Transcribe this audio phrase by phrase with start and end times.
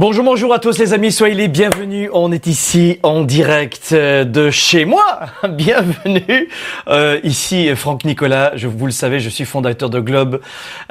[0.00, 2.08] Bonjour, bonjour à tous les amis, soyez les bienvenus.
[2.14, 5.04] On est ici en direct euh, de chez moi.
[5.50, 6.48] Bienvenue.
[6.88, 10.40] Euh, ici Franck Nicolas, je, vous le savez, je suis fondateur de Globe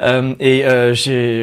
[0.00, 0.62] euh, et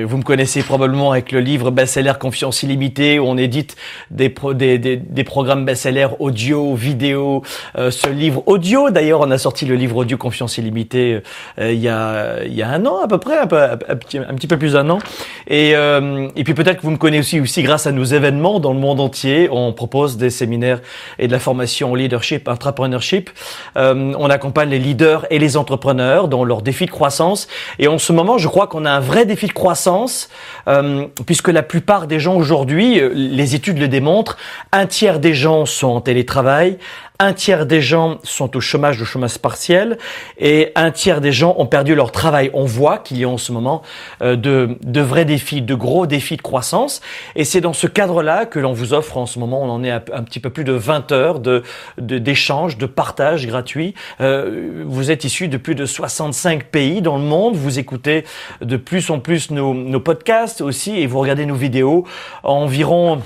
[0.05, 3.75] vous me connaissez probablement avec le livre Best-seller Confiance illimitée où on édite
[4.11, 7.43] des, des, programmes best-seller audio, vidéo.
[7.75, 11.19] Ce livre audio, d'ailleurs, on a sorti le livre audio Confiance illimitée
[11.59, 13.57] il y a un an à peu près, un, peu,
[13.97, 14.99] petit peu plus d'un an.
[15.47, 18.79] Et et puis peut-être que vous me connaissez aussi grâce à nos événements dans le
[18.79, 20.81] monde entier, on propose des séminaires
[21.19, 23.29] et de la formation en leadership, entrepreneurship.
[23.75, 27.47] Euh, on accompagne les leaders et les entrepreneurs dans leurs défis de croissance.
[27.79, 30.29] Et en ce moment, je crois qu'on a un vrai défi de croissance,
[30.67, 34.37] euh, puisque la plupart des gens aujourd'hui, euh, les études le démontrent,
[34.71, 36.77] un tiers des gens sont en télétravail,
[37.19, 39.97] un tiers des gens sont au chômage, au chômage partiel,
[40.37, 42.51] et un tiers des gens ont perdu leur travail.
[42.53, 43.81] On voit qu'il y a en ce moment
[44.21, 47.01] euh, de, de, vrais défis, de gros défis de croissance,
[47.35, 49.91] et c'est dans ce cadre-là que l'on vous offre en ce moment, on en est
[49.91, 51.63] un petit peu plus de 20 heures de
[51.97, 53.93] d'échanges, de, de, partage gratuit.
[54.21, 58.25] Euh, vous êtes issus de plus de 65 pays dans le monde, vous écoutez
[58.61, 62.05] de plus en plus nos, nos podcasts aussi, et vous regardez nos vidéos.
[62.43, 63.21] Environ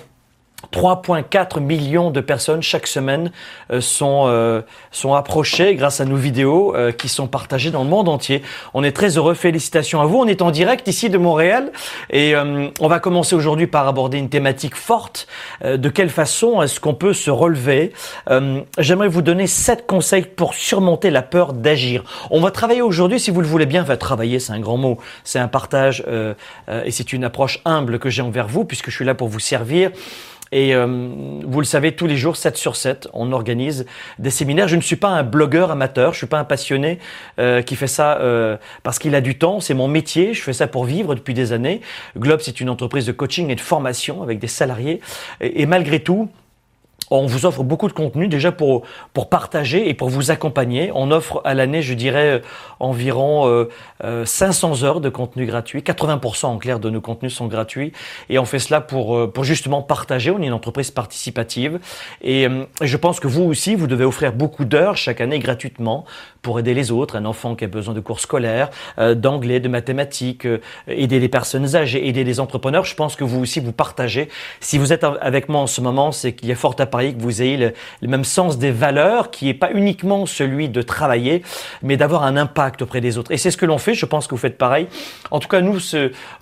[0.72, 3.32] 3,4 millions de personnes chaque semaine
[3.72, 7.90] euh, sont euh, sont approchées grâce à nos vidéos euh, qui sont partagées dans le
[7.90, 8.42] monde entier.
[8.74, 9.34] On est très heureux.
[9.34, 10.18] Félicitations à vous.
[10.18, 11.72] On est en direct ici de Montréal
[12.10, 15.28] et on va commencer aujourd'hui par aborder une thématique forte.
[15.64, 17.94] de quelle façon est-ce qu'on peut se relever?
[18.78, 22.04] J'aimerais vous donner sept conseils pour surmonter la peur d'agir.
[22.30, 24.98] On va travailler aujourd'hui, si vous le voulez bien, va travailler, c'est un grand mot.
[25.24, 26.04] C'est un partage
[26.68, 29.40] et c'est une approche humble que j'ai envers vous puisque je suis là pour vous
[29.40, 29.92] servir.
[30.52, 30.86] Et euh,
[31.46, 33.86] vous le savez, tous les jours, 7 sur 7, on organise
[34.20, 34.68] des séminaires.
[34.68, 37.00] Je ne suis pas un blogueur amateur, je suis pas un passionné
[37.40, 39.62] euh, qui fait ça euh, parce qu'il a du temps.
[39.62, 41.82] C'est mon métier, je fais ça pour vivre depuis des années.
[42.18, 45.00] Globe, c'est une entreprise de coaching et de formation avec des salariés.
[45.40, 46.30] et malgré tout,
[47.12, 50.92] on vous offre beaucoup de contenu déjà pour, pour partager et pour vous accompagner.
[50.96, 52.42] On offre à l'année, je dirais,
[52.82, 53.68] environ
[54.04, 55.82] euh, 500 euh, heures de contenu gratuit.
[55.82, 57.94] 80% en clair de nos contenus sont gratuits.
[58.30, 60.32] Et on fait cela pour, euh, pour justement partager.
[60.32, 61.80] On est une entreprise participative.
[62.24, 62.48] Et
[62.82, 66.06] je pense que vous aussi, vous devez offrir beaucoup d'heures chaque année gratuitement
[66.42, 67.16] pour aider les autres.
[67.16, 70.48] Un enfant qui a besoin de cours scolaires, d'anglais, de mathématiques,
[70.88, 72.86] aider les personnes âgées, aider les entrepreneurs.
[72.86, 74.30] Je pense que vous aussi, vous partagez.
[74.60, 77.22] Si vous êtes avec moi en ce moment, c'est qu'il y a fort à que
[77.22, 81.44] vous ayez le, même sens des valeurs, qui n'est pas uniquement celui de travailler,
[81.84, 83.32] mais d'avoir un impact auprès des autres.
[83.32, 83.94] Et c'est ce que l'on fait.
[83.94, 84.88] Je pense que vous faites pareil.
[85.32, 85.80] En tout cas, nous,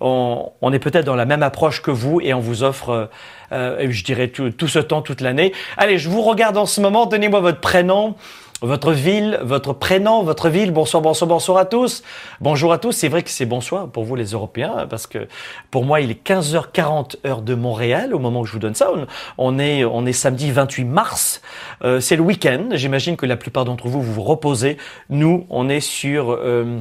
[0.02, 3.10] on, est peut-être dans la même approche que vous et on vous offre,
[3.52, 5.54] euh, je dirais, tout ce temps, toute l'année.
[5.78, 7.06] Allez, je vous regarde en ce moment.
[7.06, 8.16] Donnez-moi votre prénom
[8.62, 10.72] votre ville, votre prénom, votre ville.
[10.72, 12.03] Bonsoir, bonsoir, bonsoir à tous.
[12.42, 12.92] Bonjour à tous.
[12.92, 15.28] C'est vrai que c'est bonsoir pour vous les Européens parce que
[15.72, 18.92] pour moi il est 15h40 heure de Montréal au moment où je vous donne ça.
[19.38, 21.42] On est on est samedi 28 mars.
[21.84, 22.69] Euh, c'est le week-end.
[22.74, 24.78] J'imagine que la plupart d'entre vous vous vous reposez.
[25.09, 26.80] Nous on est sur euh,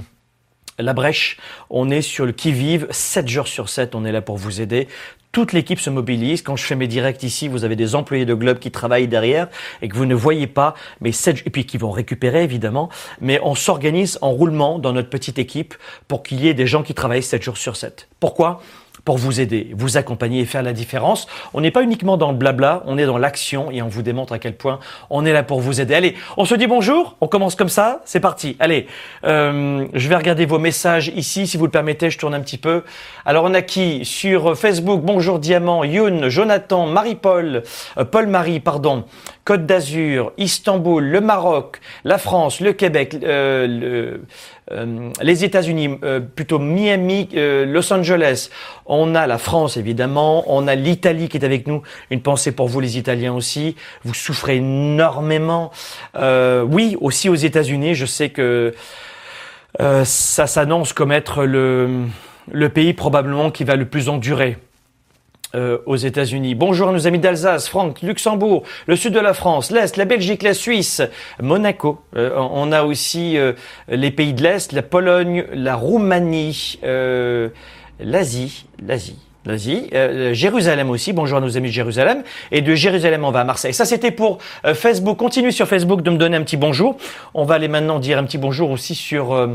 [0.78, 1.38] la brèche,
[1.71, 4.88] on est sur le qui-vive, 7 jours sur 7, on est là pour vous aider.
[5.33, 6.43] Toute l'équipe se mobilise.
[6.43, 9.49] Quand je fais mes directs ici, vous avez des employés de Globe qui travaillent derrière
[9.83, 12.89] et que vous ne voyez pas, mais et puis qui vont récupérer évidemment.
[13.21, 15.75] Mais on s'organise en roulement dans notre petite équipe
[16.09, 18.09] pour qu'il y ait des gens qui travaillent 7 jours sur 7.
[18.21, 18.62] Pourquoi?
[19.09, 21.29] Pour vous aider, vous accompagner et faire la différence.
[21.55, 24.35] On n'est pas uniquement dans le blabla, on est dans l'action et on vous démontre
[24.35, 25.95] à quel point on est là pour vous aider.
[25.95, 28.55] Allez, on se dit bonjour, on commence comme ça, c'est parti.
[28.61, 28.87] Allez,
[29.25, 32.59] euh, je vais regarder vos messages ici, si vous le permettez, je tourne un petit
[32.59, 32.83] peu.
[33.25, 35.01] Alors on a qui sur Facebook?
[35.03, 37.63] Bonjour Diamant, Youn, Jonathan, Marie-Paul,
[37.97, 39.07] euh, Paul-Marie, pardon,
[39.47, 44.25] Côte d'Azur, Istanbul, le Maroc, la France, le Québec, euh, le,
[44.73, 48.51] euh, les États-Unis, euh, plutôt Miami, euh, Los Angeles.
[48.87, 51.83] On a la France évidemment, on a l'Italie qui est avec nous.
[52.11, 53.76] Une pensée pour vous les Italiens aussi.
[54.05, 55.70] Vous souffrez énormément.
[56.17, 57.94] oui, aussi aux États-Unis.
[57.94, 58.75] Je sais que
[59.79, 62.06] ça s'annonce comme être le,
[62.50, 64.56] le pays probablement qui va le plus endurer
[65.55, 66.55] euh, aux États-Unis.
[66.55, 70.43] Bonjour à nos amis d'Alsace, Franck, Luxembourg, le sud de la France, l'Est, la Belgique,
[70.43, 71.00] la Suisse,
[71.41, 72.00] Monaco.
[72.17, 73.55] Euh, on a aussi euh,
[73.89, 79.19] les pays de l'Est, la Pologne, la Roumanie, l'Asie, l'Asie.
[79.47, 79.89] L'Asie,
[80.33, 81.15] Jérusalem aussi.
[81.15, 82.23] Bonjour à nos amis de Jérusalem.
[82.53, 83.73] Et de Jérusalem, on va à Marseille.
[83.73, 84.39] Ça, c'était pour
[84.75, 85.17] Facebook.
[85.17, 86.99] Continue sur Facebook de me donner un petit bonjour.
[87.33, 89.49] On va aller maintenant dire un petit bonjour aussi sur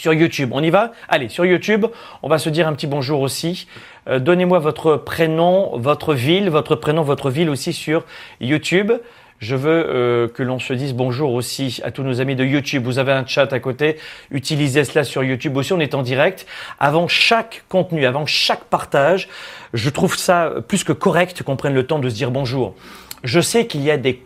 [0.00, 0.50] sur YouTube.
[0.54, 0.92] On y va?
[1.08, 1.84] Allez, sur YouTube,
[2.22, 3.66] on va se dire un petit bonjour aussi.
[4.08, 8.04] Euh, donnez-moi votre prénom, votre ville, votre prénom, votre ville aussi sur
[8.40, 8.92] YouTube.
[9.40, 12.82] Je veux euh, que l'on se dise bonjour aussi à tous nos amis de YouTube.
[12.84, 13.98] Vous avez un chat à côté.
[14.30, 15.74] Utilisez cela sur YouTube aussi.
[15.74, 16.46] On est en direct.
[16.78, 19.28] Avant chaque contenu, avant chaque partage,
[19.74, 22.74] je trouve ça plus que correct qu'on prenne le temps de se dire bonjour.
[23.22, 24.22] Je sais qu'il y a des,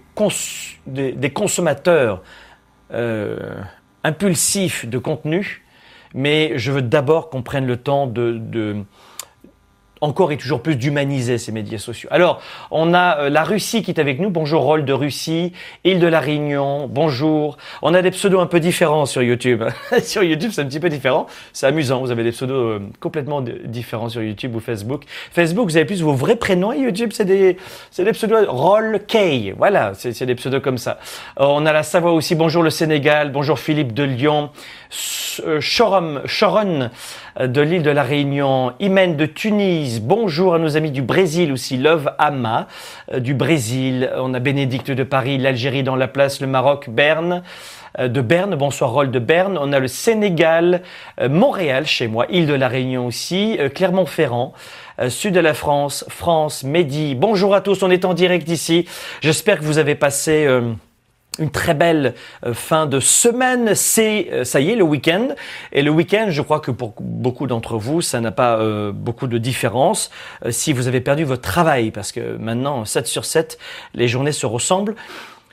[0.87, 2.23] des, consommateurs
[2.93, 3.56] euh,
[4.05, 5.64] impulsifs de contenu,
[6.15, 8.85] mais je veux d'abord qu'on prenne le temps de, de
[10.05, 12.09] encore et toujours plus d'humaniser ces médias sociaux.
[12.13, 12.41] Alors,
[12.71, 14.31] on a euh, la Russie qui est avec nous.
[14.31, 15.53] Bonjour, Rôle de Russie,
[15.83, 17.57] île de la Réunion, bonjour.
[17.81, 19.65] On a des pseudos un peu différents sur YouTube.
[20.03, 21.27] sur YouTube, c'est un petit peu différent.
[21.53, 25.05] C'est amusant, vous avez des pseudos euh, complètement différents sur YouTube ou Facebook.
[25.33, 27.57] Facebook, vous avez plus vos vrais prénoms YouTube, c'est des,
[27.91, 29.55] c'est des pseudos Roll K.
[29.57, 30.99] Voilà, c'est des pseudos comme ça.
[31.41, 32.35] Euh, on a la Savoie aussi.
[32.35, 34.51] Bonjour le Sénégal, bonjour Philippe de Lyon,
[35.61, 36.91] Choron, Choron
[37.41, 41.76] de l'île de la Réunion, Imen de Tunis, bonjour à nos amis du Brésil aussi,
[41.76, 42.69] Love Ama
[43.12, 47.43] euh, du Brésil, on a Bénédicte de Paris, l'Algérie dans la place, le Maroc, Berne.
[47.99, 50.82] Euh, de Berne, bonsoir Rôle de Berne, on a le Sénégal,
[51.20, 54.52] euh, Montréal chez moi, île de la Réunion aussi, Clermont-Ferrand,
[55.08, 58.87] sud de la France, France, Mehdi, bonjour à tous, on est en direct ici,
[59.20, 60.46] j'espère que vous avez passé
[61.39, 62.15] une très belle
[62.45, 63.75] euh, fin de semaine.
[63.75, 65.29] C'est, euh, ça y est, le week-end.
[65.73, 69.27] Et le week-end, je crois que pour beaucoup d'entre vous, ça n'a pas euh, beaucoup
[69.27, 70.11] de différence
[70.51, 73.59] si vous avez perdu votre travail, parce que maintenant, 7 sur 7,
[73.95, 74.95] les journées se ressemblent.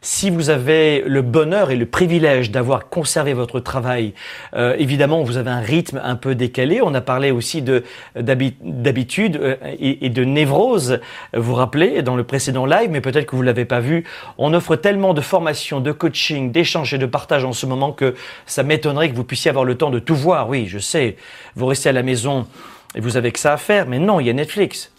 [0.04, 4.16] Si vous avez le bonheur et le privilège d'avoir conservé votre travail,
[4.56, 6.82] euh, évidemment, vous avez un rythme un peu décalé.
[6.82, 7.84] On a parlé aussi de
[8.16, 11.00] d'habitude euh, et, de névrose.
[11.36, 14.04] Vous vous rappelez dans le précédent live, mais peut-être que vous l'avez pas vu.
[14.40, 18.16] On offre tellement de formations, de coaching, d'échanges et de partage en ce moment que
[18.48, 20.50] ça m'étonnerait que vous puissiez avoir le temps de tout voir.
[20.50, 21.16] Oui, je sais.
[21.56, 22.48] Vous restez à la maison
[22.96, 24.92] et vous avez que ça à faire, mais non, il y a Netflix.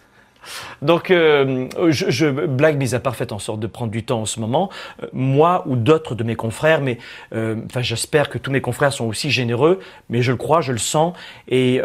[0.81, 4.21] Donc, euh, je, je, blague mise à part, faites en sorte de prendre du temps
[4.21, 4.71] en ce moment.
[5.03, 6.99] Euh, moi ou d'autres de mes confrères, mais
[7.35, 10.73] euh, enfin, j'espère que tous mes confrères sont aussi généreux, mais je le crois, je
[10.73, 11.15] le sens,
[11.49, 11.81] et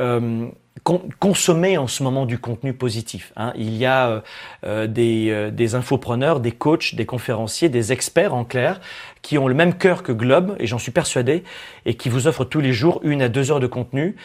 [1.19, 3.33] consommer en ce moment du contenu positif.
[3.35, 3.51] Hein.
[3.57, 4.23] Il y a
[4.63, 8.79] des, des infopreneurs, des coachs, des conférenciers, des experts en clair,
[9.21, 11.43] qui ont le même cœur que Globe, et j'en suis persuadé,
[11.85, 14.15] et qui vous offrent tous les jours une à deux heures de contenu.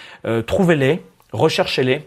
[0.46, 1.02] Trouvez-les,
[1.32, 2.06] recherchez-les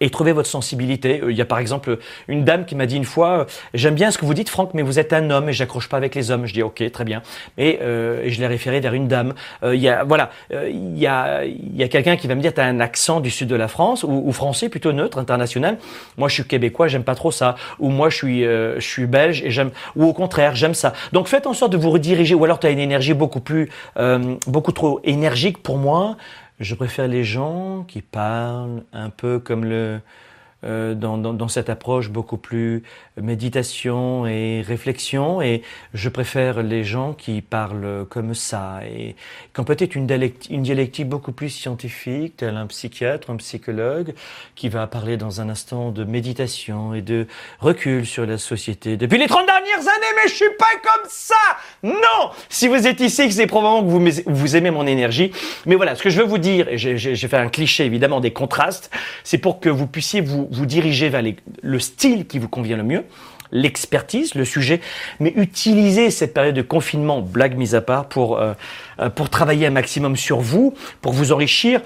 [0.00, 1.20] et trouver votre sensibilité.
[1.22, 1.98] Euh, il y a par exemple
[2.28, 3.44] une dame qui m'a dit une fois euh,
[3.74, 5.96] j'aime bien ce que vous dites Franck mais vous êtes un homme et j'accroche pas
[5.96, 6.46] avec les hommes.
[6.46, 7.22] Je dis OK très bien.
[7.58, 9.34] Et, euh, et je l'ai référé vers une dame.
[9.62, 12.54] il y a voilà il y a il y a quelqu'un qui va me dire
[12.54, 15.78] tu as un accent du sud de la France ou, ou, français plutôt neutre international.
[16.16, 17.54] Moi je suis québécois j'aime pas trop ça.
[17.78, 20.92] Ou moi je suis je suis belge et j'aime ou au contraire j'aime ça.
[21.12, 23.70] Donc faites en sorte de vous rediriger ou alors tu as une énergie beaucoup plus
[24.46, 26.16] beaucoup trop énergique pour moi.
[26.64, 30.00] Je préfère les gens qui parlent un peu comme le,
[30.64, 32.82] euh, dans, dans, dans, cette approche beaucoup plus
[33.20, 35.42] méditation et réflexion.
[35.42, 35.62] Et
[35.92, 39.14] je préfère les gens qui parlent comme ça et
[39.52, 40.08] qui ont peut-être une,
[40.50, 44.14] une, dialectique beaucoup plus scientifique, tel un psychiatre, un psychologue,
[44.54, 47.26] qui va parler dans un instant de méditation et de
[47.60, 48.96] recul sur la société.
[48.96, 51.34] Depuis les 30 dernières années, mais je suis pas comme ça
[51.82, 55.32] Non Si vous êtes ici, c'est probablement que vous, aimez mon énergie.
[55.66, 58.32] Mais voilà, ce que je veux vous dire, et j'ai fait un cliché évidemment des
[58.32, 58.90] contrastes,
[59.24, 61.22] c'est pour que vous puissiez vous vous diriger vers
[61.62, 63.04] le style qui vous convient le mieux,
[63.52, 64.80] l'expertise, le sujet,
[65.20, 68.52] mais utilisez cette période de confinement, blague mise à part, pour, euh,
[69.00, 71.80] euh, pour travailler un maximum sur vous, pour vous enrichir,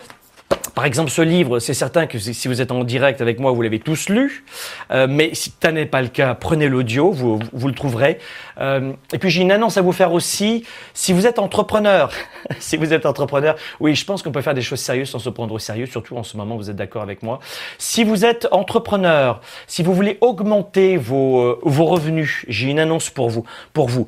[0.78, 3.62] par exemple, ce livre, c'est certain que si vous êtes en direct avec moi, vous
[3.62, 4.44] l'avez tous lu.
[4.92, 8.18] Euh, mais si ça n'est pas le cas, prenez l'audio, vous, vous le trouverez.
[8.60, 10.64] Euh, et puis j'ai une annonce à vous faire aussi.
[10.94, 12.12] Si vous êtes entrepreneur,
[12.60, 15.30] si vous êtes entrepreneur, oui, je pense qu'on peut faire des choses sérieuses sans se
[15.30, 17.40] prendre au sérieux, surtout en ce moment, vous êtes d'accord avec moi.
[17.78, 23.10] Si vous êtes entrepreneur, si vous voulez augmenter vos, euh, vos revenus, j'ai une annonce
[23.10, 23.44] pour vous.
[23.72, 24.06] Pour vous.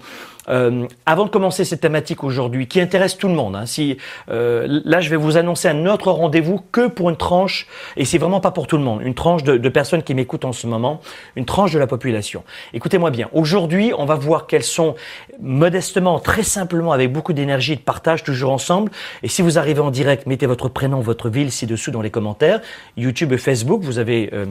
[0.48, 3.98] Euh, avant de commencer cette thématique aujourd'hui, qui intéresse tout le monde, hein, si
[4.30, 7.66] euh, là je vais vous annoncer un autre rendez-vous que pour une tranche,
[7.96, 10.52] et c'est vraiment pas pour tout le monde, une tranche de, personnes qui m'écoutent en
[10.52, 11.00] ce moment,
[11.36, 12.42] une tranche de la population.
[12.72, 13.28] Écoutez-moi bien.
[13.32, 14.94] Aujourd'hui, on va voir quels sont
[15.40, 18.90] modestement, très simplement, avec beaucoup d'énergie de partage, toujours ensemble.
[19.22, 22.60] Et si vous arrivez en direct, mettez votre prénom, votre ville ci-dessous dans les commentaires.
[22.96, 24.46] YouTube et Facebook, vous avez euh,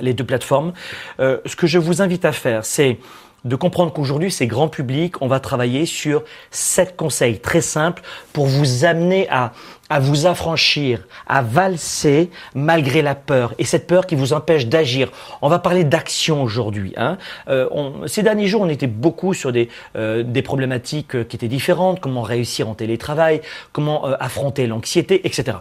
[0.00, 0.72] les deux plateformes.
[1.20, 2.98] Euh, ce que je vous invite à faire, c'est
[3.44, 5.20] de comprendre qu'aujourd'hui, c'est grand public.
[5.20, 9.52] On va travailler sur sept conseils très simples pour vous amener à,
[9.92, 15.10] à vous affranchir, à valser malgré la peur et cette peur qui vous empêche d'agir.
[15.42, 16.94] On va parler d'action aujourd'hui.
[16.96, 17.18] Hein.
[17.48, 17.68] Euh,
[18.06, 22.70] ces derniers jours, on était beaucoup sur des, euh, problématiques qui étaient différentes, comment réussir
[22.70, 25.58] en télétravail, comment euh, affronter l'anxiété, etc.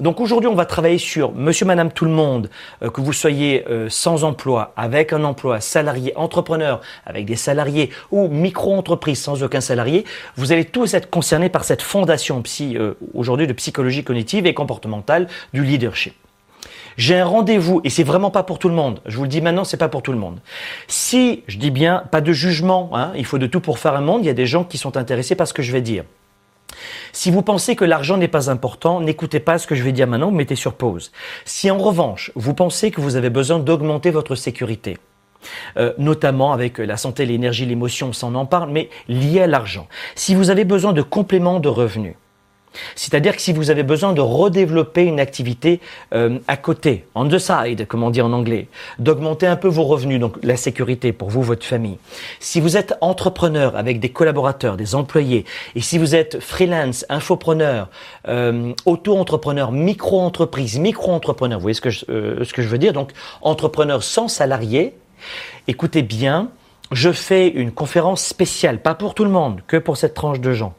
[0.00, 2.50] Donc aujourd'hui, on va travailler sur monsieur, madame, tout le monde,
[2.82, 7.90] euh, que vous soyez euh, sans emploi, avec un emploi, salarié, entrepreneur, avec des salariés
[8.12, 10.04] ou micro-entreprise sans aucun salarié.
[10.36, 14.54] Vous allez tous être concernés par cette fondation psy, euh, aujourd'hui de psychologie cognitive et
[14.54, 16.14] comportementale du leadership.
[16.96, 19.00] J'ai un rendez-vous et c'est vraiment pas pour tout le monde.
[19.04, 20.40] Je vous le dis maintenant, c'est pas pour tout le monde.
[20.86, 24.00] Si, je dis bien, pas de jugement, hein, il faut de tout pour faire un
[24.00, 24.22] monde.
[24.24, 26.04] Il y a des gens qui sont intéressés par ce que je vais dire.
[27.12, 30.06] Si vous pensez que l'argent n'est pas important, n'écoutez pas ce que je vais dire
[30.06, 31.12] maintenant, mettez sur pause.
[31.44, 34.96] Si en revanche, vous pensez que vous avez besoin d'augmenter votre sécurité,
[35.76, 39.86] euh, notamment avec la santé, l'énergie, l'émotion, on s'en en parle, mais lié à l'argent.
[40.14, 42.16] Si vous avez besoin de compléments de revenus,
[42.94, 45.80] c'est-à-dire que si vous avez besoin de redévelopper une activité
[46.14, 49.84] euh, à côté, on the side, comme on dit en anglais, d'augmenter un peu vos
[49.84, 51.98] revenus, donc la sécurité pour vous, votre famille.
[52.40, 55.44] Si vous êtes entrepreneur avec des collaborateurs, des employés,
[55.74, 57.88] et si vous êtes freelance, infopreneur,
[58.28, 62.92] euh, auto-entrepreneur, micro-entreprise, micro-entrepreneur, vous voyez ce que, je, euh, ce que je veux dire,
[62.92, 64.94] donc entrepreneur sans salarié,
[65.66, 66.50] écoutez bien,
[66.92, 70.52] je fais une conférence spéciale, pas pour tout le monde, que pour cette tranche de
[70.52, 70.74] gens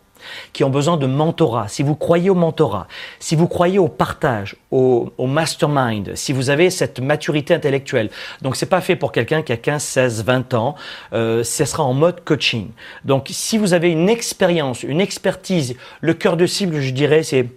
[0.54, 2.88] qui ont besoin de mentorat, si vous croyez au mentorat,
[3.20, 8.10] si vous croyez au partage, au, mastermind, si vous avez cette maturité intellectuelle,
[8.42, 10.76] donc c'est pas fait pour quelqu'un qui a 15, 16, 20 ans,
[11.14, 12.68] euh, ce sera en mode coaching.
[13.06, 17.48] Donc si vous avez une expérience, une expertise, le cœur de cible, je dirais, c'est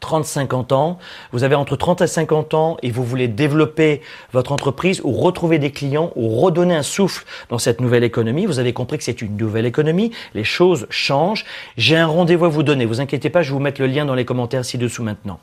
[0.00, 0.98] 30-50 ans,
[1.32, 4.00] vous avez entre 30 et 50 ans et vous voulez développer
[4.32, 8.58] votre entreprise ou retrouver des clients ou redonner un souffle dans cette nouvelle économie, vous
[8.58, 11.44] avez compris que c'est une nouvelle économie, les choses changent.
[11.76, 14.04] J'ai un rendez-vous à vous donner, vous inquiétez pas, je vais vous mettre le lien
[14.04, 15.40] dans les commentaires ci-dessous maintenant.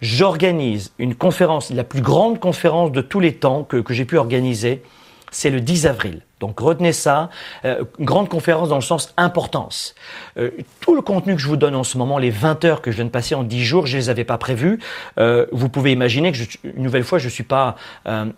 [0.00, 4.16] J'organise une conférence, la plus grande conférence de tous les temps que, que j'ai pu
[4.16, 4.82] organiser,
[5.30, 6.22] c'est le 10 avril.
[6.40, 7.30] Donc retenez ça,
[7.64, 9.96] euh, grande conférence dans le sens importance.
[10.38, 12.92] Euh, tout le contenu que je vous donne en ce moment, les 20 heures que
[12.92, 14.78] je viens de passer en 10 jours, je les avais pas prévues.
[15.18, 17.74] Euh, vous pouvez imaginer que je, une nouvelle fois, je suis pas,
[18.06, 18.28] un,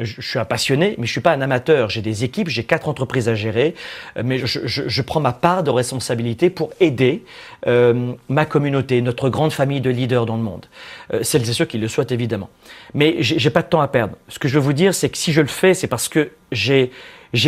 [0.00, 1.90] je suis un passionné, mais je suis pas un amateur.
[1.90, 3.74] J'ai des équipes, j'ai quatre entreprises à gérer,
[4.16, 7.24] euh, mais je, je, je, prends ma part de responsabilité pour aider
[7.66, 10.66] euh, ma communauté, notre grande famille de leaders dans le monde.
[11.12, 12.50] Euh, celles et ceux qui le souhaitent évidemment.
[12.94, 14.16] Mais j'ai pas de temps à perdre.
[14.28, 16.30] Ce que je veux vous dire, c'est que si je le fais, c'est parce que
[16.52, 16.90] j'ai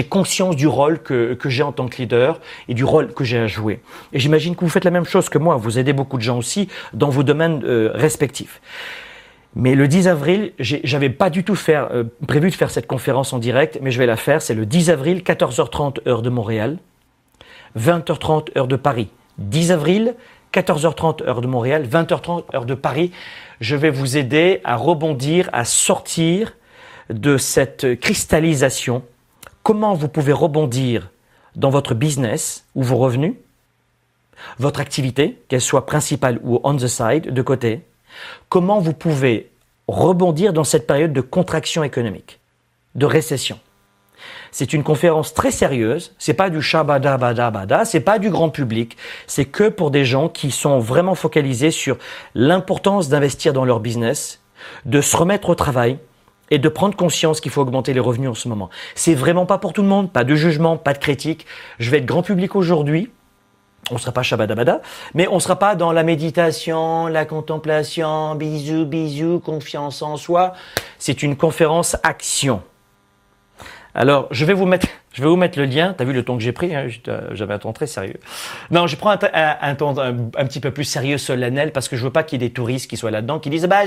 [0.09, 3.47] conscience du rôle que, j'ai en tant que leader et du rôle que j'ai à
[3.47, 3.80] jouer.
[4.12, 5.56] Et j'imagine que vous faites la même chose que moi.
[5.56, 8.61] Vous aidez beaucoup de gens aussi dans vos domaines euh, respectifs.
[9.56, 13.38] Mais le 10 avril, j'avais pas du tout euh, prévu de faire cette conférence en
[13.38, 14.42] direct, mais je vais la faire.
[14.42, 16.78] C'est le 10 avril, 14h30 heure de Montréal,
[17.78, 19.09] 20h30 heure de Paris.
[19.38, 20.14] 10 avril,
[20.52, 23.12] 14h30 heure de Montréal, 20h30 heure de Paris.
[23.61, 26.57] Je vais vous aider à rebondir, à sortir
[27.09, 29.02] de cette cristallisation
[29.62, 31.11] comment vous pouvez rebondir
[31.57, 33.35] dans votre business ou vos revenus,
[34.59, 37.83] votre activité, qu'elle soit principale ou on the side, de côté,
[38.49, 39.50] comment vous pouvez
[39.88, 42.40] rebondir dans cette période de contraction économique,
[42.95, 43.59] de récession?
[44.52, 48.50] C'est une conférence très sérieuse, c'est pas du shabada bada bada, c'est pas du grand
[48.50, 51.97] public, c'est que pour des gens qui sont vraiment focalisés sur
[52.35, 54.40] l'importance d'investir dans leur business,
[54.85, 55.99] de se remettre au travail,
[56.50, 58.71] et de prendre conscience qu'il faut augmenter les revenus en ce moment.
[58.95, 61.47] C'est vraiment pas pour tout le monde, pas de jugement, pas de critique.
[61.78, 63.11] Je vais être grand public aujourd'hui.
[63.92, 64.83] On sera pas shabadabada,
[65.14, 70.52] mais on sera pas dans la méditation, la contemplation, bisous, bisous, confiance en soi.
[70.99, 72.62] C'est une conférence action.
[73.94, 75.94] Alors, je vais vous mettre, je vais vous mettre le lien.
[75.97, 76.87] T'as vu le ton que j'ai pris hein,
[77.32, 78.18] J'avais un ton très sérieux.
[78.70, 80.14] Non, je prends un, ton un,
[80.47, 82.88] petit peu plus sérieux, solennel, parce que je veux pas qu'il y ait des touristes
[82.88, 83.82] qui soient là-dedans, qui disent bah,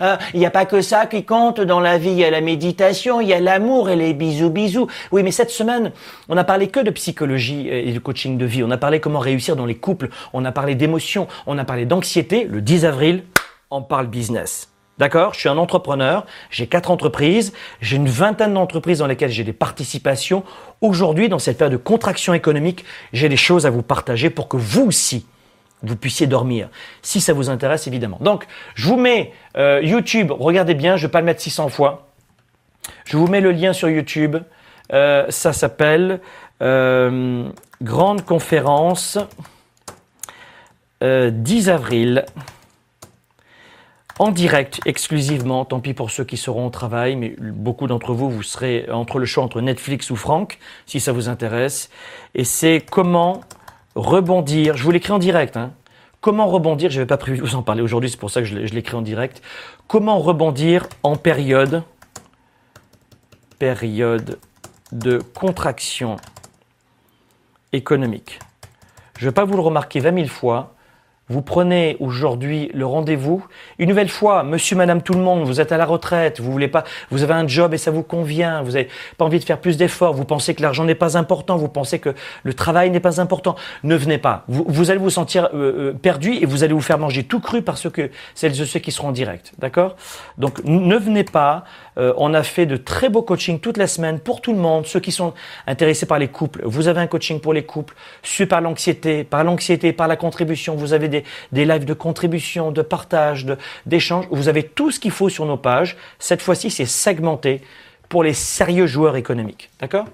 [0.00, 2.10] euh, il n'y a pas que ça qui compte dans la vie.
[2.10, 4.86] Il y a la méditation, il y a l'amour et les bisous, bisous.
[5.10, 5.92] Oui, mais cette semaine,
[6.28, 8.62] on a parlé que de psychologie et de coaching de vie.
[8.62, 10.08] On a parlé comment réussir dans les couples.
[10.32, 11.26] On a parlé d'émotions.
[11.46, 12.44] On a parlé d'anxiété.
[12.44, 13.24] Le 10 avril,
[13.70, 14.68] on parle business.
[14.98, 15.34] D'accord?
[15.34, 19.52] Je suis un entrepreneur, j'ai quatre entreprises, j'ai une vingtaine d'entreprises dans lesquelles j'ai des
[19.52, 20.42] participations.
[20.80, 24.56] Aujourd'hui, dans cette période de contraction économique, j'ai des choses à vous partager pour que
[24.56, 25.24] vous aussi,
[25.84, 26.68] vous puissiez dormir.
[27.02, 28.18] Si ça vous intéresse, évidemment.
[28.20, 31.68] Donc, je vous mets euh, YouTube, regardez bien, je ne vais pas le mettre 600
[31.68, 32.08] fois.
[33.04, 34.36] Je vous mets le lien sur YouTube.
[34.92, 36.20] Euh, ça s'appelle
[36.62, 37.48] euh,
[37.82, 39.18] Grande conférence
[41.00, 42.24] 10 avril
[44.18, 48.30] en direct exclusivement, tant pis pour ceux qui seront au travail, mais beaucoup d'entre vous,
[48.30, 51.90] vous serez entre le choix entre Netflix ou Franck, si ça vous intéresse.
[52.34, 53.40] Et c'est comment
[53.94, 55.72] rebondir, je vous l'écris en direct, hein,
[56.20, 58.46] Comment rebondir Je n'avais pas prévu de vous en parler aujourd'hui, c'est pour ça que
[58.46, 59.40] je l'écris en direct.
[59.86, 61.84] Comment rebondir en période,
[63.60, 64.38] période
[64.90, 66.16] de contraction
[67.72, 68.40] économique
[69.16, 70.74] Je ne vais pas vous le remarquer 20 000 fois,
[71.28, 73.44] vous prenez aujourd'hui le rendez-vous.
[73.78, 76.68] Une nouvelle fois, monsieur, madame, tout le monde, vous êtes à la retraite, vous voulez
[76.68, 79.60] pas, vous avez un job et ça vous convient, vous n'avez pas envie de faire
[79.60, 83.00] plus d'efforts, vous pensez que l'argent n'est pas important, vous pensez que le travail n'est
[83.00, 83.56] pas important.
[83.84, 84.44] Ne venez pas.
[84.48, 87.62] Vous, allez vous sentir euh, euh, perdu et vous allez vous faire manger tout cru
[87.62, 89.52] parce que celles et ceux qui seront en direct.
[89.58, 89.96] D'accord?
[90.38, 91.64] Donc, ne venez pas.
[91.98, 94.86] Euh, on a fait de très beaux coachings toute la semaine pour tout le monde.
[94.86, 95.34] Ceux qui sont
[95.66, 99.44] intéressés par les couples, vous avez un coaching pour les couples, su par l'anxiété, par
[99.44, 100.76] l'anxiété, par la contribution.
[100.76, 103.46] Vous avez des, des lives de contribution, de partage,
[103.86, 104.26] d'échange.
[104.30, 105.96] Vous avez tout ce qu'il faut sur nos pages.
[106.18, 107.62] Cette fois-ci, c'est segmenté
[108.08, 109.70] pour les sérieux joueurs économiques.
[109.80, 110.06] D'accord?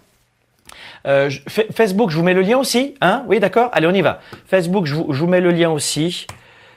[1.07, 2.95] Euh, Facebook, je vous mets le lien aussi.
[3.01, 3.25] Hein?
[3.29, 3.69] Oui, d'accord?
[3.73, 4.21] Allez, on y va.
[4.47, 6.27] Facebook, je vous, je vous mets le lien aussi.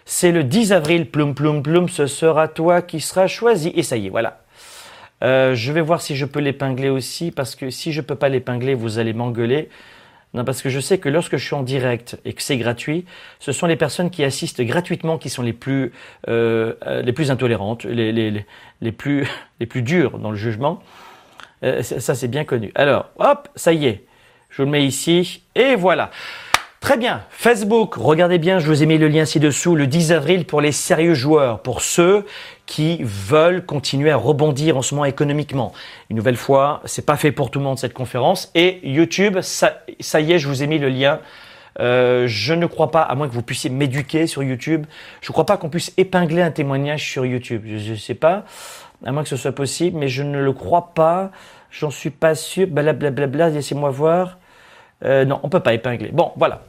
[0.05, 3.71] C'est le 10 avril, ploum, ploum, ploum, ce sera toi qui sera choisi.
[3.75, 4.39] Et ça y est, voilà.
[5.23, 8.29] Euh, je vais voir si je peux l'épingler aussi, parce que si je peux pas
[8.29, 9.69] l'épingler, vous allez m'engueuler.
[10.33, 13.05] Non, parce que je sais que lorsque je suis en direct et que c'est gratuit,
[13.39, 15.93] ce sont les personnes qui assistent gratuitement qui sont les plus,
[16.27, 18.45] euh, euh les plus intolérantes, les, les,
[18.81, 19.25] les, plus,
[19.59, 20.81] les plus dures dans le jugement.
[21.81, 22.71] Ça, c'est bien connu.
[22.75, 24.03] Alors, hop, ça y est.
[24.51, 25.41] Je le mets ici.
[25.55, 26.11] Et voilà.
[26.79, 27.23] Très bien.
[27.31, 30.71] Facebook, regardez bien, je vous ai mis le lien ci-dessous, le 10 avril pour les
[30.71, 32.25] sérieux joueurs, pour ceux
[32.67, 35.73] qui veulent continuer à rebondir en ce moment économiquement.
[36.11, 38.51] Une nouvelle fois, c'est pas fait pour tout le monde cette conférence.
[38.53, 41.19] Et YouTube, ça, ça y est, je vous ai mis le lien.
[41.79, 44.85] Euh, je ne crois pas, à moins que vous puissiez m'éduquer sur YouTube,
[45.21, 47.63] je ne crois pas qu'on puisse épingler un témoignage sur YouTube.
[47.65, 48.43] Je ne sais pas,
[49.05, 51.31] à moins que ce soit possible, mais je ne le crois pas.
[51.71, 52.67] J'en suis pas sûr.
[52.67, 54.37] Blablabla, laissez-moi voir.
[55.05, 56.09] Euh, non, on peut pas épingler.
[56.11, 56.63] Bon, voilà.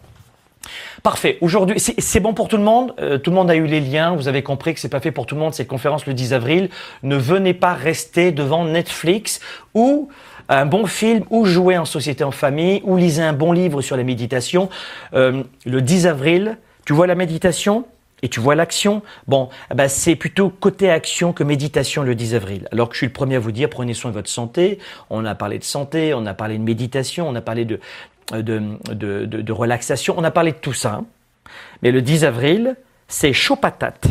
[1.03, 1.39] Parfait.
[1.41, 2.95] Aujourd'hui, c'est bon pour tout le monde.
[3.01, 4.15] Euh, tout le monde a eu les liens.
[4.17, 6.33] Vous avez compris que c'est pas fait pour tout le monde cette conférence le 10
[6.33, 6.71] avril.
[7.03, 9.41] Ne venez pas rester devant Netflix
[9.75, 10.09] ou
[10.49, 13.97] un bon film ou jouer en société en famille ou lisez un bon livre sur
[13.97, 14.69] la méditation.
[15.15, 17.85] Euh, le 10 avril, tu vois la méditation
[18.23, 22.35] et tu vois l'action, bon, eh ben c'est plutôt côté action que méditation le 10
[22.35, 22.69] avril.
[22.73, 24.79] Alors que je suis le premier à vous dire, prenez soin de votre santé.
[25.09, 27.79] On a parlé de santé, on a parlé de méditation, on a parlé de,
[28.33, 30.15] de, de, de, relaxation.
[30.17, 31.03] On a parlé de tout ça.
[31.83, 32.77] Mais le 10 avril,
[33.07, 34.07] c'est chaud patate.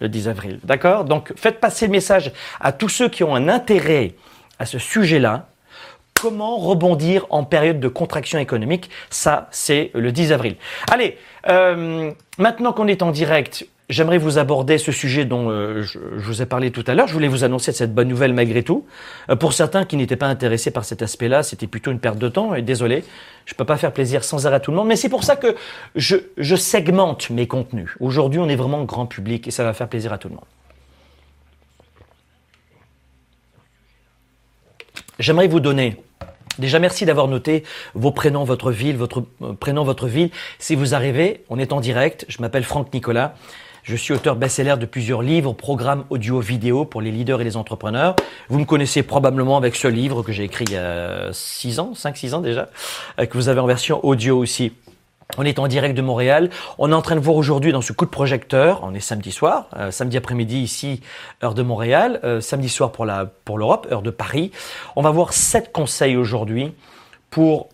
[0.00, 0.60] Le 10 avril.
[0.64, 1.04] D'accord?
[1.04, 4.14] Donc faites passer le message à tous ceux qui ont un intérêt
[4.58, 5.48] à ce sujet-là.
[6.14, 8.90] Comment rebondir en période de contraction économique?
[9.10, 10.56] Ça, c'est le 10 avril.
[10.90, 11.18] Allez,
[11.48, 16.42] euh, maintenant qu'on est en direct, J'aimerais vous aborder ce sujet dont euh, je, vous
[16.42, 17.06] ai parlé tout à l'heure.
[17.06, 18.84] Je voulais vous annoncer cette bonne nouvelle malgré tout.
[19.30, 22.28] Euh, pour certains qui n'étaient pas intéressés par cet aspect-là, c'était plutôt une perte de
[22.28, 22.56] temps.
[22.56, 23.04] Et désolé,
[23.44, 24.88] je peux pas faire plaisir sans arrêt à tout le monde.
[24.88, 25.54] Mais c'est pour ça que
[25.94, 27.90] je, je segmente mes contenus.
[28.00, 30.44] Aujourd'hui, on est vraiment grand public et ça va faire plaisir à tout le monde.
[35.20, 35.96] J'aimerais vous donner
[36.58, 40.30] Déjà, merci d'avoir noté vos prénoms, votre ville, votre euh, prénom, votre ville.
[40.58, 42.24] Si vous arrivez, on est en direct.
[42.28, 43.34] Je m'appelle Franck Nicolas.
[43.86, 48.16] Je suis auteur best-seller de plusieurs livres, programmes audio-vidéo pour les leaders et les entrepreneurs.
[48.48, 51.92] Vous me connaissez probablement avec ce livre que j'ai écrit il y a 6 ans,
[51.94, 52.68] 5-6 ans déjà,
[53.20, 54.72] euh, que vous avez en version audio aussi.
[55.38, 56.50] On est en direct de Montréal.
[56.78, 58.80] On est en train de voir aujourd'hui dans ce coup de projecteur.
[58.82, 61.00] On est samedi soir, euh, samedi après-midi ici,
[61.44, 64.50] heure de Montréal, euh, samedi soir pour la pour l'Europe, heure de Paris.
[64.96, 66.72] On va voir sept conseils aujourd'hui
[67.30, 67.68] pour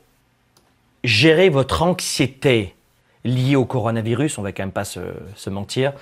[1.05, 2.75] gérer votre anxiété
[3.24, 5.92] lié au coronavirus, on va quand même pas se, mentir,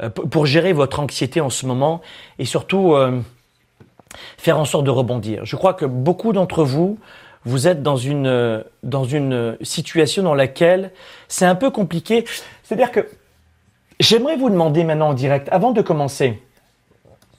[0.00, 2.00] euh, pour gérer votre anxiété en ce moment
[2.38, 3.20] et surtout euh,
[4.36, 5.44] faire en sorte de rebondir.
[5.44, 6.98] Je crois que beaucoup d'entre vous,
[7.44, 10.92] vous êtes dans une, dans une situation dans laquelle
[11.28, 12.24] c'est un peu compliqué.
[12.62, 13.08] C'est-à-dire que
[14.00, 16.42] j'aimerais vous demander maintenant en direct, avant de commencer,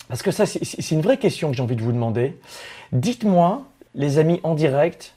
[0.07, 2.37] parce que ça c'est une vraie question que j'ai envie de vous demander,
[2.91, 3.63] dites-moi,
[3.95, 5.13] les amis en direct,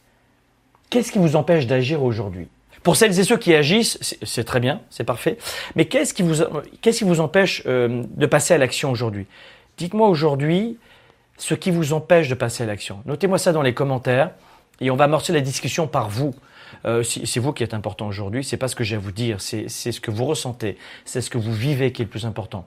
[0.90, 2.48] qu'est-ce qui vous empêche d'agir aujourd'hui?
[2.83, 5.38] Pour celles et ceux qui agissent, c'est très bien, c'est parfait.
[5.77, 9.27] Mais qu'est-ce qui vous, empêche euh, de passer à l'action aujourd'hui?
[9.79, 10.79] Dites-moi aujourd'hui
[11.38, 13.03] ce qui vous empêche de passer à l'action.
[13.07, 14.31] Notez-moi ça dans les commentaires
[14.81, 16.35] et on va amorcer la discussion par vous.
[16.85, 19.40] Euh, c'est vous qui êtes important aujourd'hui, c'est pas ce que j'ai à vous dire,
[19.40, 22.66] c'est ce que vous ressentez, c'est ce que vous vivez qui est le plus important.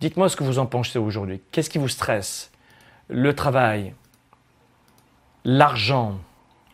[0.00, 1.40] Dites-moi ce que vous en pensez aujourd'hui.
[1.52, 2.50] Qu'est-ce qui vous stresse?
[3.08, 3.92] Le travail,
[5.44, 6.18] l'argent,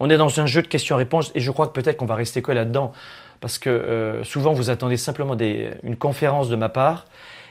[0.00, 2.42] on est dans un jeu de questions-réponses et je crois que peut-être qu'on va rester
[2.42, 2.92] que là-dedans
[3.40, 7.06] parce que euh, souvent vous attendez simplement une conférence de ma part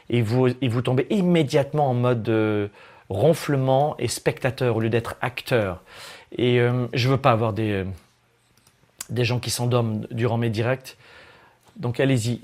[0.09, 0.51] et vous,
[0.83, 2.67] tombez immédiatement en mode euh,
[3.09, 5.81] ronflement et spectateur au lieu d'être acteur.
[6.37, 7.85] Et euh, je veux pas avoir des,
[9.09, 10.97] des gens qui s'endorment durant mes directs.
[11.75, 12.41] Donc allez-y.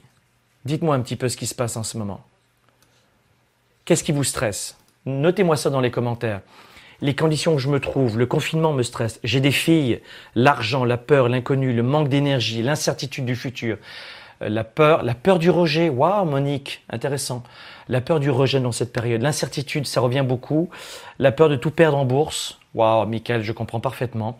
[0.65, 2.21] Dites-moi un petit peu ce qui se passe en ce moment.
[3.85, 4.77] Qu'est-ce qui vous stresse?
[5.05, 6.41] Notez-moi ça dans les commentaires.
[7.01, 9.19] Les conditions que je me trouve, le confinement me stresse.
[9.23, 10.01] J'ai des filles,
[10.35, 13.77] l'argent, la peur, l'inconnu, le manque d'énergie, l'incertitude du futur,
[14.43, 15.89] euh, la peur, la peur du rejet.
[15.89, 17.41] Waouh, Monique, intéressant.
[17.89, 20.69] La peur du rejet dans cette période, l'incertitude, ça revient beaucoup.
[21.17, 22.59] La peur de tout perdre en bourse.
[22.75, 24.37] Waouh, Michael, je comprends parfaitement.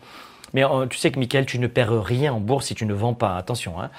[0.54, 2.94] Mais euh, tu sais que Michael, tu ne perds rien en bourse si tu ne
[2.94, 3.36] vends pas.
[3.36, 3.80] Attention.
[3.80, 3.90] Hein.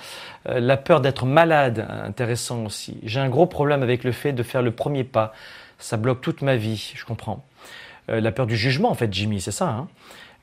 [0.48, 2.98] Euh, la peur d'être malade, intéressant aussi.
[3.04, 5.34] J'ai un gros problème avec le fait de faire le premier pas.
[5.80, 7.44] Ça bloque toute ma vie, je comprends.
[8.10, 9.70] Euh, la peur du jugement, en fait, Jimmy, c'est ça.
[9.70, 9.88] Hein.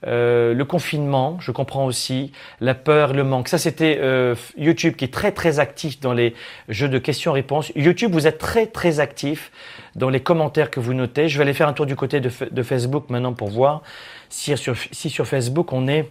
[0.03, 3.49] le confinement, je comprends aussi, la peur, le manque.
[3.49, 4.01] Ça, c'était
[4.57, 6.35] YouTube qui est très très actif dans les
[6.69, 7.73] jeux de questions-réponses.
[7.77, 9.51] YouTube, vous êtes très très actif
[9.97, 11.29] dans les commentaires que vous notez.
[11.29, 13.83] Je vais aller faire un tour du côté de, Facebook maintenant pour voir
[14.29, 16.09] si sur, Facebook on est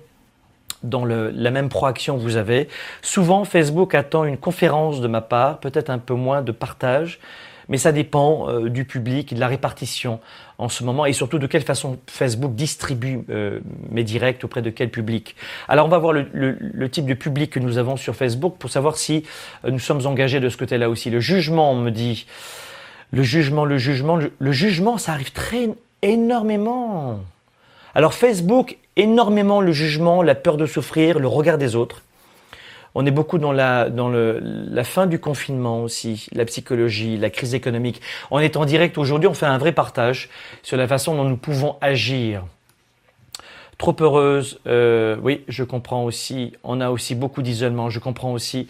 [0.84, 2.68] dans la même proaction que vous avez.
[3.02, 7.20] Souvent, Facebook attend une conférence de ma part, peut-être un peu moins de partage,
[7.70, 10.20] mais ça dépend euh, du public, de la répartition
[10.58, 13.60] en ce moment et surtout de quelle façon Facebook distribue euh,
[13.92, 15.36] mes directs auprès de quel public.
[15.68, 18.98] Alors on va voir le, type de public que nous avons sur Facebook pour savoir
[18.98, 19.24] si
[19.64, 21.10] euh, nous sommes engagés de ce côté-là aussi.
[21.10, 22.26] Le jugement, on me dit,
[23.12, 25.70] le jugement, le jugement, le jugement, ça arrive très
[26.02, 27.20] énormément.
[27.94, 32.02] Alors Facebook, énormément le jugement, la peur de souffrir, le regard des autres.
[32.96, 37.30] On est beaucoup dans la, dans le, la fin du confinement aussi, la psychologie, la
[37.30, 38.02] crise économique.
[38.32, 40.30] On est en direct aujourd'hui, on fait un vrai partage
[40.64, 42.46] sur la façon dont nous pouvons agir.
[43.78, 46.54] Trop heureuse, euh, oui, je comprends aussi.
[46.64, 48.68] On a aussi beaucoup d'isolement, je comprends aussi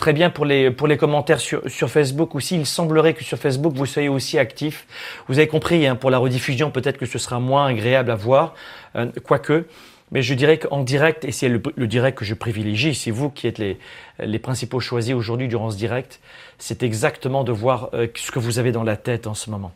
[0.00, 2.56] Très bien pour les, pour les commentaires sur, sur Facebook aussi.
[2.56, 4.86] Il semblerait que sur Facebook, vous soyez aussi actif.
[5.28, 8.54] Vous avez compris, hein, pour la rediffusion, peut-être que ce sera moins agréable à voir,
[8.96, 9.66] euh, quoique.
[10.12, 13.46] Mais je dirais qu'en direct, et c'est le, direct que je privilégie, c'est vous qui
[13.46, 16.20] êtes les, principaux choisis aujourd'hui durant ce direct,
[16.58, 19.72] c'est exactement de voir euh, ce que vous avez dans la tête en ce moment.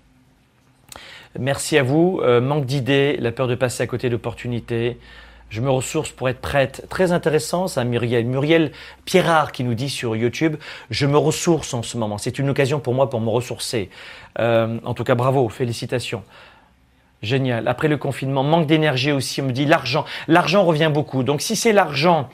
[1.38, 2.20] Merci à vous.
[2.22, 4.98] Euh, manque d'idées, la peur de passer à côté d'opportunités,
[5.50, 6.84] je me ressource pour être prête.
[6.88, 8.26] Très intéressant, ça, Muriel.
[8.26, 8.72] Muriel
[9.04, 10.56] Pierrard qui nous dit sur YouTube,
[10.90, 12.18] je me ressource en ce moment.
[12.18, 13.88] C'est une occasion pour moi pour me ressourcer.
[14.40, 16.24] Euh, en tout cas, bravo, félicitations.
[17.24, 17.68] Génial.
[17.68, 19.40] Après le confinement, manque d'énergie aussi.
[19.40, 20.04] On me dit l'argent.
[20.28, 21.22] L'argent revient beaucoup.
[21.22, 22.28] Donc si c'est l'argent,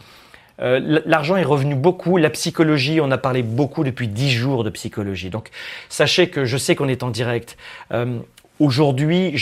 [0.61, 2.17] euh, l'argent est revenu beaucoup.
[2.17, 5.31] La psychologie, on a parlé beaucoup depuis dix jours de psychologie.
[5.31, 5.51] Donc
[5.89, 7.57] sachez que je sais qu'on est en direct.
[7.93, 8.19] Euh,
[8.61, 9.33] Aujourd'hui,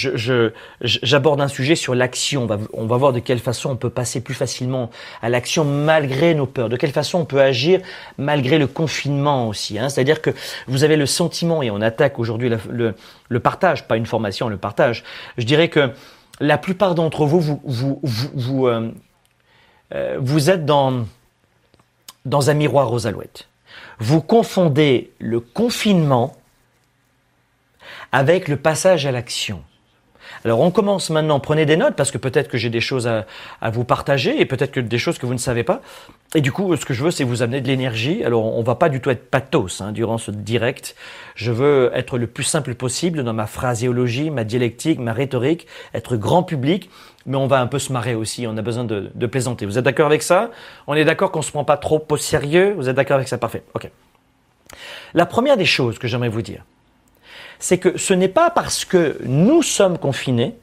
[0.80, 2.46] j'aborde un sujet sur l'action.
[2.72, 4.90] On va, voir de quelle façon on peut passer plus facilement
[5.22, 7.80] à l'action malgré nos peurs, de quelle façon on peut agir
[8.16, 9.76] malgré le confinement aussi.
[9.76, 9.88] Hein.
[9.88, 10.30] C'est-à-dire que
[10.68, 15.02] vous avez le sentiment, et on attaque aujourd'hui le, partage, pas une formation, le partage.
[15.36, 15.90] Je dirais que
[16.38, 18.92] la plupart d'entre vous, vous, vous, vous, euh,
[19.96, 21.06] euh, vous êtes dans,
[22.24, 23.48] dans un miroir aux alouettes.
[23.98, 26.36] Vous confondez le confinement
[28.12, 29.62] avec le passage à l'action.
[30.44, 33.26] Alors on commence maintenant, prenez des notes parce que peut-être que j'ai des choses à,
[33.70, 35.80] vous partager et peut-être que des choses que vous ne savez pas.
[36.34, 38.22] Et du coup, ce que je veux, c'est vous amener de l'énergie.
[38.24, 40.94] Alors on va pas du tout être pathos hein, durant ce direct.
[41.34, 46.16] Je veux être le plus simple possible dans ma phraséologie, ma dialectique, ma rhétorique, être
[46.16, 46.90] grand public,
[47.26, 48.46] mais on va un peu se marrer aussi.
[48.46, 49.66] On a besoin de, de plaisanter.
[49.66, 50.50] Vous êtes d'accord avec ça?
[50.86, 52.74] On est d'accord qu'on se prend pas trop au sérieux?
[52.76, 53.38] Vous êtes d'accord avec ça?
[53.38, 53.62] Parfait.
[53.74, 53.90] Ok.
[55.14, 56.64] La première des choses que j'aimerais vous dire,
[57.58, 60.56] c'est que ce n'est pas parce que nous sommes confinés,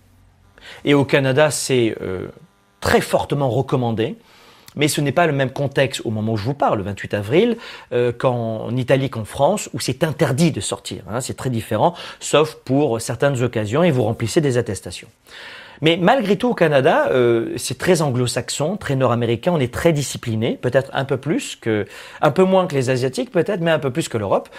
[0.83, 2.27] et au Canada c'est euh,
[2.79, 4.15] très fortement recommandé,
[4.75, 7.13] mais ce n'est pas le même contexte au moment où je vous parle, le 28
[7.13, 7.57] avril,
[7.93, 11.03] euh, qu'en Italie qu'en France, où c'est interdit de sortir.
[11.09, 15.07] Hein, c'est très différent, sauf pour certaines occasions, et vous remplissez des attestations.
[15.81, 19.51] Mais malgré tout, au Canada, euh, c'est très anglo-saxon, très nord-américain.
[19.53, 21.85] On est très discipliné, peut-être un peu plus que,
[22.21, 24.49] un peu moins que les asiatiques, peut-être, mais un peu plus que l'Europe.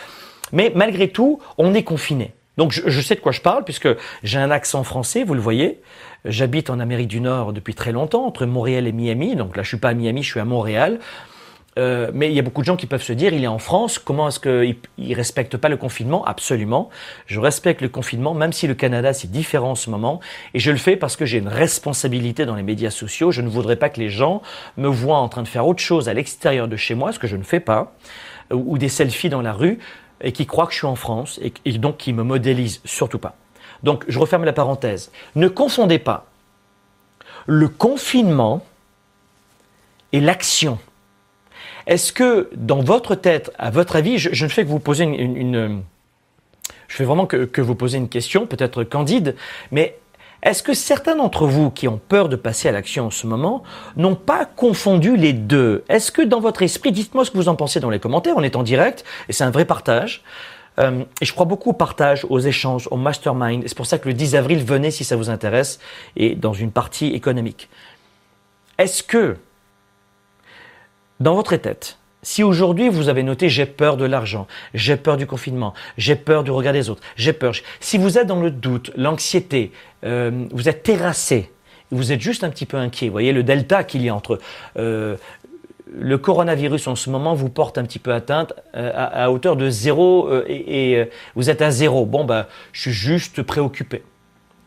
[0.52, 2.34] Mais malgré tout, on est confiné.
[2.56, 3.88] Donc je, sais de quoi je parle puisque
[4.22, 5.80] j'ai un accent français, vous le voyez.
[6.24, 9.36] J'habite en Amérique du Nord depuis très longtemps, entre Montréal et Miami.
[9.36, 10.98] Donc là, je suis pas à Miami, je suis à Montréal.
[11.78, 13.58] Euh, mais il y a beaucoup de gens qui peuvent se dire, il est en
[13.58, 16.24] France, comment est-ce qu'il ne respecte pas le confinement?
[16.24, 16.88] Absolument.
[17.26, 20.20] Je respecte le confinement, même si le Canada, c'est différent en ce moment.
[20.54, 23.30] Et je le fais parce que j'ai une responsabilité dans les médias sociaux.
[23.30, 24.40] Je ne voudrais pas que les gens
[24.78, 27.26] me voient en train de faire autre chose à l'extérieur de chez moi, ce que
[27.26, 27.94] je ne fais pas,
[28.50, 29.78] ou des selfies dans la rue
[30.20, 33.36] et qui croient que je suis en France et, donc qui me modélisent surtout pas.
[33.82, 35.10] Donc je referme la parenthèse.
[35.34, 36.26] Ne confondez pas
[37.46, 38.64] le confinement
[40.12, 40.78] et l'action.
[41.86, 45.82] Est-ce que dans votre tête, à votre avis, je, ne fais que vous poser une,
[46.88, 49.36] je fais vraiment que, que vous poser une question, peut-être candide,
[49.70, 49.98] mais
[50.46, 53.64] Est-ce que certains d'entre vous qui ont peur de passer à l'action en ce moment
[53.96, 55.84] n'ont pas confondu les deux?
[55.88, 58.44] Est-ce que dans votre esprit, dites-moi ce que vous en pensez dans les commentaires, on
[58.44, 60.22] est en direct et c'est un vrai partage.
[60.78, 63.64] Euh, et je crois beaucoup au partage, aux échanges, au mastermind.
[63.66, 65.80] C'est pour ça que le 10 avril, venez si ça vous intéresse
[66.14, 67.68] et dans une partie économique.
[68.78, 69.38] Est-ce que
[71.18, 75.28] dans votre tête, si aujourd'hui vous avez noté j'ai peur de l'argent, j'ai peur du
[75.28, 78.90] confinement, j'ai peur du regard des autres, j'ai peur, si vous êtes dans le doute,
[78.96, 79.70] l'anxiété,
[80.02, 81.52] euh, vous êtes terrassé,
[81.92, 84.40] vous êtes juste un petit peu inquiet, vous voyez le delta qu'il y a entre
[84.76, 85.16] euh,
[85.88, 89.70] le coronavirus en ce moment vous porte un petit peu atteinte euh, à, hauteur de
[89.70, 92.06] zéro et, vous êtes à zéro.
[92.06, 94.02] Bon ben, je suis juste préoccupé,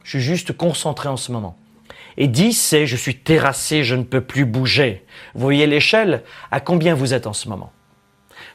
[0.06, 1.58] je suis juste concentré en ce moment.
[2.22, 5.06] Et 10, c'est je suis terrassé, je ne peux plus bouger.
[5.36, 6.24] Voyez l'échelle?
[6.52, 7.72] À combien vous êtes en ce moment?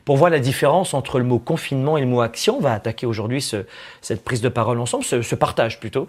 [0.05, 2.59] Pour voir la différence entre le mot confinement et le mot action.
[2.59, 3.65] On va attaquer aujourd'hui ce,
[4.03, 6.09] cette prise de parole ensemble, ce, partage plutôt.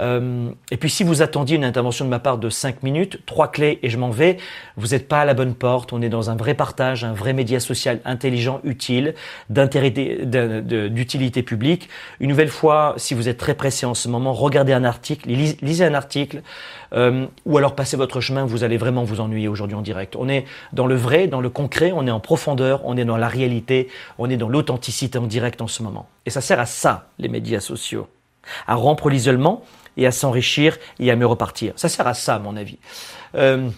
[0.00, 3.48] Euh, et puis si vous attendiez une intervention de ma part de 5 minutes, trois
[3.48, 4.38] clés et je m'en vais,
[4.76, 5.92] vous n'êtes pas à la bonne porte.
[5.92, 9.14] On est dans un vrai partage, un vrai média social intelligent, utile,
[9.50, 11.88] d'utilité publique.
[12.20, 15.84] Une nouvelle fois, si vous êtes très pressé en ce moment, regardez un article, lisez
[15.84, 16.42] un article,
[16.94, 20.16] euh, ou alors passez votre chemin, vous allez vraiment vous ennuyer aujourd'hui en direct.
[20.16, 23.16] On est dans le vrai, dans le concret, on est en profondeur, on est dans
[23.16, 26.08] la réalité, on est dans l'authenticité en direct en ce moment.
[26.26, 28.08] Et ça sert à ça, les médias sociaux.
[28.66, 29.62] À rompre l'isolement
[29.96, 31.72] et à s'enrichir et à mieux repartir.
[31.76, 32.78] Ça sert à ça, à mon avis.
[33.34, 33.68] Euh,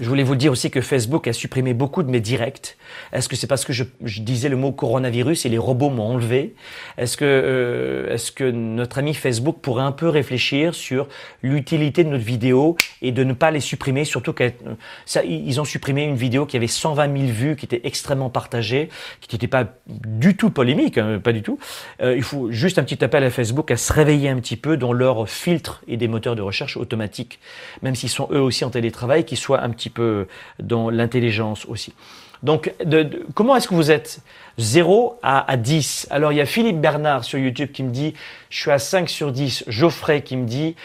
[0.00, 2.76] je voulais vous dire aussi que Facebook a supprimé beaucoup de mes directs.
[3.12, 6.54] Est-ce que c'est parce que je, disais le mot coronavirus et les robots m'ont enlevé?
[6.98, 11.06] Est-ce que, euh, est-ce que notre ami Facebook pourrait un peu réfléchir sur
[11.42, 14.04] l'utilité de notre vidéo et de ne pas les supprimer?
[14.04, 18.88] Surtout qu'ils ont supprimé une vidéo qui avait 120 000 vues, qui était extrêmement partagée,
[19.20, 21.58] qui n'était pas du tout polémique, hein, pas du tout.
[22.02, 24.76] Euh, il faut juste un petit appel à Facebook à se réveiller un petit peu
[24.76, 27.38] dans leur filtre et des moteurs de recherche automatiques,
[27.82, 30.26] même s'ils sont eux aussi en télétravail, qu'ils soient un petit peu
[30.58, 31.94] dans l'intelligence aussi.
[32.42, 34.20] Donc, de, comment est-ce que vous êtes
[34.58, 38.12] 0 à, à 10 Alors, il y a Philippe Bernard sur YouTube qui me dit,
[38.50, 39.64] je suis à 5 sur 10.
[39.68, 40.76] Geoffrey qui me dit,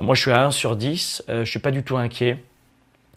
[0.00, 2.38] moi je suis à 1 sur 10, euh, je suis pas du tout inquiet.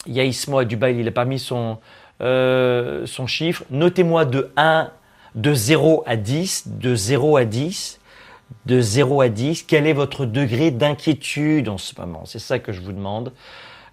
[0.06, 1.78] Il y a Ismo à Dubaï, il n'a pas mis son,
[2.20, 3.64] euh, son chiffre.
[3.70, 4.90] Notez-moi de 1,
[5.34, 8.00] de 0 à 10, de 0 à 10,
[8.66, 9.64] de 0 à 10.
[9.64, 12.22] Quel est votre degré d'inquiétude en ce moment?
[12.26, 13.32] C'est ça que je vous demande.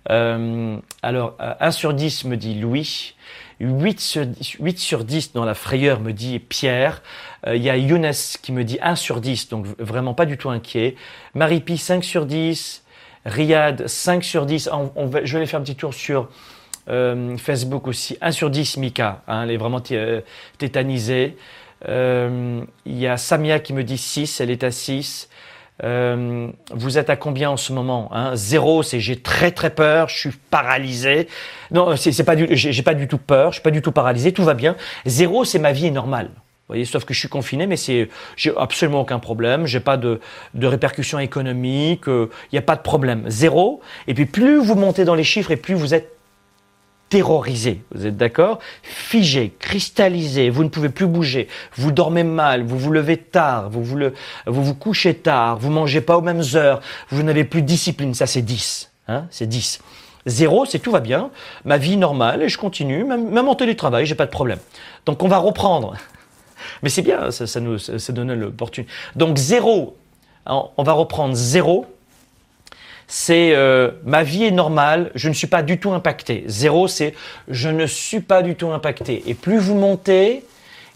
[0.09, 3.15] Euh, alors, 1 sur 10 me dit Louis.
[3.61, 7.01] 8 sur, 10, 8 sur 10 dans la frayeur me dit Pierre.
[7.47, 10.37] Euh, il y a Younes qui me dit 1 sur 10, donc vraiment pas du
[10.37, 10.95] tout inquiet.
[11.33, 12.83] Marie-Pi 5 sur 10.
[13.25, 14.69] Riyad 5 sur 10.
[14.95, 16.29] On, va, je vais faire un petit tour sur
[16.89, 18.17] euh, Facebook aussi.
[18.21, 19.81] 1 sur 10 Mika, hein, elle est vraiment
[20.57, 21.37] tétanisée.
[21.87, 25.29] Il y a Samia qui me dit 6, elle est à 6.
[25.83, 28.35] Euh, vous êtes à combien en ce moment hein?
[28.35, 31.27] Zéro, c'est j'ai très très peur, je suis paralysé.
[31.71, 34.31] Non, c'est pas du, j'ai pas du tout peur, je suis pas du tout paralysé,
[34.31, 34.75] tout va bien.
[35.05, 36.27] Zéro, c'est ma vie est normale.
[36.27, 39.97] Vous voyez, sauf que je suis confiné, mais c'est, j'ai absolument aucun problème, j'ai pas
[39.97, 40.19] de,
[40.55, 43.23] de répercussions économiques, il euh, n'y a pas de problème.
[43.27, 43.81] Zéro.
[44.07, 46.14] Et puis plus vous montez dans les chiffres et plus vous êtes
[47.09, 52.77] terrorisé, vous êtes d'accord Figé, cristallisé, vous ne pouvez plus bouger, vous dormez mal, vous
[52.77, 53.99] vous levez tard, vous vous,
[54.47, 58.25] vous, couchez tard, vous mangez pas aux mêmes heures, vous n'avez plus de discipline, ça
[58.25, 59.79] c'est 10, hein c'est 10.
[60.25, 61.29] Zéro, c'est tout va bien,
[61.65, 64.59] ma vie normale et je continue, même, même en télétravail, j'ai pas de problème.
[65.05, 65.95] Donc on va reprendre.
[66.81, 68.91] Mais c'est bien, ça, ça nous ça donne l'opportunité.
[69.15, 69.95] Donc zéro,
[70.47, 71.85] on va reprendre zéro,
[73.07, 76.43] c'est euh, ma vie est normale, je ne suis pas du tout impacté.
[76.47, 77.13] Zéro, c'est
[77.47, 79.23] je ne suis pas du tout impacté.
[79.27, 80.43] Et plus vous montez,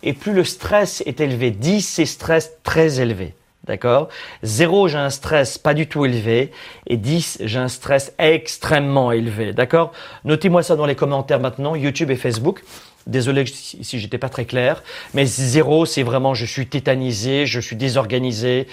[0.03, 1.51] et plus le stress est élevé.
[1.51, 3.33] 10, c'est stress très élevé.
[3.65, 4.07] D'accord?
[4.41, 6.51] 0, j'ai un stress pas du tout élevé.
[6.87, 9.53] Et 10, j'ai un stress extrêmement élevé.
[9.53, 9.91] D'accord?
[10.25, 12.63] Notez-moi ça dans les commentaires maintenant, YouTube et Facebook.
[13.07, 14.83] Désolé si j'étais pas très clair.
[15.13, 18.67] Mais 0, c'est vraiment je suis tétanisé, je suis désorganisé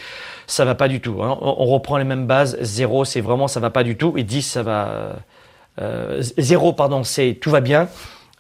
[0.47, 1.23] ça va pas du tout.
[1.23, 1.37] Hein.
[1.41, 2.57] On, reprend les mêmes bases.
[2.61, 4.15] 0, c'est vraiment ça va pas du tout.
[4.17, 5.17] Et 10, ça va.
[5.81, 7.89] Euh, 0, pardon, c'est tout va bien.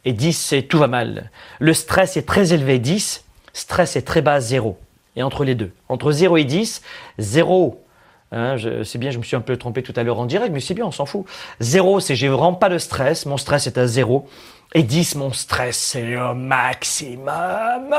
[0.04, 1.30] Et 10, c'est tout va mal.
[1.58, 2.78] Le stress est très élevé.
[2.78, 4.40] 10, stress est très bas.
[4.40, 4.78] 0.
[5.16, 5.72] Et entre les deux.
[5.88, 6.82] Entre 0 et 10,
[7.18, 7.82] 0.
[8.32, 10.60] Hein, c'est bien, je me suis un peu trompé tout à l'heure en direct, mais
[10.60, 11.24] c'est bien, on s'en fout.
[11.60, 13.26] 0, c'est j'ai vraiment pas de stress.
[13.26, 14.28] Mon stress est à 0.
[14.74, 17.94] Et 10, mon stress, c'est au maximum.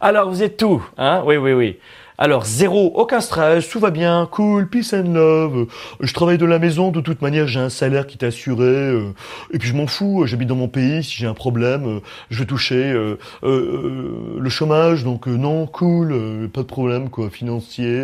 [0.00, 1.22] Alors, vous êtes tout, hein?
[1.24, 1.78] Oui, oui, oui.
[2.16, 5.66] Alors, zéro, aucun stress, tout va bien, cool, peace and love.
[6.00, 8.64] Je travaille de la maison, de toute manière, j'ai un salaire qui est assuré.
[8.66, 9.12] euh,
[9.52, 12.38] et puis je m'en fous, j'habite dans mon pays, si j'ai un problème, euh, je
[12.38, 18.00] vais toucher euh, euh, le chômage, donc non, cool, pas de problème, quoi, financier.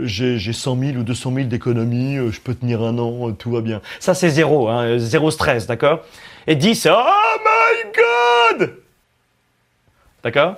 [0.00, 3.62] j'ai, j'ai 100 000 ou 200 000 d'économies, je peux tenir un an, tout va
[3.62, 3.80] bien.
[3.98, 6.00] Ça, c'est zéro, hein, zéro stress, d'accord?
[6.46, 7.92] Et 10, c'est Oh my
[8.58, 8.76] God
[10.22, 10.56] D'accord?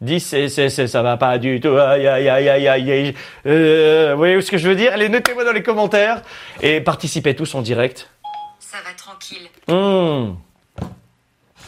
[0.00, 1.76] 10, c'est, c'est, c'est, ça va pas du tout.
[1.76, 3.14] Aïe, aïe, aïe, aïe, aïe.
[3.46, 4.92] Euh, vous voyez ce que je veux dire?
[4.92, 6.22] Allez, notez-moi dans les commentaires
[6.60, 8.10] et participez tous en direct.
[8.58, 9.48] Ça va tranquille.
[9.68, 10.36] Hum.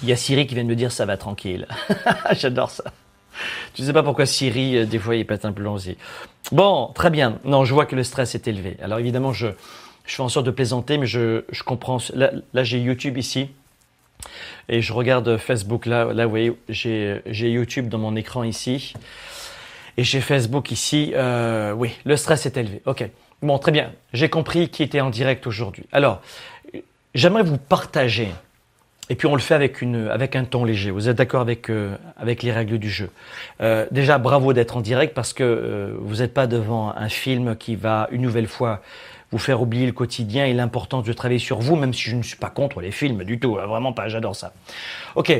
[0.02, 1.68] Il y a Siri qui vient de me dire ça va tranquille.
[2.32, 2.84] J'adore ça.
[3.74, 5.96] Tu sais pas pourquoi Siri, euh, des fois, il pète un plomb aussi.
[6.50, 7.38] Bon, très bien.
[7.44, 8.76] Non, je vois que le stress est élevé.
[8.82, 9.48] Alors évidemment, je,
[10.04, 11.98] je fais en sorte de plaisanter, mais je, je comprends.
[12.14, 13.48] Là, j'ai YouTube ici.
[14.68, 18.94] Et je regarde Facebook là, là vous voyez, j'ai j'ai YouTube dans mon écran ici.
[19.96, 21.12] Et j'ai Facebook ici.
[21.14, 22.80] Euh, oui, le stress est élevé.
[22.86, 23.08] Ok.
[23.42, 23.92] Bon, très bien.
[24.12, 25.84] J'ai compris qui était en direct aujourd'hui.
[25.92, 26.22] Alors,
[27.14, 28.28] j'aimerais vous partager.
[29.10, 30.90] Et puis on le fait avec, une, avec un ton léger.
[30.90, 33.10] Vous êtes d'accord avec, euh, avec les règles du jeu?
[33.60, 37.54] Euh, déjà, bravo d'être en direct parce que euh, vous n'êtes pas devant un film
[37.54, 38.80] qui va une nouvelle fois
[39.34, 42.22] vous faire oublier le quotidien et l'importance de travailler sur vous, même si je ne
[42.22, 43.58] suis pas contre les films du tout.
[43.58, 44.52] hein, Vraiment pas, j'adore ça.
[45.16, 45.32] Ok.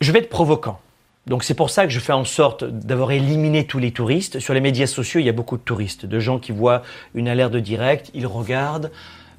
[0.00, 0.80] Je vais être provoquant.
[1.28, 4.40] Donc c'est pour ça que je fais en sorte d'avoir éliminé tous les touristes.
[4.40, 6.82] Sur les médias sociaux, il y a beaucoup de touristes, de gens qui voient
[7.14, 8.90] une alerte de direct, ils regardent.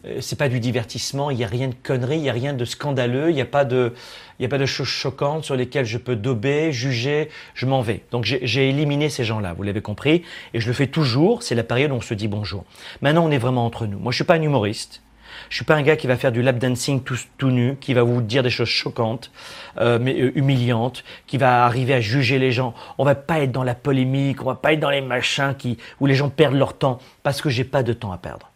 [0.07, 2.53] Euh, C'est pas du divertissement, il n'y a rien de connerie, il n'y a rien
[2.53, 3.93] de scandaleux, il n'y a pas de,
[4.39, 8.03] y a pas de choses choquantes sur lesquelles je peux dober, juger, je m'en vais.
[8.11, 11.43] Donc j'ai j'ai éliminé ces gens-là, vous l'avez compris, et je le fais toujours.
[11.43, 12.63] C'est la période où on se dit bonjour.
[13.01, 13.99] Maintenant, on est vraiment entre nous.
[13.99, 15.01] Moi, je suis pas un humoriste.
[15.49, 17.93] Je suis pas un gars qui va faire du lap dancing tout, tout nu, qui
[17.93, 19.31] va vous dire des choses choquantes,
[19.77, 22.73] euh, mais euh, humiliantes, qui va arriver à juger les gens.
[22.97, 25.77] On va pas être dans la polémique, on va pas être dans les machins qui,
[25.99, 28.49] où les gens perdent leur temps, parce que j'ai pas de temps à perdre.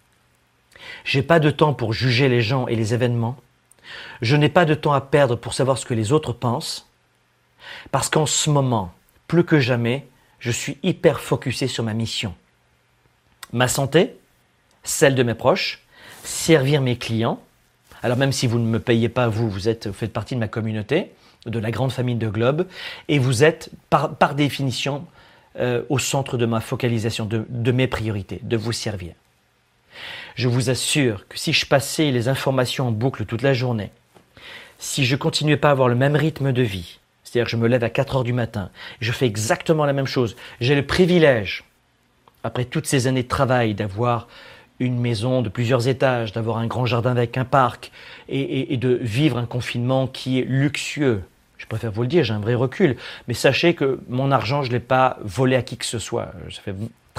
[1.04, 3.38] J'ai pas de temps pour juger les gens et les événements.
[4.22, 6.88] Je n'ai pas de temps à perdre pour savoir ce que les autres pensent.
[7.92, 8.94] Parce qu'en ce moment,
[9.28, 10.08] plus que jamais,
[10.40, 12.34] je suis hyper focusé sur ma mission.
[13.54, 14.16] Ma santé,
[14.84, 15.84] celle de mes proches,
[16.24, 17.40] servir mes clients.
[18.04, 20.48] Alors même si vous ne me payez pas, vous, vous êtes, faites partie de ma
[20.48, 21.12] communauté,
[21.46, 22.68] de la grande famille de Globe,
[23.08, 25.06] et vous êtes par, définition
[25.60, 29.14] euh, au centre de ma focalisation, de mes priorités, de vous servir.
[30.36, 33.91] Je vous assure que si je passais les informations en boucle toute la journée,
[34.78, 37.67] si je continuais pas à avoir le même rythme de vie, c'est-à-dire que je me
[37.67, 41.63] lève à 4 heures du matin, je fais exactement la même chose, j'ai le privilège,
[42.44, 44.28] après toutes ces années de travail, d'avoir
[44.80, 47.91] une maison de plusieurs étages, d'avoir un grand jardin avec un parc
[48.30, 51.22] et, de vivre un confinement qui est luxueux.
[51.58, 52.98] Je préfère vous le dire, j'ai un vrai recul.
[53.28, 56.32] Mais sachez que mon argent, je ne l'ai pas volé à qui que ce soit.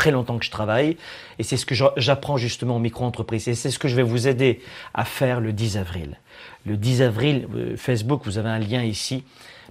[0.03, 0.97] Très longtemps que je travaille
[1.39, 3.47] et c'est ce que j'apprends justement en micro-entreprise.
[3.47, 4.61] Et c'est ce que je vais vous aider
[4.95, 6.19] à faire le 10 avril.
[6.67, 9.23] Le 10 avril, euh, Facebook, vous avez un lien ici.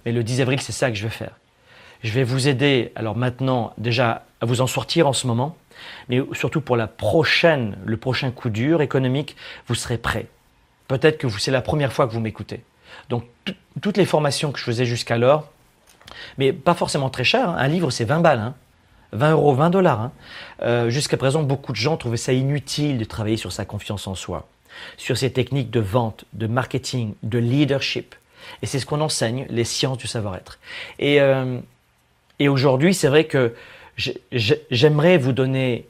[0.06, 1.32] Mais le 10 avril, c'est ça que je vais faire.
[2.02, 5.54] Je vais vous aider, alors maintenant, déjà à vous en sortir en ce moment,
[6.08, 9.36] mais surtout pour la prochaine, le prochain coup dur économique,
[9.68, 10.28] vous serez prêt.
[10.88, 12.62] Peut-être que c'est la première fois que vous m'écoutez.
[13.10, 15.46] Donc, tout- toutes les formations que je faisais jusqu'alors,
[16.38, 17.56] mais pas forcément très cher, hein.
[17.58, 18.54] un livre c'est 20 balles, hein.
[19.12, 20.00] 20 euros, 20 dollars.
[20.00, 20.12] hein.
[20.62, 24.14] Euh, jusqu'à présent, beaucoup de gens trouvaient ça inutile de travailler sur sa confiance en
[24.14, 24.48] soi,
[24.96, 28.14] sur ses techniques de vente, de marketing, de leadership.
[28.62, 30.58] Et c'est ce qu'on enseigne, les sciences du savoir-être.
[30.98, 31.58] Et, euh,
[32.48, 33.54] aujourd'hui, c'est vrai que
[33.96, 35.86] j'ai- j'ai- j'aimerais vous donner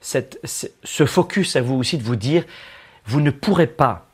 [0.00, 2.44] ce focus à vous aussi de vous dire,
[3.06, 4.06] vous ne pourrez pas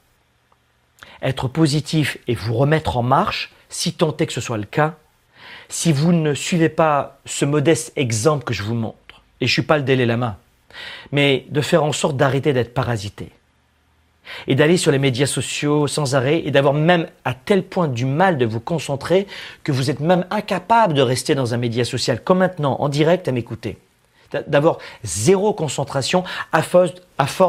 [1.20, 4.94] être positif et vous remettre en marche, si tant est que ce soit le cas,
[5.72, 8.96] si vous ne suivez pas ce modeste exemple que je vous montre.
[9.40, 10.38] Et je suis pas le Lama,
[11.10, 13.30] mais de faire en sorte d'arrêter d'être parasité
[14.46, 18.04] et d'aller sur les médias sociaux sans arrêt et d'avoir même à tel point du
[18.04, 19.26] mal de vous concentrer
[19.64, 23.26] que vous êtes même incapable de rester dans un média social comme maintenant en direct
[23.26, 23.78] à m'écouter.
[24.30, 26.92] D'a- D'avoir zéro concentration à force,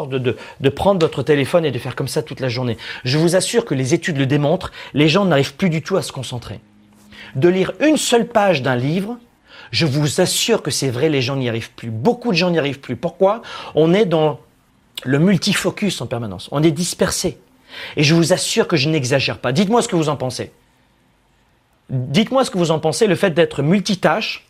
[0.09, 2.77] de, de prendre votre téléphone et de faire comme ça toute la journée.
[3.03, 6.01] Je vous assure que les études le démontrent, les gens n'arrivent plus du tout à
[6.01, 6.59] se concentrer.
[7.35, 9.17] De lire une seule page d'un livre,
[9.71, 11.89] je vous assure que c'est vrai, les gens n'y arrivent plus.
[11.89, 12.95] Beaucoup de gens n'y arrivent plus.
[12.95, 13.41] Pourquoi?
[13.75, 14.39] On est dans
[15.03, 16.47] le multifocus en permanence.
[16.51, 17.39] On est dispersé.
[17.97, 19.51] Et je vous assure que je n'exagère pas.
[19.51, 20.51] Dites-moi ce que vous en pensez.
[21.89, 24.47] Dites-moi ce que vous en pensez, le fait d'être multitâche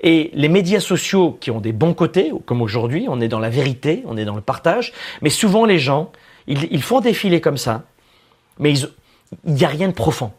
[0.00, 3.48] et les médias sociaux qui ont des bons côtés, comme aujourd'hui, on est dans la
[3.48, 6.10] vérité, on est dans le partage, mais souvent les gens,
[6.46, 7.84] ils, ils font défiler comme ça,
[8.58, 8.88] mais il
[9.44, 10.32] n'y a rien de profond.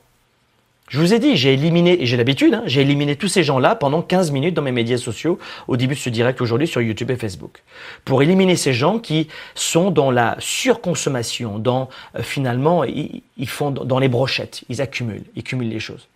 [0.93, 3.73] Je vous ai dit, j'ai éliminé, et j'ai l'habitude, hein, j'ai éliminé tous ces gens-là
[3.73, 7.09] pendant 15 minutes dans mes médias sociaux au début de ce direct aujourd'hui sur YouTube
[7.09, 7.63] et Facebook.
[8.05, 13.71] Pour éliminer ces gens qui sont dans la surconsommation, dans euh, finalement, ils, ils font
[13.71, 16.07] dans les brochettes, ils accumulent, ils cumulent les choses.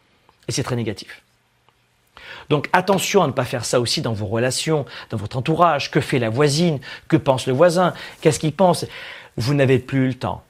[0.47, 1.23] Et c'est très négatif.
[2.49, 5.89] Donc attention à ne pas faire ça aussi dans vos relations, dans votre entourage.
[5.89, 6.79] Que fait la voisine?
[7.07, 7.95] Que pense le voisin?
[8.21, 8.85] Qu'est-ce qu'il pense?
[9.37, 10.43] Vous n'avez plus le temps.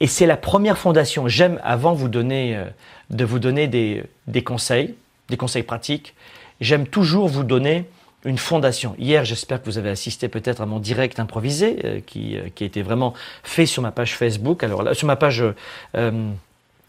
[0.00, 1.28] Et c'est la première fondation.
[1.28, 2.64] J'aime, avant euh,
[3.10, 4.94] de vous donner des, conseils,
[5.28, 6.14] des conseils pratiques,
[6.60, 7.84] j'aime toujours vous donner
[8.24, 8.94] une fondation.
[8.98, 12.64] Hier, j'espère que vous avez assisté peut-être à mon direct improvisé euh, qui, euh, a
[12.64, 14.62] été vraiment fait sur ma page Facebook.
[14.64, 15.42] Alors là, sur ma page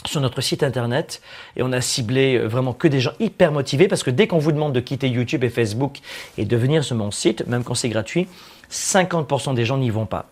[0.06, 1.22] sur notre site internet
[1.58, 4.52] et on a ciblé vraiment que des gens hyper motivés parce que dès qu'on vous
[4.52, 6.00] demande de quitter YouTube et Facebook
[6.38, 8.28] et de venir sur mon site, même quand c'est gratuit,
[8.72, 10.30] 50% des gens n'y vont pas.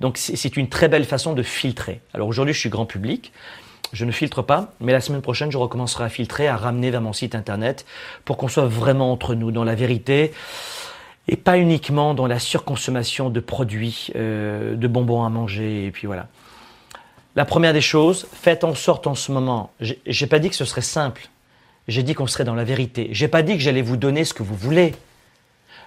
[0.00, 2.00] Donc c'est une très belle façon de filtrer.
[2.12, 3.32] Alors aujourd'hui, je suis grand public.
[3.92, 7.00] Je ne filtre pas, mais la semaine prochaine, je recommencerai à filtrer, à ramener vers
[7.00, 7.86] mon site internet
[8.24, 10.32] pour qu'on soit vraiment entre nous, dans la vérité,
[11.28, 16.06] et pas uniquement dans la surconsommation de produits, euh, de bonbons à manger, et puis
[16.06, 16.26] voilà.
[17.36, 20.64] La première des choses, faites en sorte en ce moment, j'ai pas dit que ce
[20.64, 21.28] serait simple,
[21.86, 24.34] j'ai dit qu'on serait dans la vérité, j'ai pas dit que j'allais vous donner ce
[24.34, 24.94] que vous voulez,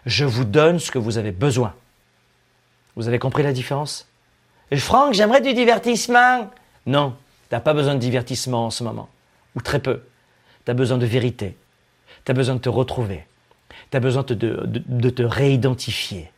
[0.06, 1.74] je vous donne ce que vous avez besoin.
[3.00, 4.10] Vous avez compris la différence?
[4.76, 6.52] Franck, j'aimerais du divertissement.
[6.86, 7.16] Non,
[7.48, 9.08] tu n'as pas besoin de divertissement en ce moment,
[9.56, 10.02] ou très peu.
[10.66, 11.56] Tu as besoin de vérité.
[12.26, 13.24] Tu as besoin de te retrouver.
[13.90, 16.30] Tu as besoin de, de, te réidentifier.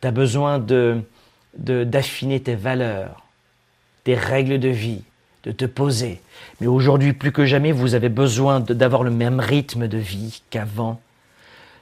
[0.00, 0.64] Tu as besoin
[1.56, 3.24] d'affiner tes valeurs,
[4.04, 5.02] tes règles de vie,
[5.42, 6.20] de te poser.
[6.60, 11.00] Mais aujourd'hui, plus que jamais, vous avez besoin d'avoir le même rythme de vie qu'avant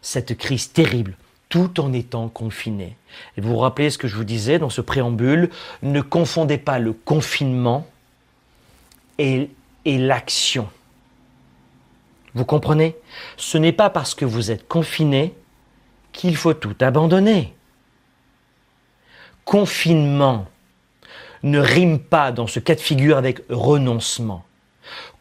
[0.00, 1.16] cette crise terrible
[1.52, 2.96] tout en étant confiné.
[3.36, 5.50] Vous vous rappelez ce que je vous disais dans ce préambule,
[5.82, 7.86] ne confondez pas le confinement
[9.18, 9.50] et,
[9.84, 10.66] l'action.
[12.32, 12.96] Vous comprenez?
[13.36, 15.34] Ce n'est pas parce que vous êtes confiné
[16.12, 17.52] qu'il faut tout abandonner.
[19.44, 20.46] Confinement
[21.42, 24.42] ne rime pas dans ce cas de figure avec renoncement.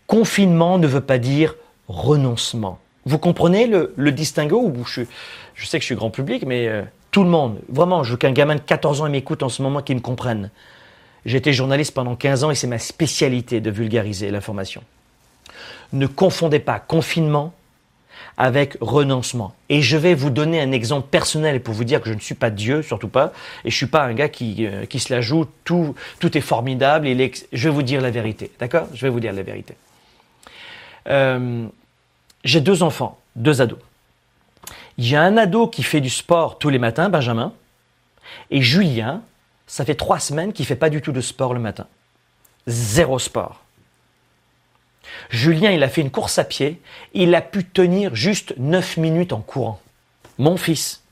[0.07, 1.55] Confinement ne veut pas dire
[1.89, 2.79] renoncement.
[3.05, 5.01] Vous comprenez le, le distinguo je,
[5.55, 8.17] je, sais que je suis grand public, mais euh, tout le monde, vraiment, je veux
[8.17, 10.49] qu'un gamin de 14 ans m'écoute en ce moment qui me comprenne.
[11.25, 14.83] J'ai été journaliste pendant 15 ans et c'est ma spécialité de vulgariser l'information.
[15.93, 17.53] Ne confondez pas confinement
[18.37, 19.53] avec renoncement.
[19.69, 22.35] Et je vais vous donner un exemple personnel pour vous dire que je ne suis
[22.35, 23.33] pas Dieu, surtout pas,
[23.65, 26.41] et je suis pas un gars qui, euh, qui se la joue, tout, tout est
[26.41, 27.07] formidable,
[27.51, 28.87] je vais vous dire la vérité, d'accord?
[28.93, 29.75] Je vais vous dire la vérité.
[31.07, 31.67] Euh,
[32.43, 33.79] j'ai deux enfants, deux ados.
[35.01, 37.53] Il y a un ado qui fait du sport tous les matins, Benjamin,
[38.51, 39.23] et Julien,
[39.65, 41.87] ça fait trois semaines qu'il fait pas du tout de sport le matin.
[42.67, 43.63] Zéro sport.
[45.31, 46.79] Julien, il a fait une course à pied,
[47.15, 49.81] il a pu tenir juste neuf minutes en courant.
[50.37, 51.03] Mon fils.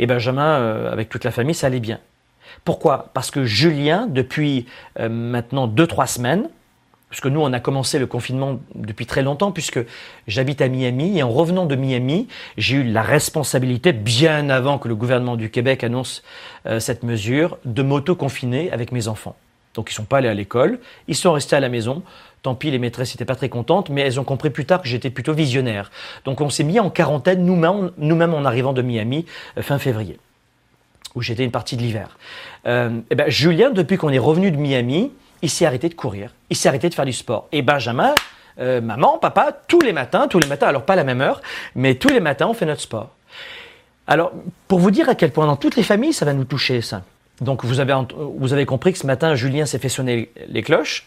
[0.00, 2.00] Et Benjamin, euh, avec toute la famille, ça allait bien.
[2.64, 3.10] Pourquoi?
[3.14, 4.66] Parce que Julien, depuis
[4.98, 6.50] euh, maintenant deux, trois semaines,
[7.12, 9.80] puisque nous, on a commencé le confinement depuis très longtemps, puisque
[10.26, 14.88] j'habite à Miami, et en revenant de Miami, j'ai eu la responsabilité, bien avant que
[14.88, 16.22] le gouvernement du Québec annonce
[16.64, 19.36] euh, cette mesure, de m'auto-confiner avec mes enfants.
[19.74, 22.02] Donc ils sont pas allés à l'école, ils sont restés à la maison.
[22.40, 24.88] Tant pis, les maîtresses n'étaient pas très contentes, mais elles ont compris plus tard que
[24.88, 25.90] j'étais plutôt visionnaire.
[26.24, 29.26] Donc on s'est mis en quarantaine nous-mêmes nous en arrivant de Miami
[29.58, 30.18] euh, fin février,
[31.14, 32.16] où j'étais une partie de l'hiver.
[32.66, 36.30] Euh, eh ben, Julien, depuis qu'on est revenu de Miami, il s'est arrêté de courir,
[36.50, 37.48] il s'est arrêté de faire du sport.
[37.52, 38.14] Et Benjamin,
[38.58, 41.40] euh, maman, papa, tous les matins, tous les matins, alors pas la même heure,
[41.74, 43.10] mais tous les matins, on fait notre sport.
[44.06, 44.32] Alors,
[44.68, 47.02] pour vous dire à quel point dans toutes les familles, ça va nous toucher, ça.
[47.40, 47.94] Donc, vous avez,
[48.36, 51.06] vous avez compris que ce matin, Julien s'est fait sonner les cloches,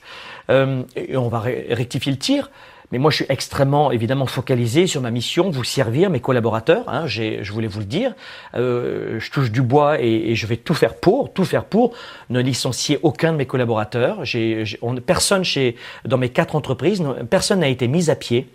[0.50, 2.50] euh, et on va rectifier le tir.
[2.96, 6.86] Mais moi, je suis extrêmement, évidemment, focalisé sur ma mission, vous servir, mes collaborateurs.
[6.88, 8.14] Hein, je voulais vous le dire.
[8.54, 11.92] Euh, je touche du bois et, et, je vais tout faire pour, tout faire pour
[12.30, 14.24] ne licencier aucun de mes collaborateurs.
[14.24, 15.76] J'ai, on, personne chez,
[16.06, 18.48] dans mes quatre entreprises, personne n'a été mis à pied.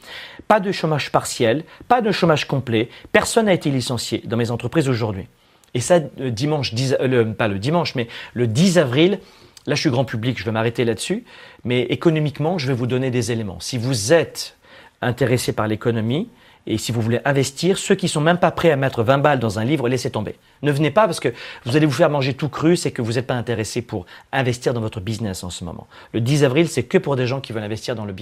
[0.48, 2.88] Pas de chômage partiel, pas de chômage complet.
[3.12, 5.26] Personne n'a été licencié dans mes entreprises aujourd'hui.
[5.74, 9.20] Et ça, dimanche, 10, euh, pas le dimanche, mais le 10 avril,
[9.66, 11.24] Là, je suis grand public, je vais m'arrêter là-dessus.
[11.64, 13.60] Mais économiquement, je vais vous donner des éléments.
[13.60, 14.56] Si vous êtes
[15.02, 16.28] intéressé par l'économie
[16.66, 19.38] et si vous voulez investir, ceux qui sont même pas prêts à mettre 20 balles
[19.38, 20.36] dans un livre, laissez tomber.
[20.62, 21.32] Ne venez pas parce que
[21.64, 24.74] vous allez vous faire manger tout cru, c'est que vous n'êtes pas intéressé pour investir
[24.74, 25.86] dans votre business en ce moment.
[26.12, 28.14] Le 10 avril, c'est que pour des gens qui veulent investir dans, le,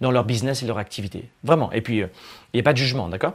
[0.00, 1.28] dans leur business et leur activité.
[1.42, 1.72] Vraiment.
[1.72, 2.06] Et puis, euh,
[2.52, 3.34] il n'y a pas de jugement, d'accord?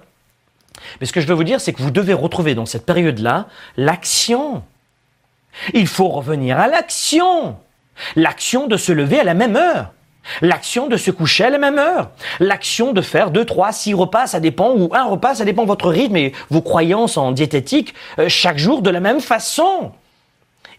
[1.01, 3.47] Mais ce que je veux vous dire, c'est que vous devez retrouver dans cette période-là
[3.75, 4.63] l'action.
[5.73, 7.57] Il faut revenir à l'action.
[8.15, 9.91] L'action de se lever à la même heure.
[10.41, 12.11] L'action de se coucher à la même heure.
[12.39, 15.67] L'action de faire deux, trois, six repas, ça dépend, ou un repas, ça dépend de
[15.67, 19.91] votre rythme et vos croyances en diététique, euh, chaque jour de la même façon.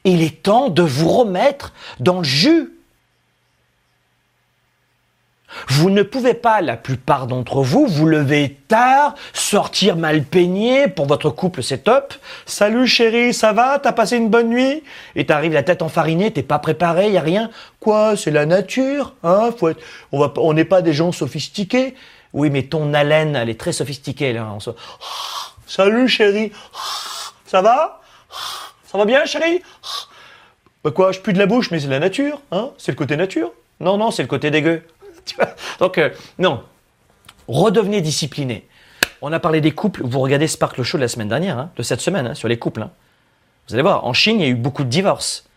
[0.05, 2.78] Il est temps de vous remettre dans le jus.
[5.69, 11.07] Vous ne pouvez pas, la plupart d'entre vous, vous lever tard, sortir mal peigné, pour
[11.07, 12.15] votre couple c'est top.
[12.45, 13.79] Salut chérie, ça va?
[13.79, 14.83] T'as passé une bonne nuit?
[15.17, 17.51] Et t'arrives la tête enfarinée, t'es pas préparé, y a rien?
[17.81, 18.17] Quoi?
[18.17, 19.51] C'est la nature, hein?
[19.57, 19.81] Faut être...
[20.13, 21.95] On n'est pas des gens sophistiqués.
[22.35, 24.47] Oui, mais ton haleine, elle est très sophistiquée là.
[25.67, 26.53] Salut chérie,
[27.47, 28.01] ça va?
[28.85, 29.63] Ça va bien chérie?
[30.85, 32.71] Bah quoi Je pue de la bouche, mais c'est la nature, hein?
[32.77, 33.51] C'est le côté nature?
[33.81, 34.83] Non, non, c'est le côté dégueu.
[35.81, 36.62] Donc, euh, non.
[37.49, 38.66] Redevenez discipliné.
[39.22, 40.03] On a parlé des couples.
[40.05, 42.59] Vous regardez Sparkle Show de la semaine dernière, hein, de cette semaine, hein, sur les
[42.59, 42.83] couples.
[42.83, 42.91] Hein.
[43.68, 45.49] Vous allez voir, en Chine, il y a eu beaucoup de divorces.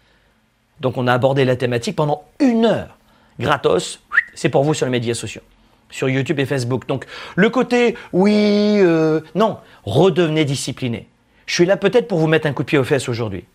[0.80, 2.98] Donc, on a abordé la thématique pendant une heure.
[3.40, 4.02] Gratos,
[4.34, 5.42] c'est pour vous sur les médias sociaux,
[5.90, 6.88] sur YouTube et Facebook.
[6.88, 7.06] Donc,
[7.36, 11.08] le côté, oui, euh, non, redevenez discipliné.
[11.46, 13.46] Je suis là peut-être pour vous mettre un coup de pied aux fesses aujourd'hui.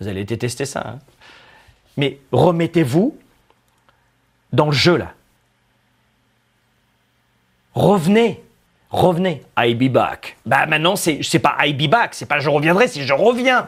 [0.00, 0.98] Vous allez détester ça.
[1.96, 3.16] Mais remettez-vous
[4.52, 5.14] dans le jeu là.
[7.76, 8.42] Revenez.
[8.90, 9.42] Revenez.
[9.58, 10.38] I be back.
[10.46, 13.66] Bah maintenant, c'est, c'est pas I be back, c'est pas je reviendrai, c'est je reviens.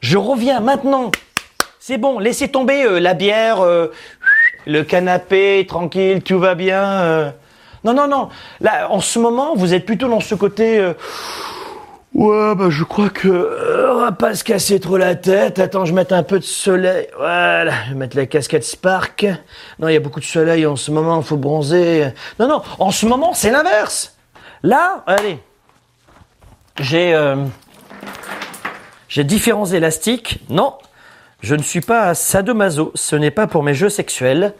[0.00, 1.12] Je reviens maintenant.
[1.78, 3.92] C'est bon, laissez tomber euh, la bière, euh,
[4.66, 6.82] le canapé, tranquille, tout va bien.
[6.82, 7.30] Euh.
[7.84, 8.30] Non, non, non.
[8.60, 10.84] Là, en ce moment, vous êtes plutôt dans ce côté.
[12.14, 15.58] Ouais, bah je crois que euh, on va pas se casser trop la tête.
[15.58, 17.06] Attends, je mets un peu de soleil.
[17.16, 19.26] Voilà, je vais mettre la casquette Spark.
[19.78, 22.12] Non, il y a beaucoup de soleil en ce moment, il faut bronzer.
[22.40, 24.16] Non, non, en ce moment, c'est l'inverse.
[24.62, 25.38] Là, allez,
[26.80, 27.44] j'ai euh,
[29.08, 30.40] j'ai différents élastiques.
[30.48, 30.74] Non,
[31.40, 32.90] je ne suis pas sadomaso.
[32.94, 34.54] Ce n'est pas pour mes jeux sexuels.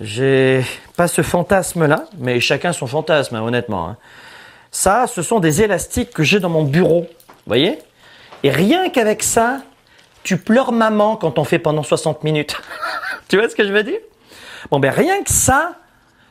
[0.00, 0.64] J'ai
[0.96, 3.88] pas ce fantasme-là, mais chacun son fantasme, hein, honnêtement.
[3.88, 3.96] Hein.
[4.76, 7.06] Ça, ce sont des élastiques que j'ai dans mon bureau.
[7.28, 7.78] Vous voyez
[8.42, 9.62] Et rien qu'avec ça,
[10.22, 12.60] tu pleures maman quand on fait pendant 60 minutes.
[13.28, 14.00] tu vois ce que je veux dire
[14.70, 15.76] Bon, ben rien que ça,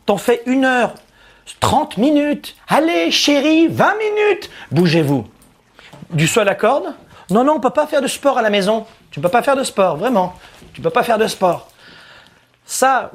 [0.06, 0.94] t'en fais une heure,
[1.60, 2.56] 30 minutes.
[2.68, 4.52] Allez, chérie, 20 minutes.
[4.70, 5.26] Bougez-vous.
[6.12, 6.94] Du sol à corde
[7.32, 8.86] Non, non, on peut pas faire de sport à la maison.
[9.10, 10.36] Tu peux pas faire de sport, vraiment.
[10.76, 11.70] Tu peux pas faire de sport.
[12.64, 13.10] Ça,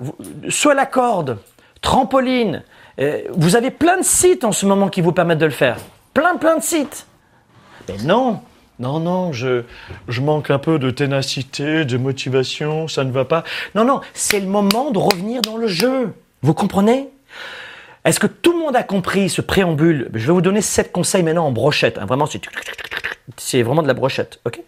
[0.48, 1.38] soit la corde,
[1.82, 2.64] trampoline,
[3.34, 5.78] vous avez plein de sites en ce moment qui vous permettent de le faire.
[6.12, 7.06] Plein, plein de sites.
[7.88, 8.40] Mais non,
[8.78, 9.62] non, non, je,
[10.08, 13.44] je manque un peu de ténacité, de motivation, ça ne va pas.
[13.74, 16.12] Non, non, c'est le moment de revenir dans le jeu.
[16.42, 17.08] Vous comprenez?
[18.04, 20.10] Est-ce que tout le monde a compris ce préambule?
[20.14, 21.98] Je vais vous donner sept conseils maintenant en brochette.
[21.98, 22.06] Hein.
[22.06, 22.26] Vraiment,
[23.36, 24.60] c'est vraiment de la brochette, ok?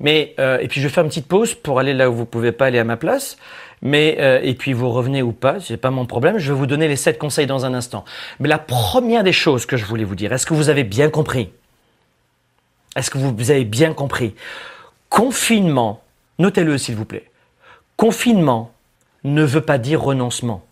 [0.00, 2.24] Mais euh, et puis je vais faire une petite pause pour aller là où vous
[2.24, 3.36] pouvez pas aller à ma place.
[3.82, 6.38] Mais euh, et puis vous revenez ou pas, c'est pas mon problème.
[6.38, 8.04] Je vais vous donner les sept conseils dans un instant.
[8.40, 11.10] Mais la première des choses que je voulais vous dire, est-ce que vous avez bien
[11.10, 11.50] compris?
[12.96, 14.34] Est-ce que vous avez bien compris?
[15.08, 16.02] Confinement,
[16.38, 17.30] notez-le s'il vous plaît.
[17.96, 18.72] Confinement
[19.24, 20.64] ne veut pas dire renoncement.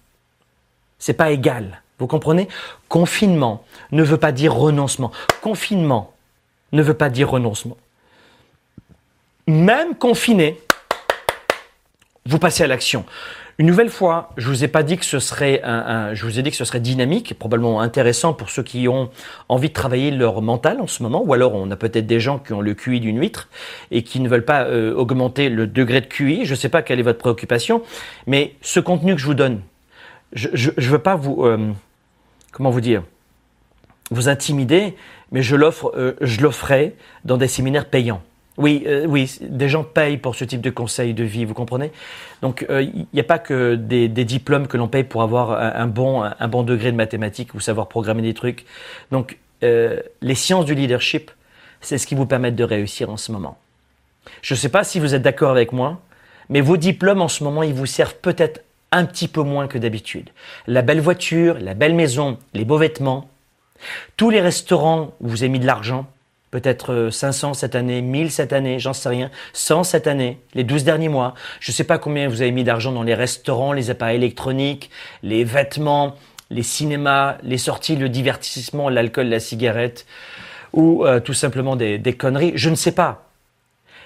[0.99, 1.83] C'est pas égal.
[1.99, 2.49] Vous comprenez?
[2.89, 5.13] Confinement ne veut pas dire renoncement.
[5.41, 6.13] Confinement
[6.73, 7.77] ne veut pas dire renoncement.
[9.47, 10.61] Même confiné,
[12.27, 13.05] vous passez à l'action.
[13.59, 16.43] Une nouvelle fois, je vous ai pas dit que ce serait un, je vous ai
[16.43, 19.09] dit que ce serait dynamique, probablement intéressant pour ceux qui ont
[19.49, 22.39] envie de travailler leur mental en ce moment, ou alors on a peut-être des gens
[22.39, 23.49] qui ont le QI d'une huître
[23.91, 26.45] et qui ne veulent pas euh, augmenter le degré de QI.
[26.45, 27.83] Je sais pas quelle est votre préoccupation,
[28.27, 29.63] mais ce contenu que je vous donne,
[30.35, 31.73] je je, veux pas vous euh,
[32.53, 33.05] comment vous dire
[34.11, 34.95] vous intimider,
[35.33, 38.23] mais je l'offre, euh, je l'offrais dans des séminaires payants.
[38.59, 41.93] Oui, euh, oui, des gens payent pour ce type de conseils de vie, vous comprenez?
[42.41, 45.51] Donc, il euh, n'y a pas que des, des diplômes que l'on paye pour avoir
[45.53, 48.65] un, bon, un bon degré de mathématiques ou savoir programmer des trucs.
[49.11, 51.31] Donc, euh, les sciences du leadership,
[51.81, 53.59] c'est ce qui vous permet de réussir en ce moment.
[54.43, 56.01] Je ne sais pas si vous êtes d'accord avec moi,
[56.49, 59.79] mais vos diplômes en ce moment, ils vous servent peut-être un petit peu moins que
[59.79, 60.31] d'habitude.
[60.67, 63.29] La belle voiture, la belle maison, les beaux vêtements,
[64.17, 66.07] tous les restaurants où vous avez mis de l'argent,
[66.51, 70.65] peut-être 500 euh, cette année, 1000 cette année, j'en sais rien, 100 cette année, les
[70.65, 71.35] 12 derniers mois.
[71.61, 74.91] Je ne sais pas combien vous avez mis d'argent dans les restaurants, les appareils électroniques,
[75.23, 76.17] les vêtements,
[76.51, 80.07] les cinémas, les sorties, le divertissement, l'alcool, la cigarette,
[80.73, 82.53] ou euh, tout simplement des, des conneries.
[82.55, 83.23] Je ne sais pas.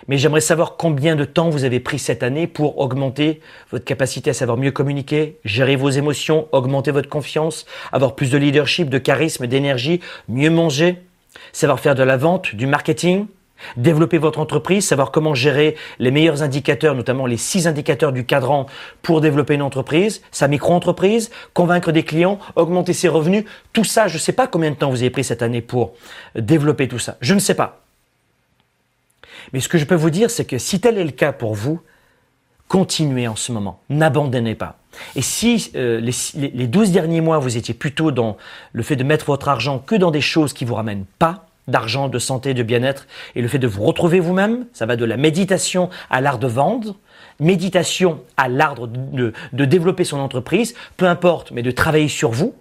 [0.09, 4.31] Mais j'aimerais savoir combien de temps vous avez pris cette année pour augmenter votre capacité
[4.31, 8.99] à savoir mieux communiquer, gérer vos émotions, augmenter votre confiance, avoir plus de leadership, de
[8.99, 10.97] charisme, d'énergie, mieux manger,
[11.53, 13.27] savoir faire de la vente, du marketing,
[13.77, 18.67] Développer votre entreprise, savoir comment gérer les meilleurs indicateurs, notamment les six indicateurs du cadran
[19.03, 24.15] pour développer une entreprise, sa micro-entreprise, convaincre des clients, augmenter ses revenus, tout ça, je
[24.15, 25.93] ne sais pas combien de temps vous avez pris cette année pour
[26.35, 27.17] développer tout ça.
[27.21, 27.83] Je ne sais pas.
[29.53, 31.55] Mais ce que je peux vous dire, c'est que si tel est le cas pour
[31.55, 31.81] vous,
[32.69, 33.81] continuez en ce moment.
[33.89, 34.80] N'abandonnez pas.
[35.17, 36.13] Et si euh, les,
[36.49, 38.37] les 12 derniers mois, vous étiez plutôt dans
[38.73, 42.09] le fait de mettre votre argent que dans des choses qui vous ramènent pas, d'argent,
[42.09, 45.17] de santé, de bien-être, et le fait de vous retrouver vous-même, ça va de la
[45.17, 46.97] méditation à l'art de vendre,
[47.39, 52.55] méditation à l'art de, de, développer son entreprise, peu importe, mais de travailler sur vous.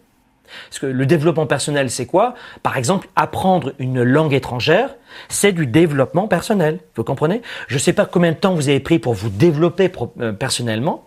[0.70, 2.34] Parce que le développement personnel, c'est quoi?
[2.64, 4.96] Par exemple, apprendre une langue étrangère,
[5.28, 6.80] c'est du développement personnel.
[6.96, 7.42] Vous comprenez?
[7.68, 11.06] Je ne sais pas combien de temps vous avez pris pour vous développer euh, personnellement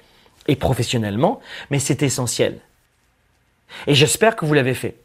[0.49, 1.41] et professionnellement,
[1.71, 2.59] mais c'est essentiel.
[3.87, 4.97] Et j'espère que vous l'avez fait.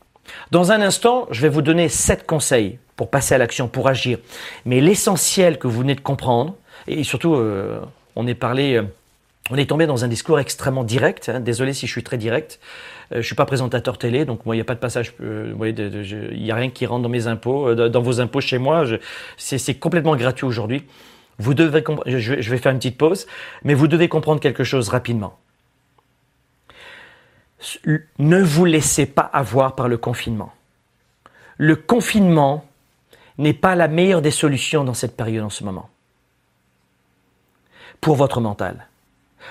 [0.51, 4.17] Dans un instant, je vais vous donner sept conseils pour passer à l'action, pour agir.
[4.65, 6.55] Mais l'essentiel que vous venez de comprendre,
[6.87, 7.79] et surtout, euh,
[8.15, 8.83] on est parlé, euh,
[9.51, 11.29] on est tombé dans un discours extrêmement direct.
[11.29, 11.39] Hein.
[11.39, 12.59] désolé si je suis très direct.
[13.13, 15.13] Euh, je suis pas présentateur télé, donc moi il n'y a pas de passage.
[15.19, 18.83] il n'y a rien qui rentre dans mes impôts, dans vos impôts chez moi.
[19.37, 20.83] C'est complètement gratuit aujourd'hui.
[21.39, 23.27] Vous devez, je, vais faire une petite pause,
[23.63, 25.37] mais vous devez comprendre quelque chose rapidement
[28.19, 30.53] ne vous laissez pas avoir par le confinement.
[31.57, 32.65] Le confinement
[33.37, 35.89] n'est pas la meilleure des solutions dans cette période en ce moment.
[38.01, 38.87] Pour votre mental.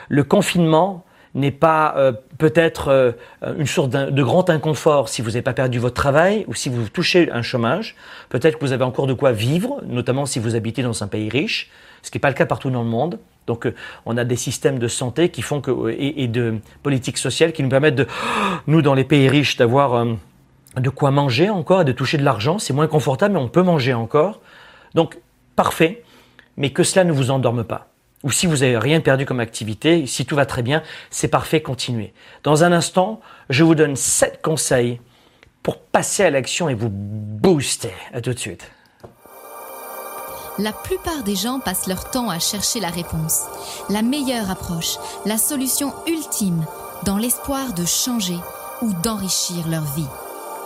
[0.09, 1.05] Le confinement
[1.37, 3.13] n'est pas euh, peut-être euh,
[3.59, 6.89] une source de grand inconfort si vous n'avez pas perdu votre travail ou si vous
[6.89, 7.95] touchez un chômage.
[8.31, 11.29] Peut-être que vous avez encore de quoi vivre, notamment si vous habitez dans un pays
[11.29, 11.71] riche,
[12.03, 13.19] ce qui n'est pas le cas partout dans le monde.
[13.47, 13.75] Donc, euh,
[14.07, 17.97] on a des systèmes de santé qui font et, de politique sociale qui nous permettent
[17.97, 18.07] de,
[18.67, 20.07] nous, dans les pays riches, d'avoir
[20.77, 22.59] de quoi manger encore et de toucher de l'argent.
[22.59, 24.41] C'est moins confortable, mais on peut manger encore.
[24.95, 25.19] Donc,
[25.55, 26.03] parfait.
[26.57, 27.89] Mais que cela ne vous endorme pas.
[28.27, 31.63] Ou si vous n'avez rien perdu comme activité, si tout va très bien, c'est parfait,
[31.63, 32.13] continuez.
[32.43, 33.21] Dans un instant,
[33.51, 35.01] je vous donne sept conseils
[35.63, 37.93] pour passer à l'action et vous booster.
[38.13, 38.69] À tout de suite.
[40.59, 43.45] La plupart des gens passent leur temps à chercher la réponse,
[43.91, 46.67] la meilleure approche, la solution ultime,
[47.05, 48.39] dans l'espoir de changer
[48.83, 50.26] ou d'enrichir leur vie.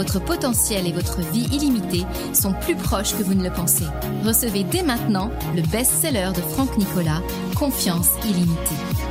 [0.00, 3.84] Votre potentiel et votre vie illimitée sont plus proches que vous ne le pensez.
[4.24, 7.20] Recevez dès maintenant le best-seller de Franck Nicolas,
[7.54, 9.09] Confiance illimitée.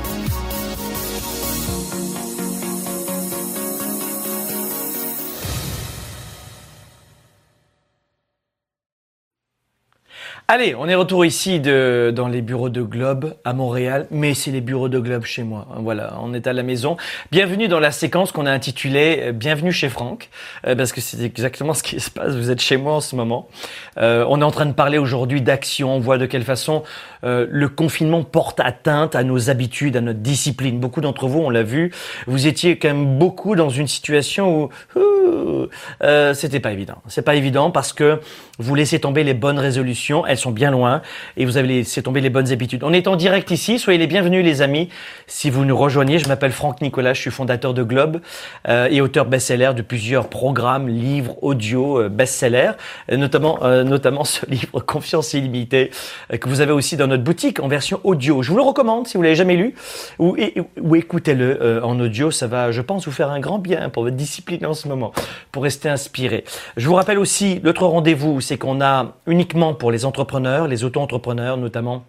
[10.52, 14.62] Allez, on est retour ici dans les bureaux de Globe à Montréal, mais c'est les
[14.62, 15.68] bureaux de Globe chez moi.
[15.76, 16.98] Voilà, on est à la maison.
[17.32, 20.30] Bienvenue dans la séquence qu'on a intitulée euh, Bienvenue chez Franck,
[20.66, 22.34] euh, parce que c'est exactement ce qui se passe.
[22.34, 23.48] Vous êtes chez moi en ce moment.
[24.00, 25.94] Euh, on est en train de parler aujourd'hui d'action.
[25.94, 26.82] On voit de quelle façon
[27.24, 30.80] le confinement porte atteinte à nos habitudes, à notre discipline.
[30.80, 31.92] Beaucoup d'entre vous, on l'a vu,
[32.28, 34.70] vous étiez quand même beaucoup dans une situation où
[36.04, 36.96] euh, c'était pas évident.
[37.08, 38.20] C'est pas évident parce que
[38.58, 41.02] vous laissez tomber les bonnes résolutions, elles sont bien loin,
[41.38, 42.84] et vous avez laissé tomber les bonnes habitudes.
[42.84, 44.90] On est en direct ici, soyez les bienvenus les amis.
[45.28, 48.22] Si vous nous rejoignez, je m'appelle Franck Nicolas, je suis fondateur de Globe
[48.68, 52.72] euh, et auteur best-seller de plusieurs programmes, livres, audio, euh, best-seller,
[53.12, 55.92] euh, notamment euh, notamment ce livre Confiance illimitée
[56.30, 58.42] que vous avez aussi dans notre boutique en version audio.
[58.42, 59.76] Je vous le recommande si vous l'avez jamais lu
[60.18, 60.38] ou,
[60.80, 64.16] ou écoutez-le en audio, ça va, je pense, vous faire un grand bien pour votre
[64.16, 65.12] discipline en ce moment
[65.52, 66.46] pour rester inspiré.
[66.78, 71.58] Je vous rappelle aussi, l'autre rendez-vous, c'est qu'on a uniquement pour les entrepreneurs, les auto-entrepreneurs
[71.58, 72.06] notamment,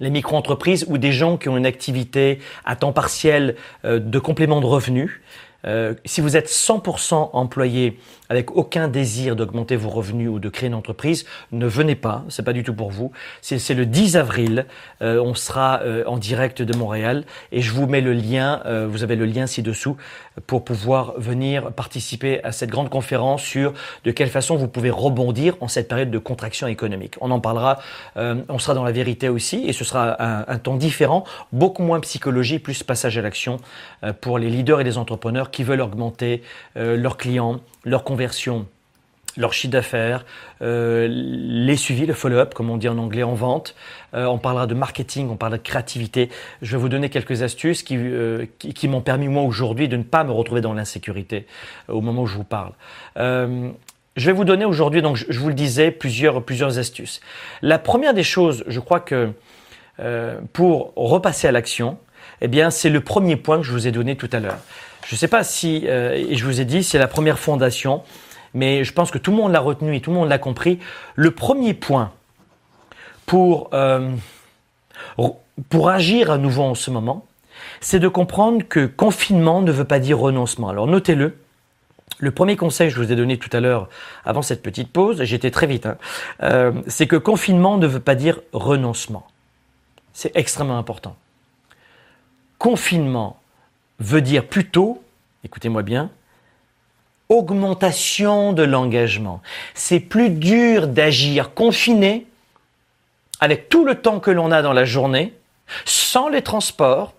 [0.00, 4.60] les micro-entreprises ou des gens qui ont une activité à temps partiel euh, de complément
[4.60, 5.20] de revenus.
[5.64, 7.98] Euh, si vous êtes 100% employé
[8.32, 12.42] avec aucun désir d'augmenter vos revenus ou de créer une entreprise, ne venez pas, c'est
[12.42, 13.12] pas du tout pour vous.
[13.42, 14.64] C'est le 10 avril,
[15.02, 19.02] euh, on sera euh, en direct de Montréal et je vous mets le lien, vous
[19.02, 19.98] avez le lien ci-dessous
[20.46, 23.74] pour pouvoir venir participer à cette grande conférence sur
[24.04, 27.16] de quelle façon vous pouvez rebondir en cette période de contraction économique.
[27.20, 27.80] On en parlera,
[28.16, 32.58] on sera dans la vérité aussi et ce sera un, ton différent, beaucoup moins psychologie,
[32.58, 33.58] plus passage à l'action
[34.22, 36.42] pour les leaders et les entrepreneurs qui veulent augmenter
[36.76, 38.66] euh, leurs clients, leur conversion,
[39.36, 40.24] leur chiffre d'affaires,
[40.60, 43.74] euh, les suivis, le follow-up, comme on dit en anglais en vente.
[44.14, 46.28] Euh, on parlera de marketing, on parlera de créativité.
[46.60, 47.98] Je vais vous donner quelques astuces qui,
[48.58, 51.46] qui, m'ont permis, moi, aujourd'hui, de ne pas me retrouver dans l'insécurité
[51.88, 52.72] au moment où je vous parle.
[53.16, 57.20] je vais vous donner aujourd'hui, donc je, vous le disais, plusieurs, plusieurs astuces.
[57.62, 59.30] La première des choses, je crois que
[60.52, 61.98] pour repasser à l'action,
[62.42, 64.58] eh bien, c'est le premier point que je vous ai donné tout à l'heure.
[65.06, 68.02] Je ne sais pas si, euh, et je vous ai dit, c'est la première fondation,
[68.54, 70.78] mais je pense que tout le monde l'a retenu et tout le monde l'a compris.
[71.14, 72.12] Le premier point
[73.26, 74.10] pour, euh,
[75.68, 77.26] pour agir à nouveau en ce moment,
[77.80, 80.68] c'est de comprendre que confinement ne veut pas dire renoncement.
[80.68, 81.38] Alors notez-le.
[82.18, 83.88] Le premier conseil que je vous ai donné tout à l'heure
[84.24, 85.96] avant cette petite pause, j'étais très vite, hein,
[86.42, 89.26] euh, c'est que confinement ne veut pas dire renoncement.
[90.12, 91.16] C'est extrêmement important.
[92.58, 93.41] Confinement
[94.02, 95.02] veut dire plutôt,
[95.44, 96.10] écoutez-moi bien,
[97.28, 99.40] augmentation de l'engagement.
[99.74, 102.26] C'est plus dur d'agir confiné
[103.40, 105.34] avec tout le temps que l'on a dans la journée,
[105.84, 107.14] sans les transports,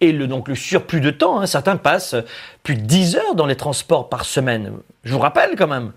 [0.00, 1.40] et le, donc le surplus de temps.
[1.40, 1.46] Hein.
[1.46, 2.16] Certains passent
[2.62, 4.72] plus de 10 heures dans les transports par semaine.
[5.04, 5.92] Je vous rappelle quand même.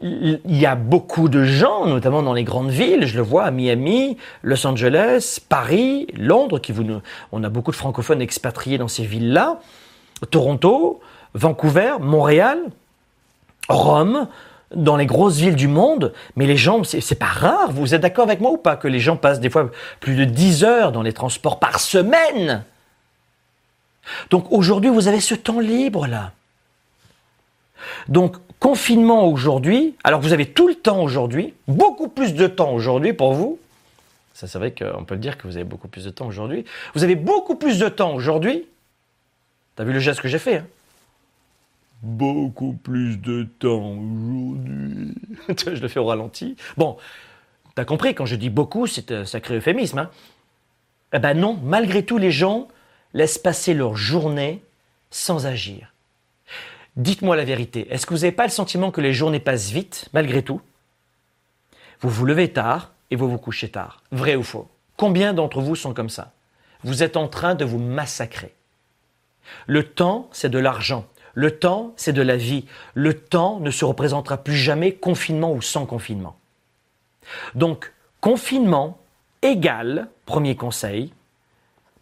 [0.00, 3.50] Il y a beaucoup de gens, notamment dans les grandes villes, je le vois à
[3.50, 6.84] Miami, Los Angeles, Paris, Londres, qui vous,
[7.32, 9.60] on a beaucoup de francophones expatriés dans ces villes-là,
[10.30, 11.00] Toronto,
[11.34, 12.58] Vancouver, Montréal,
[13.68, 14.26] Rome,
[14.74, 18.24] dans les grosses villes du monde, mais les gens, c'est pas rare, vous êtes d'accord
[18.24, 19.70] avec moi ou pas, que les gens passent des fois
[20.00, 22.64] plus de 10 heures dans les transports par semaine?
[24.30, 26.32] Donc aujourd'hui, vous avez ce temps libre là.
[28.08, 33.12] Donc confinement aujourd'hui, alors vous avez tout le temps aujourd'hui, beaucoup plus de temps aujourd'hui
[33.12, 33.58] pour vous.
[34.32, 36.64] Ça, c'est vrai qu'on peut le dire que vous avez beaucoup plus de temps aujourd'hui.
[36.94, 38.64] Vous avez beaucoup plus de temps aujourd'hui.
[39.76, 40.66] T'as vu le geste que j'ai fait hein?
[42.02, 45.14] Beaucoup plus de temps aujourd'hui.
[45.58, 46.56] je le fais au ralenti.
[46.78, 46.96] Bon,
[47.74, 49.98] t'as compris, quand je dis beaucoup, c'est un sacré euphémisme.
[49.98, 50.10] Hein
[51.12, 52.68] eh ben non, malgré tout, les gens
[53.12, 54.62] laissent passer leur journée
[55.10, 55.93] sans agir.
[56.96, 57.86] Dites-moi la vérité.
[57.90, 60.60] Est-ce que vous n'avez pas le sentiment que les journées passent vite, malgré tout?
[62.00, 64.02] Vous vous levez tard et vous vous couchez tard.
[64.12, 64.68] Vrai ou faux?
[64.96, 66.32] Combien d'entre vous sont comme ça?
[66.84, 68.54] Vous êtes en train de vous massacrer.
[69.66, 71.06] Le temps, c'est de l'argent.
[71.34, 72.66] Le temps, c'est de la vie.
[72.94, 76.36] Le temps ne se représentera plus jamais confinement ou sans confinement.
[77.54, 78.98] Donc, confinement
[79.42, 81.12] égale, premier conseil,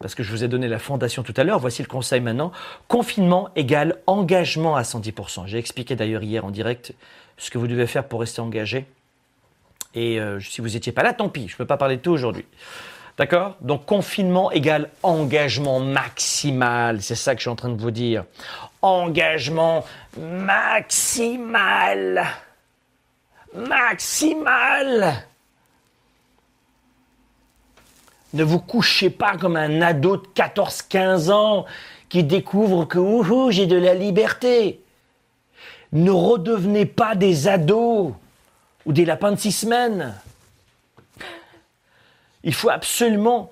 [0.03, 2.51] parce que je vous ai donné la fondation tout à l'heure, voici le conseil maintenant.
[2.89, 5.47] Confinement égale engagement à 110%.
[5.47, 6.93] J'ai expliqué d'ailleurs hier en direct
[7.37, 8.85] ce que vous devez faire pour rester engagé.
[9.95, 12.01] Et euh, si vous n'étiez pas là, tant pis, je ne peux pas parler de
[12.01, 12.45] tout aujourd'hui.
[13.17, 13.55] D'accord?
[13.61, 17.01] Donc confinement égale engagement maximal.
[17.01, 18.25] C'est ça que je suis en train de vous dire.
[18.81, 19.85] Engagement
[20.17, 22.25] maximal.
[23.55, 25.23] Maximal.
[28.33, 31.65] Ne vous couchez pas comme un ado de 14-15 ans
[32.09, 32.99] qui découvre que
[33.51, 34.81] j'ai de la liberté.
[35.91, 38.13] Ne redevenez pas des ados
[38.85, 40.15] ou des lapins de six semaines.
[42.43, 43.49] Il faut absolument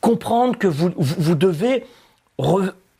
[0.00, 1.86] comprendre que vous, vous devez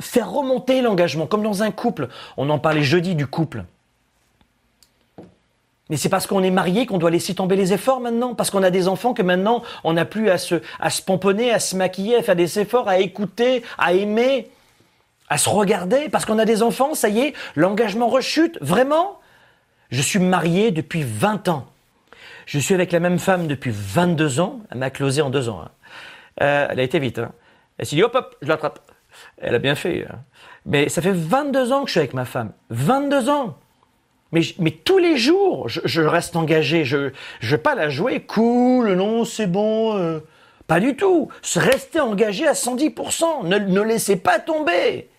[0.00, 2.08] faire remonter l'engagement, comme dans un couple.
[2.36, 3.64] On en parlait jeudi du couple.
[5.90, 8.62] Mais c'est parce qu'on est marié qu'on doit laisser tomber les efforts maintenant, parce qu'on
[8.62, 11.76] a des enfants que maintenant on n'a plus à se, à se pomponner, à se
[11.76, 14.48] maquiller, à faire des efforts, à écouter, à aimer,
[15.28, 19.18] à se regarder, parce qu'on a des enfants, ça y est, l'engagement rechute, vraiment
[19.90, 21.66] Je suis marié depuis 20 ans.
[22.46, 25.62] Je suis avec la même femme depuis 22 ans, elle m'a closé en deux ans.
[25.64, 25.70] Hein.
[26.42, 27.18] Euh, elle a été vite.
[27.18, 27.32] Hein.
[27.78, 28.80] Elle s'est dit hop hop, je l'attrape.
[29.38, 30.06] Elle a bien fait.
[30.08, 30.18] Hein.
[30.64, 32.52] Mais ça fait 22 ans que je suis avec ma femme.
[32.70, 33.56] 22 ans
[34.32, 36.84] mais, tous les jours, je, reste engagé.
[36.84, 37.10] Je ne
[37.42, 39.96] vais pas la jouer cool, non, c'est bon.
[39.96, 40.20] Euh.
[40.66, 41.28] Pas du tout.
[41.54, 43.46] Restez engagé à 110%.
[43.46, 45.10] Ne, ne laissez pas tomber.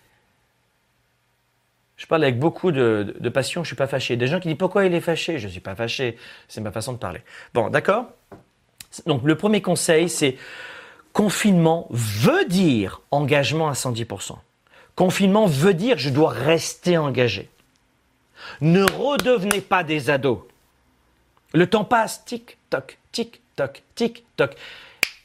[1.96, 4.16] Je parle avec beaucoup de, de, passion, je suis pas fâché.
[4.16, 5.38] Des gens qui disent pourquoi il est fâché?
[5.38, 7.20] Je suis pas fâché, c'est ma façon de parler.
[7.54, 8.06] Bon, d'accord?
[9.06, 10.36] Donc le premier conseil, c'est
[11.12, 14.32] confinement veut dire engagement à 110%.
[14.96, 17.48] Confinement veut dire je dois rester engagé.
[18.60, 20.40] Ne redevenez pas des ados.
[21.52, 24.56] Le temps passe, tic-toc, tic-toc, tic-toc.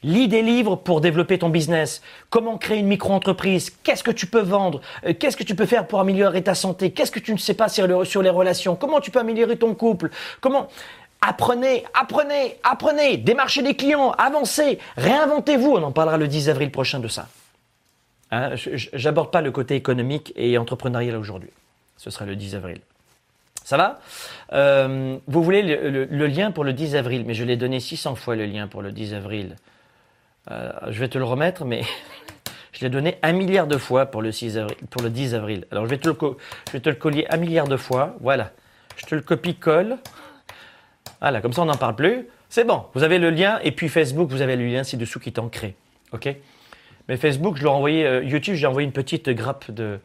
[0.02, 2.00] Lis des livres pour développer ton business.
[2.30, 3.70] Comment créer une micro-entreprise?
[3.82, 4.80] Qu'est-ce que tu peux vendre?
[5.04, 6.92] Euh, Qu'est-ce que tu peux faire pour améliorer ta santé?
[6.92, 8.76] Qu'est-ce que tu ne sais pas sur, les relations?
[8.76, 10.10] Comment tu peux améliorer ton couple?
[10.40, 10.68] Comment?
[11.20, 15.72] Apprenez, apprenez, apprenez, démarchez des clients, avancez, réinventez-vous.
[15.72, 17.28] On en parlera le 10 avril prochain de ça.
[18.30, 21.50] Hein, j'aborde pas le côté économique et entrepreneurial aujourd'hui.
[21.98, 22.80] Ce sera le 10 avril.
[23.70, 24.00] Ça va
[24.52, 28.34] euh, Vous voulez le, lien pour le 10 avril, mais je l'ai donné 600 fois
[28.34, 29.54] le lien pour le 10 avril.
[30.50, 31.82] Euh, je vais te le remettre, mais
[32.72, 35.66] je l'ai donné un milliard de fois pour le, 6 avril, pour le 10 avril.
[35.70, 36.16] Alors je vais, te le,
[36.72, 38.16] je un milliard de fois.
[38.20, 38.50] Voilà.
[38.96, 39.98] Je te le copie-colle.
[41.20, 42.26] Voilà, comme ça on n'en parle plus.
[42.48, 43.60] C'est bon, vous avez le lien.
[43.62, 45.76] Et puis Facebook, vous avez le lien ci-dessous qui est ancré.
[46.10, 46.28] OK?
[47.06, 50.00] Mais Facebook, je l'ai envoyé, euh, YouTube, j'ai envoyé une petite grappe de.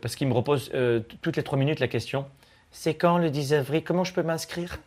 [0.00, 2.24] parce qu'il me repose euh, toutes les trois minutes la question
[2.72, 3.82] c'est quand le 10 avril?
[3.84, 4.78] Comment je peux m'inscrire?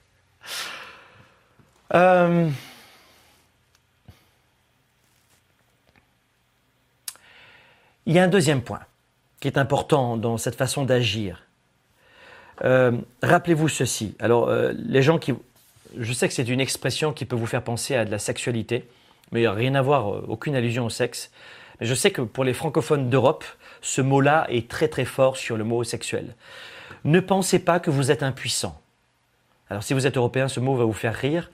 [1.93, 2.49] Euh,
[8.05, 8.82] Il y a un deuxième point
[9.39, 11.43] qui est important dans cette façon d'agir.
[12.63, 14.15] Euh, rappelez-vous ceci.
[14.19, 15.34] Alors, euh, les gens qui.
[15.97, 18.88] Je sais que c'est une expression qui peut vous faire penser à de la sexualité,
[19.32, 21.32] mais il a rien à voir, aucune allusion au sexe.
[21.79, 23.43] Mais je sais que pour les francophones d'Europe,
[23.82, 26.36] ce mot-là est très très fort sur le mot sexuel.
[27.04, 28.80] Ne pensez pas que vous êtes impuissant.
[29.70, 31.52] Alors, si vous êtes européen, ce mot va vous faire rire,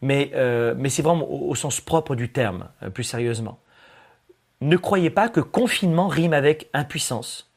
[0.00, 0.32] mais,
[0.76, 3.58] mais c'est vraiment au, sens propre du terme, plus sérieusement
[4.62, 7.50] ne croyez pas que confinement rime avec impuissance.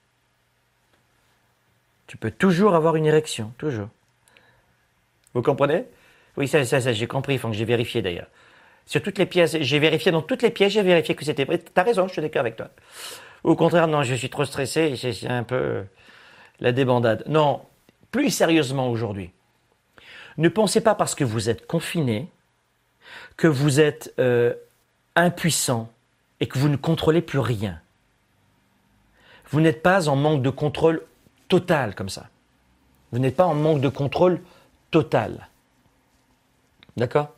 [2.08, 3.90] Tu peux toujours avoir une érection, toujours.
[5.34, 5.86] Vous comprenez?
[6.38, 8.28] Oui, ça, ça, ça j'ai compris, faut que j'ai vérifié d'ailleurs.
[8.86, 11.60] Sur toutes les pièces, j'ai vérifié dans toutes les pièces, j'ai vérifié que c'était vrai.
[11.60, 12.70] T'as raison, je suis d'accord avec toi.
[13.44, 15.84] Au contraire, non, je suis trop stressé, c'est un peu
[16.60, 17.24] la débandade.
[17.28, 17.62] Non,
[18.12, 19.32] plus sérieusement aujourd'hui,
[20.38, 22.30] ne pensez pas parce que vous êtes confiné
[23.38, 24.54] que vous êtes euh,
[25.16, 25.90] impuissant
[26.40, 27.80] et que vous ne contrôlez plus rien.
[29.50, 31.06] Vous n'êtes pas en manque de contrôle
[31.48, 32.30] total comme ça.
[33.12, 34.42] Vous n'êtes pas en manque de contrôle
[34.92, 35.48] total.
[36.98, 37.35] D'accord?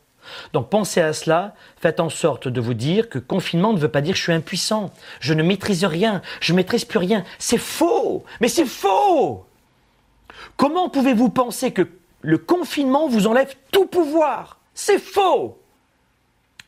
[0.54, 4.02] Donc pensez à cela, faites en sorte de vous dire que confinement ne veut pas
[4.02, 7.24] dire je suis impuissant, je ne maîtrise rien, je ne maîtrise plus rien.
[7.40, 9.46] C'est faux, mais c'est faux.
[10.56, 11.88] Comment pouvez-vous penser que
[12.22, 14.60] le confinement vous enlève tout pouvoir?
[14.74, 15.60] C'est faux.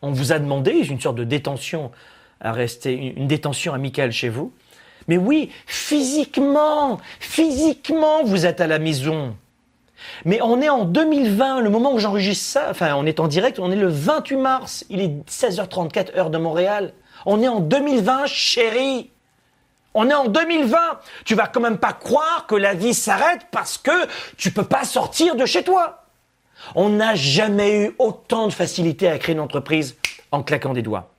[0.01, 1.91] On vous a demandé une sorte de détention
[2.39, 4.53] à rester, une détention amicale chez vous.
[5.07, 9.36] Mais oui, physiquement, physiquement, vous êtes à la maison.
[10.26, 13.60] Mais on est en 2020, le moment où j'enregistre ça, enfin on est en direct,
[13.60, 16.93] on est le 28 mars, il est 16h34 heure de Montréal.
[17.26, 19.12] On est en 2020, chérie.
[19.93, 20.78] On est en 2020.
[21.26, 23.91] Tu vas quand même pas croire que la vie s'arrête parce que
[24.38, 26.03] tu peux pas sortir de chez toi.
[26.76, 29.97] On n'a jamais eu autant de facilité à créer une entreprise
[30.32, 31.12] en claquant des doigts.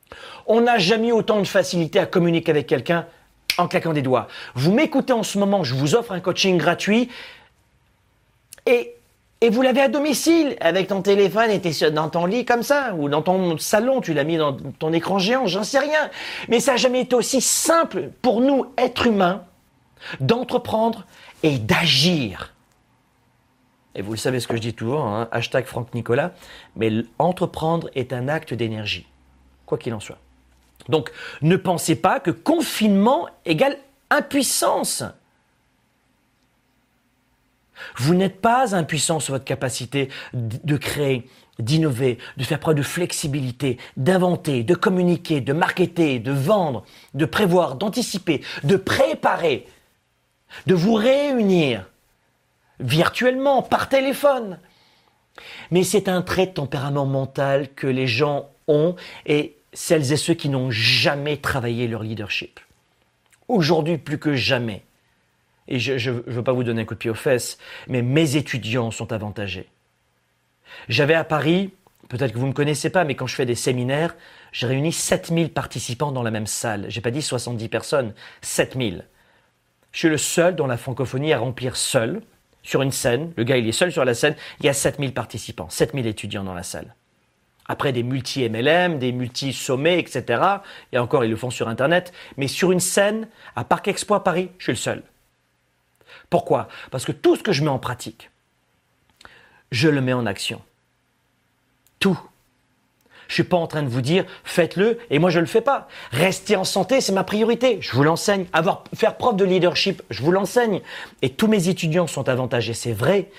[0.46, 3.06] On n'a jamais eu autant de facilité à communiquer avec quelqu'un
[3.58, 4.28] en claquant des doigts.
[4.54, 7.08] Vous m'écoutez en ce moment, je vous offre un coaching gratuit
[8.70, 12.94] et, vous l'avez à domicile avec ton téléphone et es dans ton lit comme ça
[12.94, 16.10] ou dans ton salon, tu l'as mis dans ton écran géant, j'en sais rien.
[16.48, 19.44] Mais ça n'a jamais été aussi simple pour nous, êtres humains,
[20.20, 21.06] d'entreprendre
[21.42, 22.52] et d'agir.
[23.94, 26.32] Et vous le savez ce que je dis toujours, hein, hashtag Franck Nicolas,
[26.76, 29.06] mais entreprendre est un acte d'énergie
[29.70, 30.18] quoi qu'il en soit.
[30.88, 33.78] Donc ne pensez pas que confinement égale
[34.10, 35.04] impuissance.
[37.96, 41.28] Vous n'êtes pas impuissant sur votre capacité de créer,
[41.58, 47.76] d'innover, de faire preuve de flexibilité, d'inventer, de communiquer, de marketer, de vendre, de prévoir,
[47.76, 49.66] d'anticiper, de préparer,
[50.66, 51.86] de vous réunir
[52.80, 54.58] virtuellement, par téléphone.
[55.70, 60.34] Mais c'est un trait de tempérament mental que les gens ont et celles et ceux
[60.34, 62.58] qui n'ont jamais travaillé leur leadership.
[63.48, 64.82] Aujourd'hui, plus que jamais,
[65.70, 67.58] et je ne veux pas vous donner un coup de pied aux fesses,
[67.88, 69.68] mais mes étudiants sont avantagés.
[70.88, 71.72] J'avais à Paris,
[72.08, 74.14] peut-être que vous ne me connaissez pas, mais quand je fais des séminaires,
[74.52, 76.86] j'ai réuni 7000 participants dans la même salle.
[76.88, 79.06] J'ai pas dit 70 personnes, 7000.
[79.92, 82.20] Je suis le seul dans la francophonie à remplir seul,
[82.62, 83.32] sur une scène.
[83.36, 84.36] Le gars, il est seul sur la scène.
[84.60, 86.94] Il y a 7000 participants, 7000 étudiants dans la salle.
[87.66, 90.42] Après des multi-MLM, des multi-sommets, etc.
[90.92, 92.12] Et encore, ils le font sur Internet.
[92.36, 95.02] Mais sur une scène, à Parc Expo à Paris, je suis le seul.
[96.30, 96.68] Pourquoi?
[96.90, 98.30] Parce que tout ce que je mets en pratique,
[99.72, 100.62] je le mets en action.
[101.98, 102.18] Tout.
[103.28, 105.86] Je suis pas en train de vous dire faites-le et moi je le fais pas.
[106.10, 107.78] Rester en santé, c'est ma priorité.
[107.80, 108.46] Je vous l'enseigne.
[108.52, 110.80] Avoir faire preuve de leadership, je vous l'enseigne.
[111.22, 113.30] Et tous mes étudiants sont avantagés, c'est vrai.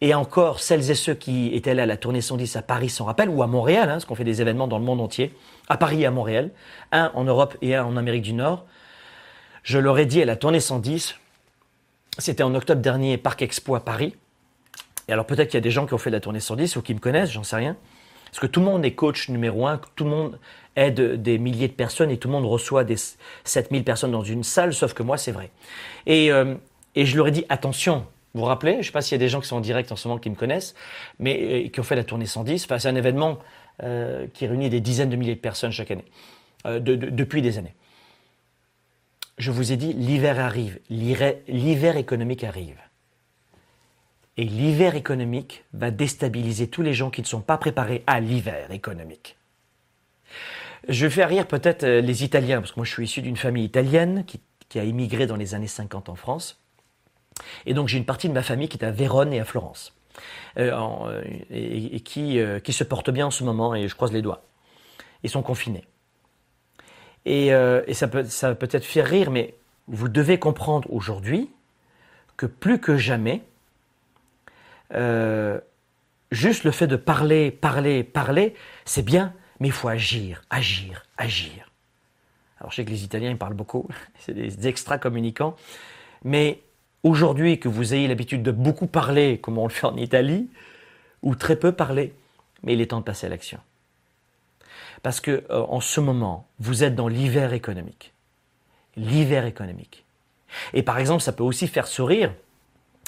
[0.00, 3.06] Et encore, celles et ceux qui étaient là à la tournée 110 à Paris s'en
[3.06, 5.32] rappellent, ou à Montréal, hein, parce qu'on fait des événements dans le monde entier,
[5.68, 6.50] à Paris et à Montréal,
[6.92, 8.66] un en Europe et un en Amérique du Nord.
[9.62, 11.14] Je leur ai dit à la tournée 110,
[12.18, 14.14] c'était en octobre dernier, Parc Expo à Paris.
[15.08, 16.82] Et alors peut-être qu'il y a des gens qui ont fait la tournée 110 ou
[16.82, 17.76] qui me connaissent, j'en sais rien.
[18.26, 20.38] Parce que tout le monde est coach numéro un, tout le monde
[20.76, 22.96] aide des milliers de personnes et tout le monde reçoit des
[23.44, 25.50] 7000 personnes dans une salle, sauf que moi, c'est vrai.
[26.06, 26.56] Et, euh,
[26.96, 29.14] et je leur ai dit, attention, vous vous rappelez, je ne sais pas s'il y
[29.14, 30.74] a des gens qui sont en direct en ce moment qui me connaissent,
[31.20, 32.64] mais euh, qui ont fait la tournée 110.
[32.64, 33.38] Enfin, c'est un événement
[33.84, 36.04] euh, qui réunit des dizaines de milliers de personnes chaque année,
[36.64, 37.74] depuis des années.
[39.38, 42.78] Je vous ai dit, l'hiver arrive, l'hiver économique arrive.
[44.36, 48.70] Et l'hiver économique va déstabiliser tous les gens qui ne sont pas préparés à l'hiver
[48.70, 49.36] économique.
[50.88, 53.36] Je vais faire rire peut-être euh, les Italiens, parce que moi je suis issu d'une
[53.36, 54.40] famille italienne qui,
[54.76, 56.60] a immigré dans les années 50 en France.
[57.64, 59.96] Et donc j'ai une partie de ma famille qui est à Vérone et à Florence.
[60.58, 64.20] Euh, euh, et, qui, qui, se portent bien en ce moment, et je croise les
[64.20, 64.42] doigts.
[65.22, 65.84] Ils sont confinés.
[67.26, 67.50] Et,
[67.92, 69.54] ça peut, ça peut-être faire rire, mais
[69.88, 71.50] vous devez comprendre aujourd'hui
[72.36, 73.42] que plus que jamais,
[74.94, 75.60] euh,
[76.30, 78.54] juste le fait de parler, parler, parler,
[78.84, 81.70] c'est bien, mais il faut agir, agir, agir.
[82.58, 85.56] Alors je sais que les Italiens, ils parlent beaucoup, c'est des extra communicants,
[86.24, 86.60] mais
[87.02, 90.48] aujourd'hui que vous ayez l'habitude de beaucoup parler, comme on le fait en Italie,
[91.22, 92.14] ou très peu parler,
[92.62, 93.58] mais il est temps de passer à l'action.
[95.04, 98.14] Parce que euh, en ce moment, vous êtes dans l'hiver économique.
[98.96, 100.06] L'hiver économique.
[100.72, 102.32] Et par exemple, ça peut aussi faire sourire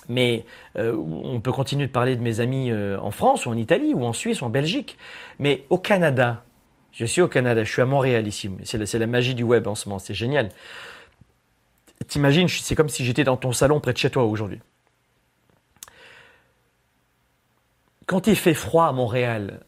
[0.08, 0.44] mais
[0.76, 3.92] euh, on peut continuer de parler de mes amis euh, en France ou en Italie
[3.92, 4.96] ou en Suisse ou en Belgique.
[5.40, 6.44] Mais au Canada,
[6.92, 8.48] je suis au Canada, je suis à Montréal ici.
[8.62, 10.50] C'est la, la, magie du web en ce moment, c'est génial.
[12.06, 14.60] T'imagines, c'est comme si j'étais dans ton salon près de chez toi aujourd'hui.
[18.06, 19.60] Quand il fait froid à Montréal,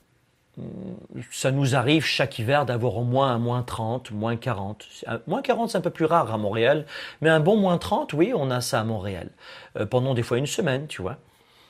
[1.31, 4.87] ça nous arrive chaque hiver d'avoir au moins un moins 30, moins 40.
[5.27, 6.87] Moins 40, c'est un peu plus rare à Montréal,
[7.21, 9.31] mais un bon moins 30, oui, on a ça à Montréal.
[9.77, 11.17] Euh, pendant des fois une semaine, tu vois.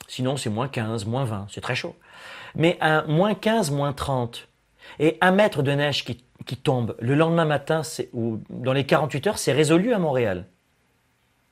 [0.07, 1.95] Sinon, c'est moins 15, moins 20, c'est très chaud.
[2.55, 4.49] Mais un moins 15, moins 30,
[4.99, 6.16] et un mètre de neige qui,
[6.62, 7.82] tombe le lendemain matin,
[8.14, 10.47] ou dans les 48 heures, c'est résolu à Montréal.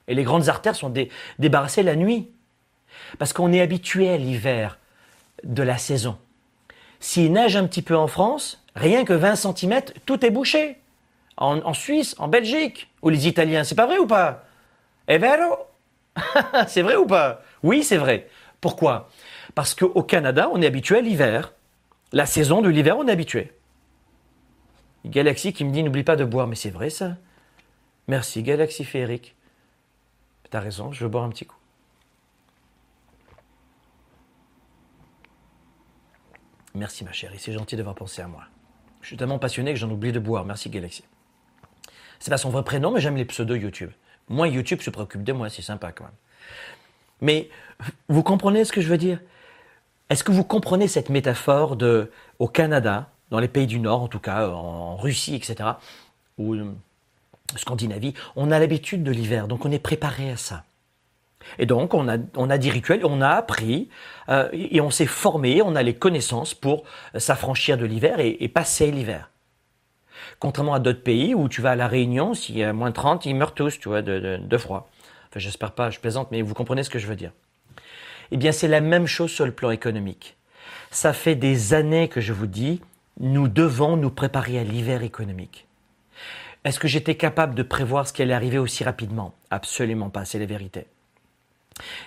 [0.09, 0.93] Et les grandes artères sont
[1.39, 2.31] débarrassées la nuit.
[3.19, 4.79] Parce qu'on est habitué à l'hiver
[5.45, 6.17] de la saison.
[7.01, 10.79] S'il neige un petit peu en France, rien que 20 cm, tout est bouché.
[11.37, 14.45] En, Suisse, en Belgique, ou les Italiens, c'est pas vrai ou pas?
[15.07, 15.67] Eh vero?
[16.67, 17.43] C'est vrai ou pas?
[17.63, 18.27] Oui, c'est vrai.
[18.63, 19.11] Pourquoi?
[19.55, 21.53] Parce qu'au Canada, on est habitué à l'hiver.
[22.13, 23.53] La saison de l'hiver, on est habitué.
[25.05, 27.17] Galaxy qui me dit n'oublie pas de boire, mais c'est vrai ça
[28.09, 29.35] Merci Galaxy Féeric.
[30.51, 31.57] T'as raison, je veux boire un petit coup.
[36.77, 38.43] Merci ma chérie, c'est gentil d'avoir pensé à moi.
[39.01, 40.45] Je suis tellement passionné que j'en oublie de boire.
[40.45, 41.05] Merci Galaxy.
[42.19, 43.91] C'est pas son vrai prénom, mais j'aime les pseudos YouTube.
[44.29, 46.13] Moi, YouTube se préoccupe de moi, c'est sympa quand même.
[47.23, 47.49] Mais
[48.09, 49.21] vous comprenez ce que je veux dire?
[50.11, 54.09] Est-ce que vous comprenez cette métaphore de au Canada, dans les pays du Nord en
[54.09, 55.71] tout cas, en Russie, etc.,
[56.37, 56.75] ou euh,
[57.57, 60.65] Scandinavie, on a l'habitude de l'hiver, donc on est préparé à ça.
[61.59, 63.89] Et donc, on a, on a des rituels, on a appris
[64.29, 66.85] euh, et on s'est formé, on a les connaissances pour
[67.17, 69.31] s'affranchir de l'hiver et, passer l'hiver.
[70.39, 72.95] Contrairement à d'autres pays où tu vas à la Réunion, s'il y a moins de
[72.95, 74.91] 30, ils meurent tous, tu vois, de, de, froid.
[75.29, 77.33] Enfin, j'espère pas, je plaisante, mais vous comprenez ce que je veux dire.
[78.31, 80.37] Eh bien, c'est la même chose sur le plan économique.
[80.91, 82.81] Ça fait des années que je vous dis,
[83.21, 85.67] nous devons nous préparer à l'hiver économique.
[86.65, 89.35] Est-ce que j'étais capable de prévoir ce qui allait arriver aussi rapidement?
[89.51, 90.87] Absolument pas, c'est la vérité.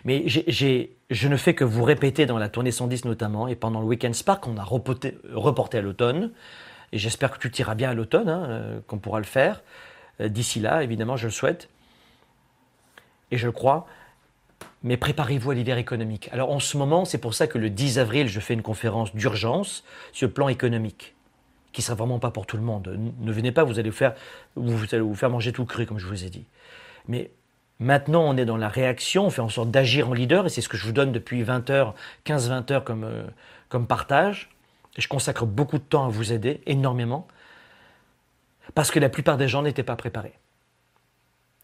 [0.06, 3.86] Mais je ne fais que vous répéter dans la tournée 110 notamment, et pendant le
[3.86, 6.32] Weekend Spark, qu'on a reporté, à l'automne,
[6.92, 9.62] et j'espère que tu tireras bien à l'automne, hein, euh, qu'on pourra le faire.
[10.22, 11.70] Euh, d'ici là, évidemment, je le souhaite.
[13.32, 13.86] Et je le crois.
[14.82, 16.30] Mais préparez-vous à l'hiver économique.
[16.32, 19.14] Alors en ce moment, c'est pour ça que le 10 avril, je fais une conférence
[19.16, 21.16] d'urgence sur le plan économique,
[21.74, 22.98] qui sera vraiment pas pour tout le monde.
[23.20, 24.16] Ne venez pas, vous allez, faire,
[24.56, 26.46] vous allez vous faire manger tout cru, comme je vous ai dit.
[27.08, 27.30] Mais
[27.80, 30.62] Maintenant, on est dans la réaction, on fait en sorte d'agir en leader, et c'est
[30.62, 33.24] ce que je vous donne depuis 20 heures, 15-20 heures comme, euh,
[33.70, 34.50] comme partage.
[34.98, 37.28] Je consacre beaucoup de temps à vous aider, énormément,
[38.76, 40.34] parce que la plupart des gens n'étaient pas préparés.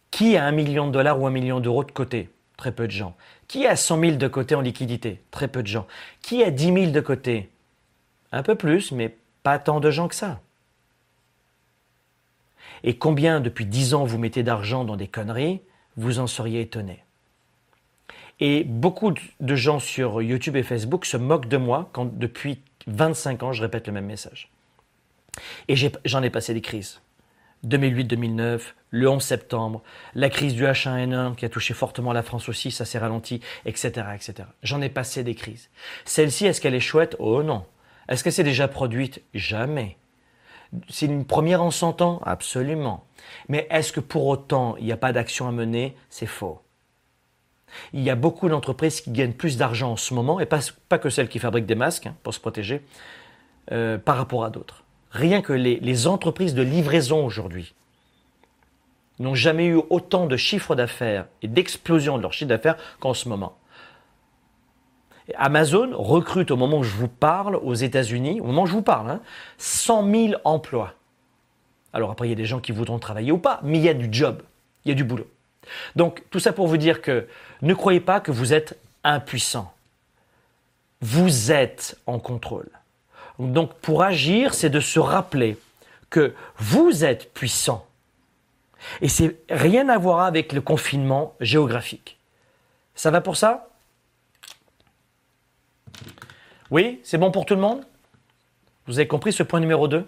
[0.10, 2.30] Qui a un million de dollars ou un million d'euros de côté?
[2.56, 3.18] Très peu de gens.
[3.50, 5.22] Qui a 100 000 de côté en liquidité?
[5.32, 5.88] Très peu de gens.
[6.22, 7.50] Qui a 10 000 de côté?
[8.32, 10.40] Un peu plus, mais Pas tant de gens que ça.
[12.84, 15.62] Et combien depuis dix ans vous mettez d'argent dans des conneries,
[15.98, 17.04] vous en seriez étonné.
[18.40, 23.44] Et beaucoup de gens sur YouTube et Facebook se moquent de moi quand depuis 25
[23.44, 24.52] ans je répète le même message.
[25.68, 25.76] Et
[26.06, 27.02] j'en ai, passé des crises.
[27.66, 29.82] 2008-2009, le 11 septembre,
[30.14, 34.08] la crise du H1N1 qui a touché fortement la France aussi, ça s'est ralenti, etc.
[34.14, 34.48] etc.
[34.62, 35.70] J'en ai passé des crises.
[36.06, 37.16] Celle-ci, est-ce qu'elle est chouette?
[37.20, 37.66] Oh non.
[38.08, 39.22] Est-ce qu'elle s'est déjà produite?
[39.34, 39.98] Jamais.
[40.90, 43.06] C'est une première en 100 ans Absolument.
[43.50, 45.96] Mais est-ce que pour autant il n'y a pas d'action à mener?
[46.10, 46.62] C'est faux.
[47.94, 50.62] Il y a beaucoup d'entreprises qui gagnent plus d'argent en ce moment, et pas,
[50.98, 52.82] que celles qui fabriquent des masques hein, pour se protéger,
[53.72, 54.84] euh, par rapport à d'autres.
[55.12, 57.74] Rien que les, entreprises de livraison aujourd'hui
[59.20, 63.30] n'ont jamais eu autant de chiffre d'affaires et d'explosion de leur chiffre d'affaires qu'en ce
[63.30, 63.58] moment.
[65.36, 68.82] Amazon recrute au moment où je vous parle aux États-Unis, au moment où je vous
[68.82, 69.20] parle,
[69.58, 70.94] 100 hein, 000 emplois.
[71.94, 73.90] Alors après, il y a des gens qui voudront travailler ou pas, mais il y
[73.90, 74.42] a du job,
[74.84, 75.28] il y a du boulot.
[75.96, 77.28] Donc tout ça pour vous dire que
[77.62, 79.74] ne croyez pas que vous êtes impuissant.
[81.02, 82.70] Vous êtes en contrôle.
[83.40, 85.58] Donc pour agir, c'est de se rappeler
[86.10, 87.86] que vous êtes puissant.
[89.02, 92.18] Et c'est rien à voir avec le confinement géographique.
[92.94, 93.70] Ça va pour ça?
[96.72, 97.86] Oui, c'est bon pour tout le monde?
[98.88, 100.08] Vous avez compris ce point numéro 2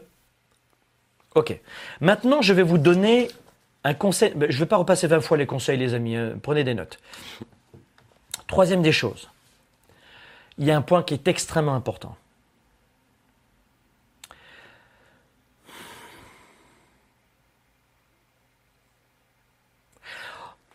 [1.36, 1.60] Ok.
[2.02, 3.30] Maintenant, je vais vous donner
[3.84, 4.34] un conseil.
[4.36, 6.16] Ben, je ne vais pas repasser 20 fois les conseils, les amis.
[6.16, 6.34] Hein.
[6.42, 7.00] Prenez des notes.
[8.48, 9.30] Troisième des choses.
[10.58, 12.16] Il y a un point qui est extrêmement important.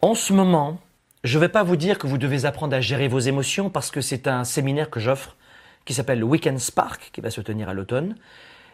[0.01, 0.81] En ce moment,
[1.25, 3.91] je ne vais pas vous dire que vous devez apprendre à gérer vos émotions parce
[3.91, 5.37] que c'est un séminaire que j'offre
[5.85, 8.17] qui s'appelle le Weekend Spark, qui va se tenir à l'automne,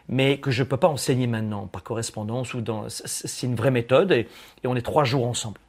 [0.09, 2.89] mais que je ne peux pas enseigner maintenant par correspondance ou dans.
[2.89, 4.29] C'est une vraie méthode et,
[4.65, 5.61] on est trois jours ensemble.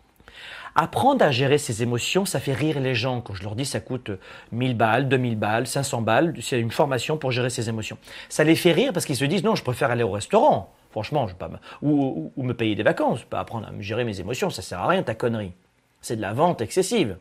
[0.76, 3.22] Apprendre à gérer ses émotions, ça fait rire les gens.
[3.22, 4.12] Quand je leur dis ça coûte
[4.52, 7.98] 1000 balles, 2000 balles, 500 balles, c'est une formation pour gérer ses émotions.
[8.30, 10.74] Ça les fait rire parce qu'ils se disent non, je préfère aller au restaurant.
[10.92, 11.50] Franchement, je pas
[11.82, 14.88] ou, me payer des vacances, pas apprendre à me gérer mes émotions, ça sert à
[14.88, 15.54] rien ta connerie.
[16.02, 17.18] C'est de la vente excessive.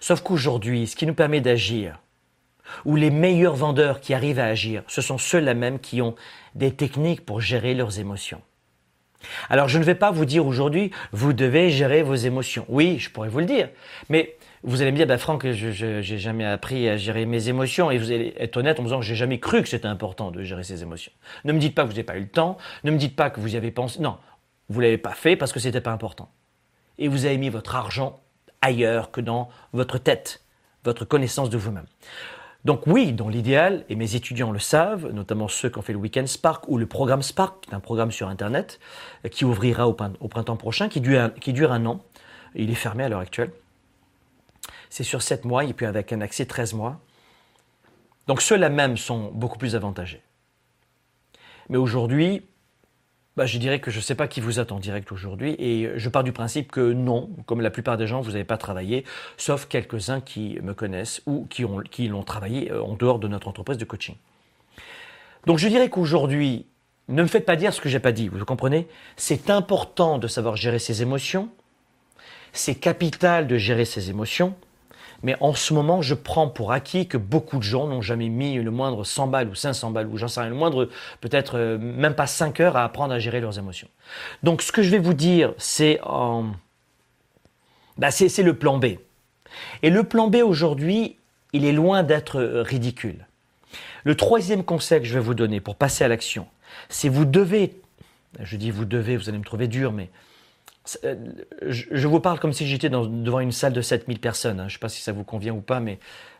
[0.00, 1.98] Sauf qu'aujourd'hui, ce qui nous permet d'agir,
[2.84, 6.14] ou les meilleurs vendeurs qui arrivent à agir, ce sont ceux-là même qui ont
[6.54, 8.40] des techniques pour gérer leurs émotions.
[9.48, 12.66] Alors je ne vais pas vous dire aujourd'hui, vous devez gérer vos émotions.
[12.68, 13.70] Oui, je pourrais vous le dire,
[14.08, 17.90] mais vous allez me dire, bah, Franck, je n'ai jamais appris à gérer mes émotions,
[17.90, 20.30] et vous allez être honnête en me disant que j'ai jamais cru que c'était important
[20.30, 21.12] de gérer ses émotions.
[21.44, 23.28] Ne me dites pas que vous n'avez pas eu le temps, ne me dites pas
[23.28, 24.00] que vous y avez pensé.
[24.00, 24.16] Non,
[24.70, 26.30] vous l'avez pas fait parce que c'était pas important.
[26.96, 28.20] Et vous avez mis votre argent
[28.62, 30.42] ailleurs que dans votre tête,
[30.84, 31.86] votre connaissance de vous-même.
[32.64, 35.98] Donc oui, dans l'idéal, et mes étudiants le savent, notamment ceux qui ont fait le
[35.98, 38.80] Weekend Spark ou le programme Spark, qui est un programme sur Internet,
[39.30, 42.02] qui ouvrira au, printemps prochain, qui dure, qui dure un an.
[42.54, 43.52] Il est fermé à l'heure actuelle.
[44.88, 47.00] C'est sur 7 mois et puis avec un accès 13 mois.
[48.26, 50.22] Donc ceux-là même sont beaucoup plus avantagés.
[51.68, 52.46] Mais aujourd'hui,
[53.36, 55.90] bah, je dirais que je ne sais pas qui vous attend en direct aujourd'hui et
[55.96, 59.04] je pars du principe que non, comme la plupart des gens, vous n'avez pas travaillé,
[59.36, 63.26] sauf quelques-uns qui me connaissent ou qui, ont, qui l'ont travaillé euh, en dehors de
[63.26, 64.14] notre entreprise de coaching.
[65.46, 66.66] Donc je dirais qu'aujourd'hui,
[67.08, 68.86] ne me faites pas dire ce que j'ai pas dit, vous comprenez?
[69.16, 71.50] C'est important de savoir gérer ses émotions,
[72.52, 74.54] c'est capital de gérer ses émotions,
[75.24, 78.56] mais en ce moment, je prends pour acquis que beaucoup de gens n'ont jamais mis
[78.56, 80.90] le moindre 100 balles ou 500 balles ou j'en sais rien, le moindre,
[81.22, 83.88] peut-être euh, même pas 5 heures à apprendre à gérer leurs émotions.
[84.42, 85.98] Donc ce que je vais vous dire, c'est
[87.96, 88.84] bah, c'est le plan B.
[89.82, 91.16] Et le plan B aujourd'hui,
[91.54, 93.26] il est loin d'être ridicule.
[94.04, 96.46] Le troisième conseil que je vais vous donner pour passer à l'action,
[96.90, 97.80] c'est vous devez,
[98.40, 100.33] je dis vous devez, vous allez me trouver dur, mais euh,
[100.86, 104.60] je vous parle comme si j'étais devant une salle de 7000 personnes.
[104.60, 104.68] Hein.
[104.68, 105.98] Je ne sais pas si ça vous convient ou pas, mais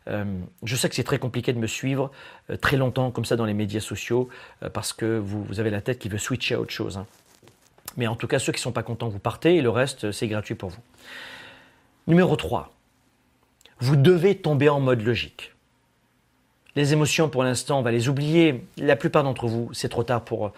[0.09, 0.25] euh,
[0.63, 2.11] je sais que c'est très compliqué de me suivre
[2.51, 4.29] euh, très longtemps comme ça dans les médias sociaux
[4.75, 6.99] parce que vous, avez la tête qui veut switcher à autre chose.
[6.99, 7.07] Hein.
[7.97, 10.13] Mais en tout cas, ceux qui ne sont pas contents, vous partez et le reste,
[10.13, 10.81] c'est gratuit pour vous.
[12.07, 12.73] Numéro 3.
[13.79, 15.53] Vous devez tomber en mode logique.
[16.77, 18.65] Les émotions, pour l'instant, on va les oublier.
[18.77, 20.53] La plupart d'entre vous, c'est trop tard pour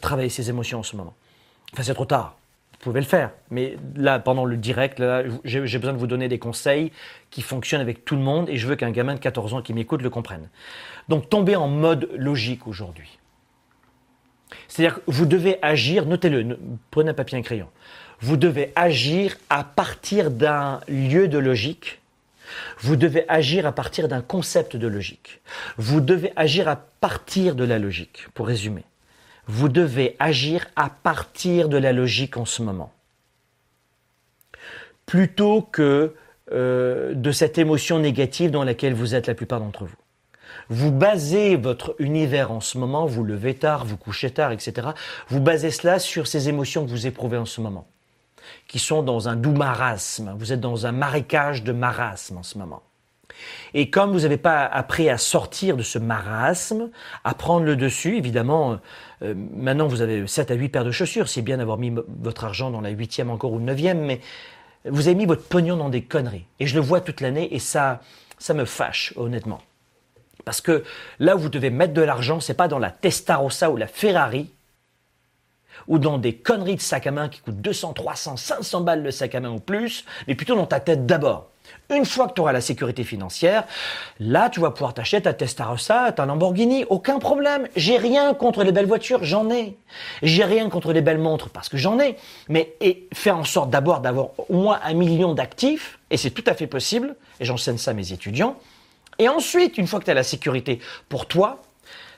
[0.00, 1.14] travailler ces émotions en ce moment.
[1.72, 2.37] Enfin, c'est trop tard
[2.78, 3.32] vous pouvez le faire.
[3.50, 5.02] Mais là, pendant le direct,
[5.44, 6.92] j'ai besoin de vous donner des conseils
[7.30, 9.74] qui fonctionnent avec tout le monde et je veux qu'un gamin de 14 ans qui
[9.74, 10.48] m'écoute le comprenne.
[11.08, 13.18] Donc, tombez en mode logique aujourd'hui.
[14.68, 16.58] C'est-à-dire que vous devez agir, notez-le,
[16.90, 17.68] prenez un papier et un crayon.
[18.20, 22.00] Vous devez agir à partir d'un lieu de logique
[22.78, 25.40] Vous devez agir à partir d'un concept de logique.
[25.76, 28.84] Vous devez agir à partir de la logique, pour résumer.
[29.48, 32.92] Vous devez agir à partir de la logique en ce moment.
[35.06, 36.14] Plutôt que
[36.52, 39.96] euh, de cette émotion négative dans laquelle vous êtes la plupart d'entre vous.
[40.70, 44.88] Vous basez votre univers en ce moment, vous levez tard, vous couchez tard, etc.
[45.28, 47.86] Vous basez cela sur ces émotions que vous éprouvez en ce moment,
[48.66, 50.34] qui sont dans un doux marasme.
[50.38, 52.82] Vous êtes dans un marécage de marasme en ce moment.
[53.74, 56.90] Et comme vous n'avez pas appris à sortir de ce marasme,
[57.24, 58.78] à prendre le dessus, évidemment,
[59.22, 62.44] euh, maintenant vous avez 7 à 8 paires de chaussures, c'est bien d'avoir mis votre
[62.44, 64.20] argent dans la huitième encore ou neuvième, mais
[64.84, 66.46] vous avez mis votre pognon dans des conneries.
[66.60, 68.00] Et je le vois toute l'année et ça,
[68.38, 69.60] ça me fâche, honnêtement.
[70.44, 70.84] Parce que
[71.18, 74.50] là où vous devez mettre de l'argent, c'est pas dans la Testarossa ou la Ferrari,
[75.86, 79.10] ou dans des conneries de sac à main qui coûtent 200, 300, 500 balles le
[79.10, 81.50] sac à main ou plus, mais plutôt dans ta tête d'abord.
[81.90, 83.64] Une fois que tu auras la sécurité financière,
[84.20, 87.66] là, tu vas pouvoir t'acheter ta Testarossa, ta Lamborghini, aucun problème.
[87.76, 89.76] J'ai rien contre les belles voitures, j'en ai.
[90.22, 92.16] J'ai rien contre les belles montres parce que j'en ai.
[92.48, 96.44] Mais et faire en sorte d'abord d'avoir au moins un million d'actifs, et c'est tout
[96.46, 98.56] à fait possible, et j'enseigne ça à mes étudiants,
[99.18, 101.62] et ensuite, une fois que tu as la sécurité pour toi,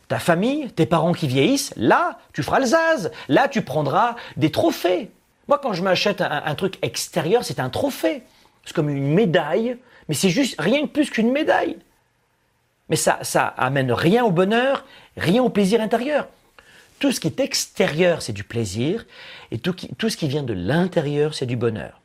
[0.08, 3.10] ta famille, tes parents qui vieillissent, là, tu feras le zaz.
[3.28, 5.10] Là, tu prendras des trophées.
[5.48, 8.22] Moi, quand je m'achète un, truc extérieur, c'est un trophée.
[8.64, 9.76] C'est comme une médaille,
[10.08, 11.76] mais c'est juste rien de plus qu'une médaille.
[12.88, 14.84] Mais ça, ça amène rien au bonheur,
[15.16, 16.28] rien au plaisir intérieur.
[16.98, 19.06] Tout ce qui est extérieur, c'est du plaisir,
[19.50, 19.74] et tout,
[20.08, 22.00] ce qui vient de l'intérieur, c'est du bonheur.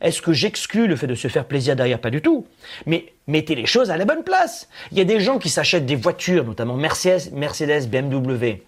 [0.00, 2.00] Est-ce que j'exclus le fait de se faire plaisir derrière?
[2.00, 2.46] Pas du tout.
[2.86, 4.68] Mais mettez les choses à la bonne place.
[4.90, 8.62] Il y a des gens qui s'achètent des voitures, notamment Mercedes, Mercedes BMW.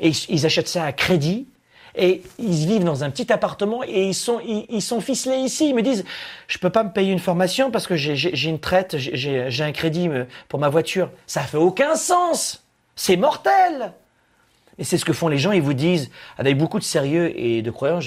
[0.00, 1.46] Et ils achètent ça à crédit.
[1.96, 5.68] Et ils vivent dans un petit appartement et ils sont, ils, sont ficelés ici.
[5.68, 6.04] Ils me disent,
[6.46, 10.08] je peux pas me payer une formation parce que j'ai une traite, j'ai un crédit
[10.08, 11.10] euh, pour ma voiture.
[11.26, 12.64] Ça fait aucun sens.
[12.96, 13.92] C'est mortel.
[14.78, 15.52] Et c'est ce que font les gens.
[15.52, 18.04] Ils vous disent, avec beaucoup de sérieux et de croyance,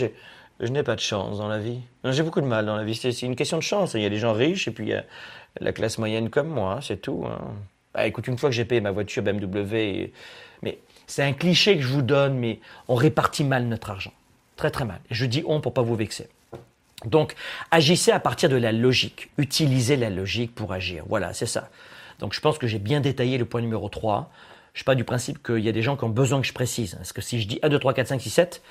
[0.60, 1.80] je n'ai pas de chance dans la vie.
[2.04, 2.96] J'ai beaucoup de mal dans la vie.
[2.96, 3.94] C'est une question de chance.
[3.94, 5.04] Il y a des gens riches et puis il y a
[5.60, 7.26] la classe moyenne comme moi, c'est tout.
[7.28, 7.40] Hein.
[7.94, 10.12] Bah, écoute, une fois que j'ai payé ma voiture BMW,
[11.08, 14.14] c'est un cliché que je vous donne, mais on répartit mal notre argent.
[14.56, 15.00] Très très mal.
[15.10, 16.30] Je dis on pour pas vous vexer.
[17.06, 17.36] Donc,
[17.72, 19.30] agissez à partir de la logique.
[19.38, 21.04] Utilisez la logique pour agir.
[21.08, 21.70] Voilà, c'est ça.
[22.20, 24.32] Donc, je pense que j'ai bien détaillé le point numéro 3.
[24.74, 26.96] Je pas du principe qu'il y a des gens qui ont besoin que je précise.
[26.96, 28.62] Parce que si je dis 1, 2, 3, 4, 5, 6, 7,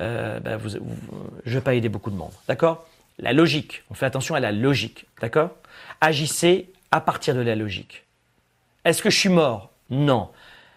[0.00, 2.32] euh, ben je ne vais pas aider beaucoup de monde.
[2.48, 2.86] D'accord?
[3.18, 3.82] La logique.
[3.90, 5.06] On fait attention à la logique.
[5.20, 5.50] D'accord?
[6.00, 8.04] Agissez à partir de la logique.
[8.84, 9.70] Est-ce que je suis mort?
[9.90, 10.30] Non.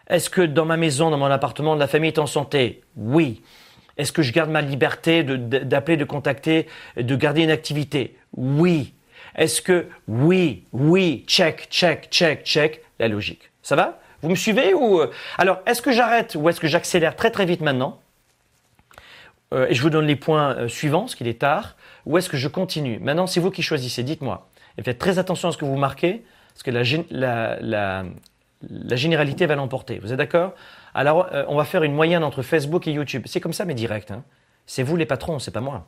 [0.09, 2.81] Est-ce que dans ma maison, dans mon appartement, la famille est en santé?
[2.95, 3.41] Oui.
[3.97, 6.67] Est-ce que je garde ma liberté d'appeler, de, contacter,
[6.97, 8.17] de garder une activité?
[8.35, 8.93] Oui.
[9.35, 13.51] Est-ce que oui, oui, check, check, check, check, la logique.
[13.61, 13.99] Ça va?
[14.21, 17.45] Vous me suivez ou euh, alors est-ce que j'arrête ou est-ce que j'accélère très très
[17.45, 18.01] vite maintenant?
[19.53, 21.75] Euh, et je vous donne les points euh, suivants, parce qu'il est tard,
[22.05, 22.99] ou est-ce que je continue?
[22.99, 24.47] Maintenant, c'est vous qui choisissez, dites-moi.
[24.77, 26.23] Et faites très attention à ce que vous marquez,
[26.53, 28.03] parce que la,
[28.95, 29.99] généralité va l'emporter.
[29.99, 30.53] Vous êtes d'accord?
[30.93, 33.23] Alors, euh, on va faire une moyenne entre Facebook et YouTube.
[33.25, 34.11] C'est comme ça, mais direct.
[34.11, 34.23] Hein.
[34.65, 35.87] C'est vous les patrons, c'est pas moi.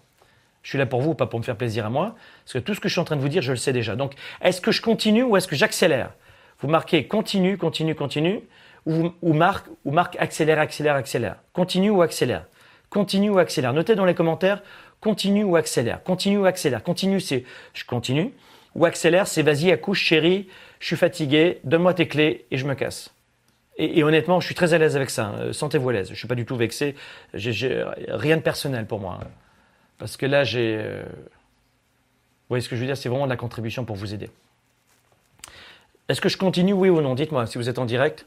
[0.64, 2.76] Je suis là pour vous, pas pour me faire plaisir à moi, parce que tout
[2.76, 3.96] ce que je suis en train de vous dire, je le sais déjà.
[3.96, 6.12] Donc, est-ce que je continue ou est-ce que j'accélère?
[6.60, 8.42] Vous marquez continue, continue, continue,
[8.86, 11.38] ou, ou, marque, ou marque accélère, accélère, accélère.
[11.54, 12.46] Continue ou accélère
[12.92, 13.74] continue ou accélère.
[13.74, 14.62] Notez dans les commentaires
[15.00, 16.04] continue ou accélère.
[16.04, 16.84] Continue ou accélère.
[16.84, 17.44] Continue, c'est
[17.74, 18.34] je continue.
[18.76, 20.48] Ou accélère, c'est vas-y, accouche, chérie,
[20.82, 23.14] je suis fatigué, donne-moi tes clés et je me casse.
[23.78, 25.34] Et, honnêtement, je suis très à l'aise avec ça.
[25.36, 26.10] Euh, sentez-vous à l'aise.
[26.10, 26.96] Je suis pas du tout vexé.
[27.34, 29.20] Rien de personnel pour moi.
[29.22, 29.28] Hein.
[29.98, 30.78] Parce que là, j'ai.
[30.78, 32.98] Euh, vous voyez ce que je veux dire?
[32.98, 34.30] C'est vraiment de la contribution pour vous aider.
[36.10, 37.16] Est-ce que je continue, oui ou non?
[37.16, 38.26] Dites-moi si vous êtes en direct.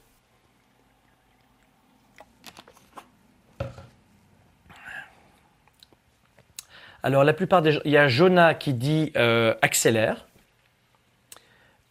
[7.02, 10.26] Alors la plupart des gens, il y a Jonah qui dit euh, accélère.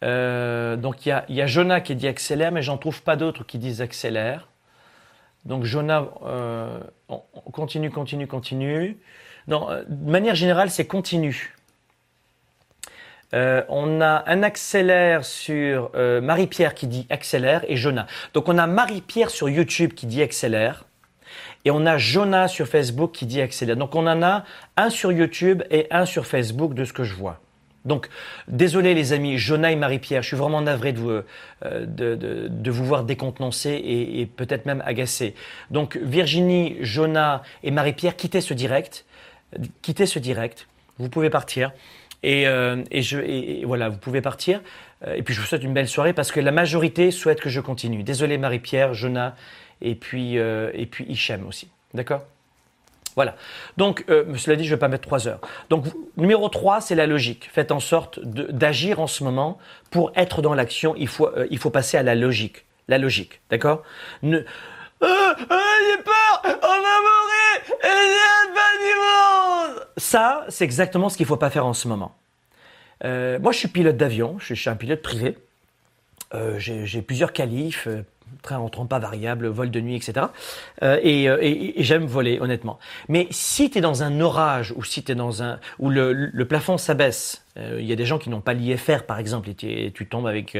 [0.04, 3.58] Euh, donc il y, a, Jonah qui dit accélère, mais j'en trouve pas d'autres qui
[3.58, 4.48] disent accélère.
[5.44, 6.78] Donc Jonah, euh,
[7.52, 8.98] continue, continue, continue.
[9.48, 11.54] Non, de manière générale, c'est continue.
[13.32, 18.06] on a un accélère sur Marie-Pierre qui dit accélère et Jonah.
[18.32, 20.84] Donc on a Marie-Pierre sur YouTube qui dit accélère.
[21.64, 23.76] Et on a Jonah sur Facebook qui dit accélère.
[23.76, 24.44] Donc on en a
[24.76, 27.40] un sur YouTube et un sur Facebook de ce que je vois.
[27.84, 28.08] Donc,
[28.48, 32.84] désolé les amis, Jonah et Marie-Pierre, je suis vraiment navré de vous, euh, de, vous
[32.84, 35.34] voir décontenancé et, peut-être même agacé.
[35.70, 39.04] Donc, Virginie, Jonah et Marie-Pierre, quittez ce direct.
[39.82, 40.66] Quittez ce direct.
[40.98, 41.72] Vous pouvez partir.
[42.22, 44.60] Et, euh, je, voilà, vous pouvez partir.
[45.06, 47.50] Euh, et puis je vous souhaite une belle soirée parce que la majorité souhaite que
[47.50, 48.02] je continue.
[48.02, 49.36] Désolé Marie-Pierre, Jonah
[49.80, 51.68] et puis, euh, et puis Hichem aussi.
[51.92, 52.24] D'accord?
[53.16, 53.36] Voilà.
[53.76, 55.40] Donc, euh, cela dit, je ne vais pas mettre trois heures.
[55.70, 55.86] Donc,
[56.16, 57.48] numéro 3, c'est la logique.
[57.52, 59.58] Faites en sorte d'agir en ce moment.
[59.90, 62.64] Pour être dans l'action, il faut, faut passer à la logique.
[62.88, 63.82] La logique, d'accord?
[64.22, 64.38] Ne...
[65.00, 66.82] j'ai peur, on
[68.54, 72.16] pas du monde Ça, c'est exactement ce qu'il ne faut pas faire en ce moment.
[73.04, 75.36] Euh, moi, je suis pilote d'avion, je, suis un pilote privé.
[76.32, 78.04] Euh, j'ai plusieurs qualifs, euh,
[78.42, 80.26] train en trompe pas variable, vol de nuit, etc.
[80.82, 82.78] et, j'aime voler, honnêtement.
[83.08, 86.76] Mais si tu es dans un orage ou si tu dans un où le, plafond
[86.76, 90.26] s'abaisse, il y a des gens qui n'ont pas l'IFR, par exemple, et tu tombes
[90.26, 90.58] avec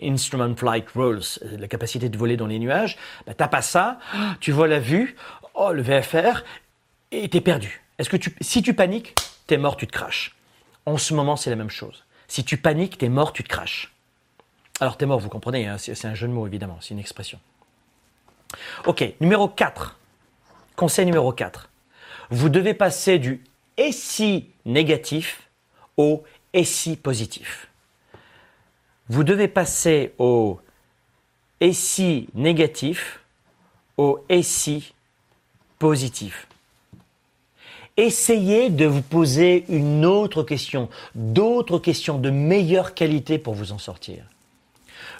[0.00, 1.22] Instrument Flight Rules,
[1.58, 2.96] la capacité de voler dans les nuages,
[3.26, 3.98] bah, t'as pas ça,
[4.40, 5.16] tu vois la vue,
[5.54, 6.44] oh, le VFR,
[7.10, 7.82] et tu es perdu.
[7.98, 9.14] Est-ce que tu, si tu paniques,
[9.46, 10.34] tu es mort, tu te craches.
[10.86, 12.04] En ce moment, c'est la même chose.
[12.28, 13.93] Si tu paniques, t'es mort, tu te craches.
[14.80, 17.38] Alors t'es mort, vous comprenez, hein, c'est un jeu de mots évidemment, c'est une expression.
[18.86, 19.98] Ok, numéro 4.
[20.76, 21.68] Conseil numéro 4.
[22.30, 23.42] Vous devez passer du
[23.76, 25.48] et si négatif
[25.96, 27.68] au et si positif.
[29.08, 30.60] Vous devez passer au
[31.60, 33.20] et si négatif
[33.96, 34.94] au et si
[35.78, 36.48] positif
[37.96, 43.78] essayez de vous poser une autre question, d'autres questions de meilleure qualité pour vous en
[43.78, 44.24] sortir.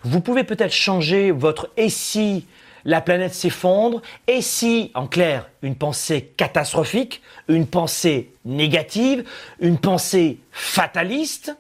[0.05, 2.47] Vous pouvez peut-être changer votre et si
[2.85, 9.25] la planète s'effondre, et si, en clair, une pensée catastrophique, une pensée négative,
[9.61, 11.57] une pensée fataliste.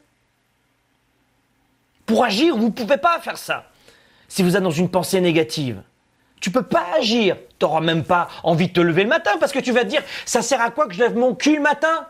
[2.04, 3.70] Pour agir, vous ne pouvez pas faire ça
[4.28, 5.82] si vous êtes dans une pensée négative.
[6.40, 7.36] Tu peux pas agir.
[7.58, 9.88] Tu n'auras même pas envie de te lever le matin parce que tu vas te
[9.88, 12.06] dire, ça sert à quoi que je lève mon cul le matin?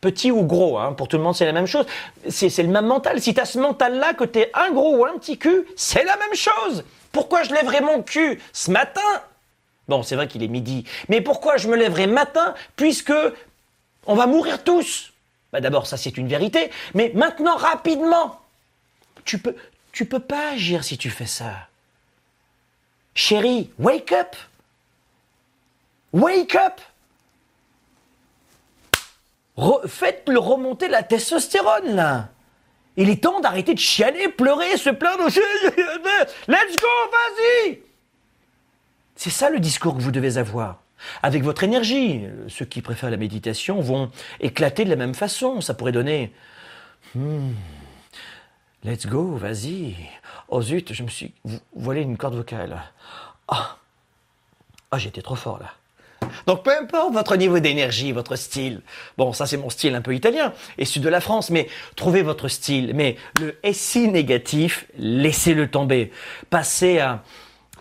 [0.00, 1.86] Petit ou gros, hein, pour tout le monde c'est la même chose.
[2.28, 3.20] C'est le même mental.
[3.20, 6.04] Si tu as ce mental-là, que tu es un gros ou un petit cul, c'est
[6.04, 6.84] la même chose.
[7.10, 9.00] Pourquoi je lèverais mon cul ce matin?
[9.88, 10.84] Bon, c'est vrai qu'il est midi.
[11.08, 13.12] Mais pourquoi je me lèverais matin puisque
[14.06, 15.12] on va mourir tous?
[15.52, 16.70] Bah D'abord, ça c'est une vérité.
[16.94, 18.40] Mais maintenant, rapidement,
[19.24, 19.56] tu peux,
[19.92, 21.52] tu peux pas agir si tu fais ça.
[23.14, 24.36] Chérie, wake up
[26.12, 26.80] Wake up
[29.86, 32.28] Faites-le remonter la testostérone, là
[32.96, 35.24] Il est temps d'arrêter de chialer, pleurer, se plaindre.
[36.48, 37.80] Let's go, vas-y
[39.16, 40.82] C'est ça le discours que vous devez avoir.
[41.22, 44.10] Avec votre énergie, ceux qui préfèrent la méditation vont
[44.40, 45.60] éclater de la même façon.
[45.60, 46.32] Ça pourrait donner...
[47.14, 47.52] Hmm,
[48.84, 49.96] let's go, vas-y.
[50.48, 51.34] Oh zut, je me suis
[51.74, 52.82] volé une corde vocale.
[53.48, 53.76] Ah,
[54.92, 55.72] oh, j'étais trop fort là.
[56.46, 58.80] Donc peu importe votre niveau d'énergie, votre style.
[59.16, 62.22] Bon, ça c'est mon style un peu italien et sud de la France, mais trouvez
[62.22, 62.92] votre style.
[62.94, 66.10] Mais le SI négatif, laissez-le tomber.
[66.50, 67.00] Passez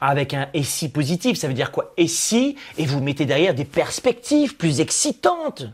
[0.01, 1.93] avec un SI positif, ça veut dire quoi?
[2.05, 5.65] SI et vous mettez derrière des perspectives plus excitantes.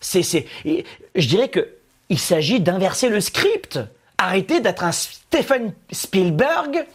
[0.00, 1.74] C'est, c'est, je dirais que
[2.08, 3.78] il s'agit d'inverser le script.
[4.16, 6.86] Arrêtez d'être un Stephen Spielberg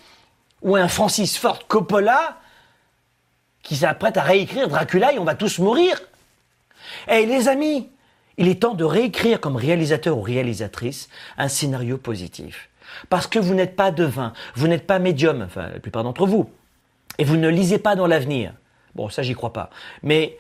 [0.62, 2.40] ou un Francis Ford Coppola
[3.64, 6.00] qui s'apprête à réécrire Dracula et on va tous mourir.
[7.10, 7.90] Eh les amis,
[8.38, 12.70] il est temps de réécrire comme réalisateur ou réalisatrice un scénario positif.
[13.10, 16.50] Parce que vous n'êtes pas devin, vous n'êtes pas médium, enfin la plupart d'entre vous,
[17.18, 18.54] et vous ne lisez pas dans l'avenir.
[18.94, 19.70] Bon, ça j'y crois pas.
[20.04, 20.38] Mais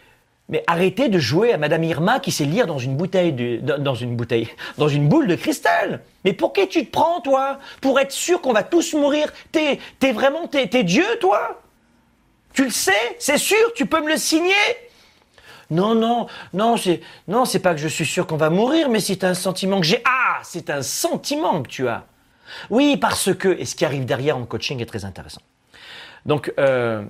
[0.49, 4.15] mais arrêtez de jouer à Madame Irma qui sait lire dans une bouteille, dans une
[4.15, 6.01] bouteille, dans une boule de cristal.
[6.25, 7.59] Mais pour qui tu te prends, toi?
[7.81, 11.62] Pour être sûr qu'on va tous mourir T'es, t'es vraiment, t'es, t'es Dieu, toi?
[12.53, 14.53] Tu le sais C'est sûr Tu peux me le signer
[15.69, 18.99] Non, non, non, c'est, non, c'est pas que je suis sûr qu'on va mourir, mais
[18.99, 20.01] c'est un sentiment que j'ai.
[20.05, 22.05] Ah, c'est un sentiment que tu as.
[22.69, 25.41] Oui, parce que, et ce qui arrive derrière en coaching est très intéressant.
[26.25, 27.03] Donc, euh,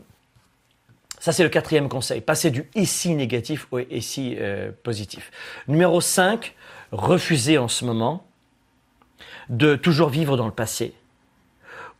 [1.19, 2.21] ça, c'est le quatrième conseil.
[2.21, 5.31] Passer du ici négatif au ici euh, positif.
[5.67, 6.55] Numéro 5,
[6.91, 8.25] refuser en ce moment
[9.49, 10.93] de toujours vivre dans le passé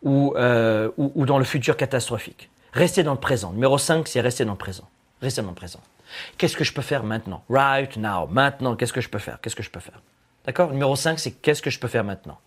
[0.05, 2.49] euh, ou, ou, dans le futur catastrophique.
[2.73, 3.53] Rester dans le présent.
[3.53, 4.89] Numéro 5, c'est rester dans le présent.
[5.21, 5.79] Rester dans le présent.
[6.37, 7.43] Qu'est-ce que je peux faire maintenant?
[7.49, 8.27] Right now.
[8.27, 9.39] Maintenant, qu'est-ce que je peux faire?
[9.41, 10.01] Qu'est-ce que je peux faire?
[10.45, 10.71] D'accord?
[10.71, 12.39] Numéro 5, c'est qu'est-ce que je peux faire maintenant?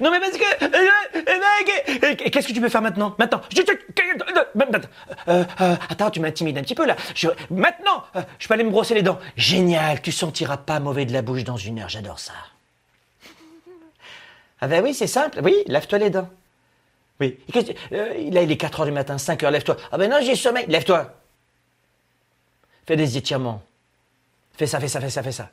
[0.00, 0.64] Non mais parce que...
[0.64, 3.14] Euh, euh, euh, qu'est-ce que tu peux faire maintenant?
[3.18, 3.40] Maintenant
[5.88, 6.96] Attends, tu m'intimides un petit peu là.
[7.50, 8.04] maintenant,
[8.38, 9.18] je peux aller me brosser les dents.
[9.36, 12.34] Génial, tu sentiras pas mauvais de la bouche dans une heure, j'adore ça.
[14.60, 15.40] Ah ben oui, c'est simple.
[15.42, 16.28] Oui, lave-toi les dents.
[17.20, 17.38] Oui.
[17.90, 19.76] là, il est 4 heures du matin, 5 heures, lève-toi.
[19.92, 20.64] Ah ben non, j'ai sommeil.
[20.68, 21.14] Lève-toi.
[22.86, 23.62] Fais des étirements.
[24.54, 25.50] Fais ça, fais ça, fais ça, fais ça.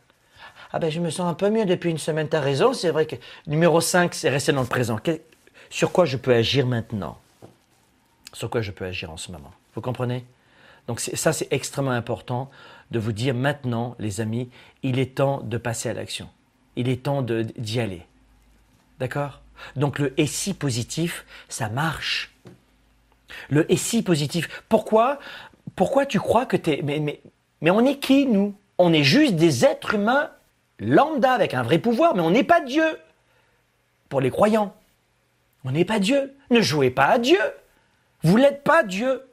[0.71, 3.05] Ah ben je me sens un peu mieux depuis une semaine, t'as raison, c'est vrai
[3.05, 3.15] que
[3.45, 4.99] numéro 5, c'est rester dans le présent.
[5.69, 7.17] sur quoi je peux agir maintenant?
[8.33, 9.51] Sur quoi je peux agir en ce moment?
[9.75, 10.25] Vous comprenez?
[10.87, 12.49] Donc ça c'est extrêmement important
[12.91, 14.49] de vous dire maintenant, les amis,
[14.83, 16.29] il est temps de passer à l'action.
[16.75, 18.05] Il est temps d'y aller.
[18.99, 19.41] D'accord?
[19.75, 22.33] Donc le si positif, ça marche.
[23.49, 24.63] Le si positif.
[24.69, 25.19] Pourquoi
[25.75, 26.81] Pourquoi tu crois que tu es...
[26.81, 27.21] Mais, mais,
[27.61, 28.55] mais on est qui, nous?
[28.77, 30.29] On est juste des êtres humains
[30.79, 32.99] lambda avec un vrai pouvoir, mais on n'est pas Dieu.
[34.09, 34.73] Pour les croyants,
[35.65, 36.35] on n'est pas Dieu.
[36.49, 37.39] Ne jouez pas à Dieu.
[38.23, 39.23] Vous n'êtes pas Dieu.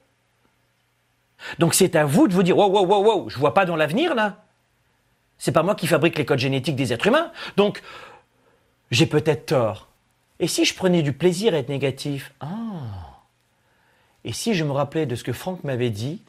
[1.58, 3.76] Donc c'est à vous de vous dire wow, wow, wow, wow, je vois pas dans
[3.76, 4.44] l'avenir là.
[5.38, 7.30] C'est pas moi qui fabrique les codes génétiques des êtres humains.
[7.56, 7.82] Donc
[8.90, 9.88] j'ai peut-être tort.
[10.40, 12.32] Et si je prenais du plaisir à être négatif?
[12.40, 13.22] Ah.
[14.24, 16.22] Et si je me rappelais de ce que Franck m'avait dit,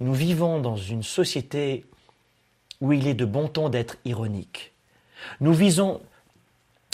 [0.00, 1.84] nous vivons dans une société
[2.80, 4.72] où il est de bon ton d'être ironique.
[5.40, 6.00] Nous visons,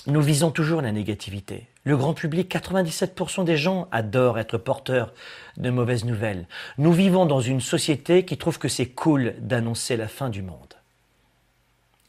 [0.07, 1.67] nous visons toujours la négativité.
[1.85, 5.15] Le grand public, 97% des gens adorent être porteurs
[5.57, 6.47] de mauvaises nouvelles.
[6.77, 10.75] Nous vivons dans une société qui trouve que c'est cool d'annoncer la fin du monde.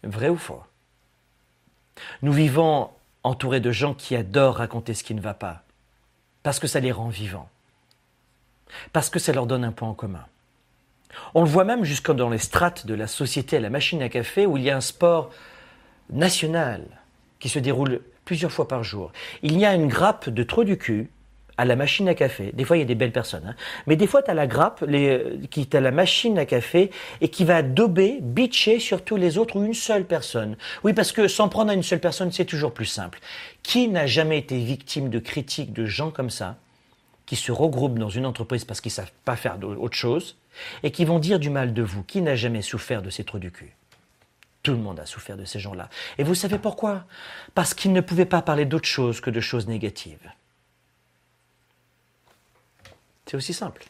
[0.03, 0.61] Vrai ou faux?
[2.22, 2.90] Nous vivons
[3.23, 5.64] entourés de gens qui adorent raconter ce qui ne va pas,
[6.43, 7.49] parce que ça les rend vivants,
[8.93, 10.26] parce que ça leur donne un point en commun.
[11.34, 14.10] On le voit même jusque dans les strates de la société à la machine à
[14.10, 15.31] café où il y a un sport
[16.10, 16.85] national
[17.39, 19.11] qui se déroule plusieurs fois par jour.
[19.43, 21.10] Il y a une grappe de trop du cul
[21.61, 22.51] à la machine à café.
[22.53, 23.45] Des fois, il y a des belles personnes.
[23.45, 23.55] Hein.
[23.85, 24.83] Mais des fois, tu as la grappe
[25.51, 26.89] qui est à la machine à café
[27.21, 30.57] et qui va dober, bitcher sur tous les autres ou une seule personne.
[30.83, 33.19] Oui, parce que s'en prendre à une seule personne, c'est toujours plus simple.
[33.61, 36.57] Qui n'a jamais été victime de critiques de gens comme ça,
[37.27, 40.38] qui se regroupent dans une entreprise parce qu'ils savent pas faire autre chose
[40.81, 42.01] et qui vont dire du mal de vous?
[42.01, 43.75] Qui n'a jamais souffert de ces trous du cul?
[44.63, 45.89] Tout le monde a souffert de ces gens-là.
[46.17, 47.05] Et vous savez pourquoi?
[47.53, 50.27] Parce qu'ils ne pouvaient pas parler d'autre chose que de choses négatives.
[53.32, 53.86] C'est aussi simple.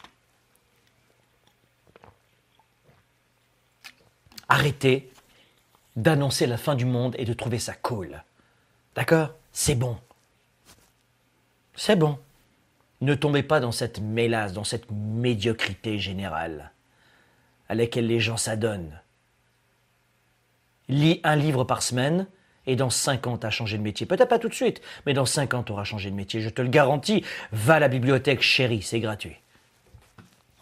[4.48, 5.10] Arrêtez
[5.96, 8.22] d'annoncer la fin du monde et de trouver ça cool.
[8.94, 9.30] D'accord?
[9.52, 9.98] C'est bon.
[11.74, 12.20] C'est bon.
[13.00, 16.70] Ne tombez pas dans cette mélasse, dans cette médiocrité générale
[17.68, 19.00] à laquelle les gens s'adonnent.
[20.86, 22.28] Lis un livre par semaine
[22.66, 24.06] et dans 5 ans, tu as changé de métier.
[24.06, 26.40] Peut-être pas tout de suite, mais dans 5 ans, tu auras changé de métier.
[26.40, 27.24] Je te le garantis.
[27.52, 29.36] Va à la bibliothèque, chérie, c'est gratuit.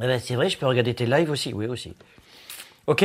[0.02, 1.52] Eh ben, c'est vrai, je peux regarder tes lives aussi.
[1.52, 1.94] Oui, aussi.
[2.86, 3.05] Ok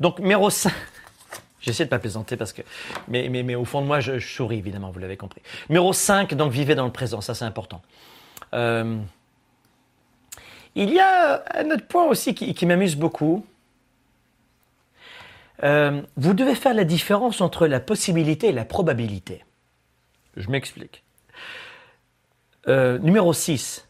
[0.00, 0.72] Donc, numéro 5.
[1.60, 2.62] J'essaie de pas plaisanter parce que.
[3.08, 5.40] Mais, mais, mais au fond de moi, je, je souris, évidemment, vous l'avez compris.
[5.70, 7.22] Numéro 5, donc vivez dans le présent.
[7.22, 7.80] Ça, c'est important.
[8.52, 8.98] Euh,
[10.74, 13.46] il y a un autre point aussi qui, m'amuse beaucoup.
[15.62, 19.44] Euh, vous devez faire la différence entre la possibilité et la probabilité.
[20.36, 21.04] Je m'explique.
[22.66, 23.86] Euh, numéro 6.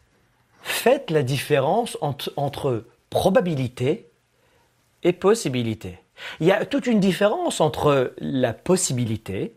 [0.61, 4.09] Faites la différence entre, entre probabilité
[5.03, 5.99] et possibilité.
[6.39, 9.55] Il y a toute une différence entre la possibilité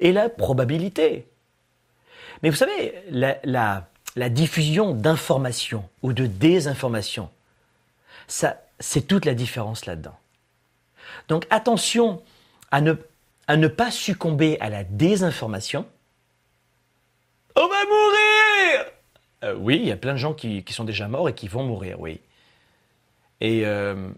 [0.00, 1.26] et la probabilité.
[2.42, 7.30] Mais vous savez, la, la, la diffusion d'informations ou de désinformations.
[8.26, 10.16] Ça, c'est toute la différence là-dedans.
[11.28, 12.22] Donc attention
[12.70, 12.94] à ne,
[13.46, 15.86] à ne pas succomber à la désinformation.
[17.56, 18.86] On va mourir
[19.44, 21.64] euh, Oui, il y a plein de gens qui, sont déjà morts et qui vont
[21.64, 22.20] mourir, oui.
[23.40, 24.08] Et, euh,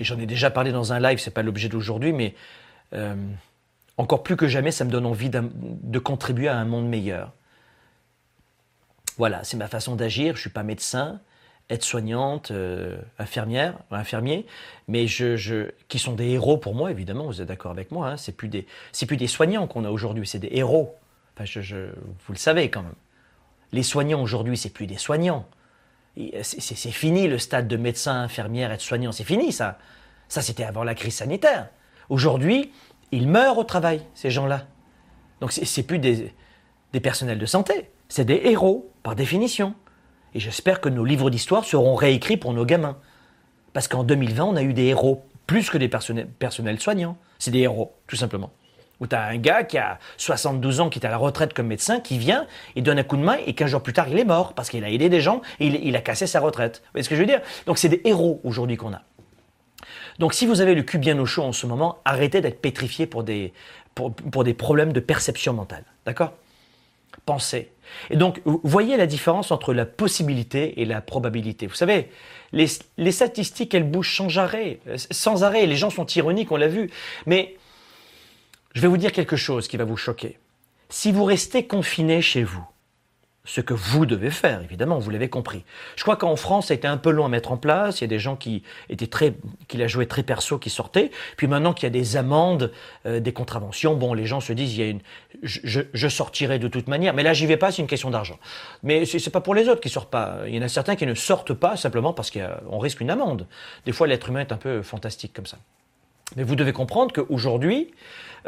[0.00, 2.34] j'en ai déjà parlé dans un live, c'est pas l'objet d'aujourd'hui, mais
[2.94, 3.16] euh,
[3.96, 7.32] encore plus que jamais, ça me donne envie de contribuer à un monde meilleur.
[9.18, 10.36] Voilà, c'est ma façon d'agir.
[10.36, 11.20] Je suis pas médecin,
[11.70, 14.46] aide-soignante, euh, infirmière, infirmier,
[14.86, 17.26] mais qui sont des héros pour moi, évidemment.
[17.26, 18.66] Vous êtes d'accord avec moi hein, C'est plus des,
[19.06, 20.96] plus des soignants qu'on a aujourd'hui, c'est des héros.
[21.38, 22.94] Vous le savez quand même.
[23.72, 25.46] Les soignants aujourd'hui, c'est plus des soignants.
[26.42, 29.12] C'est fini le stade de médecin, infirmière, aide-soignant.
[29.12, 29.78] C'est fini ça.
[30.28, 31.68] Ça, c'était avant la crise sanitaire.
[32.08, 32.72] Aujourd'hui,
[33.12, 34.66] ils meurent au travail, ces gens-là.
[35.40, 36.32] Donc, c'est plus des,
[36.92, 37.90] des personnels de santé.
[38.08, 39.74] C'est des héros, par définition.
[40.34, 42.96] Et j'espère que nos livres d'histoire seront réécrits pour nos gamins.
[43.72, 47.16] Parce qu'en 2020, on a eu des héros, plus que des personnels, soignants.
[47.38, 48.50] C'est des héros, tout simplement.
[49.00, 51.68] Où tu as un gars qui a 72 ans, qui est à la retraite comme
[51.68, 54.18] médecin, qui vient, il donne un coup de main, et 15 jours plus tard, il
[54.18, 56.82] est mort, parce qu'il a aidé des gens, et il, a cassé sa retraite.
[56.84, 57.40] Vous voyez ce que je veux dire?
[57.66, 59.02] Donc c'est des héros aujourd'hui qu'on a.
[60.18, 63.06] Donc si vous avez le cul bien au chaud en ce moment, arrêtez d'être pétrifié
[63.06, 63.52] pour des,
[63.94, 65.84] pour des problèmes de perception mentale.
[66.04, 66.32] D'accord?
[67.24, 67.70] Pensez.
[68.10, 71.66] Et donc, vous voyez la différence entre la possibilité et la probabilité.
[71.66, 72.10] Vous savez,
[72.52, 72.66] les,
[72.96, 75.66] les statistiques, elles bougent sans arrêt, sans arrêt.
[75.66, 76.90] Les gens sont ironiques, on l'a vu.
[77.26, 77.56] Mais
[78.74, 80.38] je vais vous dire quelque chose qui va vous choquer.
[80.88, 82.64] Si vous restez confiné chez vous,
[83.48, 85.64] ce que vous devez faire, évidemment, vous l'avez compris.
[85.96, 88.00] Je crois qu'en France, ça a été un peu long à mettre en place.
[88.00, 89.34] Il y a des gens qui étaient très,
[89.68, 91.10] qui la jouaient très perso, qui sortaient.
[91.38, 92.70] Puis maintenant qu'il y a des amendes,
[93.06, 95.00] euh, des contraventions, bon, les gens se disent, il y a une,
[95.42, 97.14] je, je sortirai de toute manière.
[97.14, 98.38] Mais là, j'y vais pas, c'est une question d'argent.
[98.82, 100.40] Mais c'est pas pour les autres qui sortent pas.
[100.46, 103.46] Il y en a certains qui ne sortent pas simplement parce qu'on risque une amende.
[103.86, 105.56] Des fois, l'être humain est un peu fantastique comme ça.
[106.36, 107.90] Mais vous devez comprendre qu'aujourd'hui,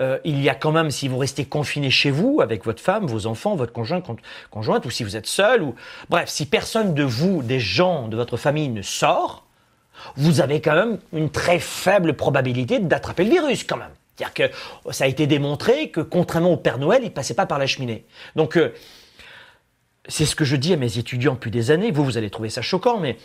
[0.01, 3.06] euh, il y a quand même, si vous restez confiné chez vous, avec votre femme,
[3.06, 4.02] vos enfants, votre conjoint,
[4.51, 5.74] conjointe, ou si vous êtes seul, ou
[6.09, 9.44] bref, si personne de vous, des gens de votre famille ne sort,
[10.16, 13.90] vous avez quand même une très faible probabilité d'attraper le virus quand même.
[14.16, 17.59] C'est-à-dire que ça a été démontré que contrairement au Père Noël, il passait pas par
[17.59, 18.05] la cheminée.
[18.36, 18.74] Donc euh,
[20.09, 21.90] c'est ce que je dis à mes étudiants depuis des années.
[21.90, 23.16] Vous, vous allez trouver ça choquant, mais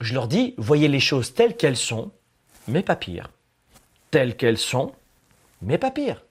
[0.00, 2.10] je leur dis, voyez les choses telles qu'elles sont,
[2.68, 3.30] mais pas pire.
[4.10, 4.92] Telles qu'elles sont,
[5.62, 6.23] mais pas pire.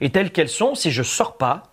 [0.00, 1.64] Et telles qu'elles sont, si je sors pas,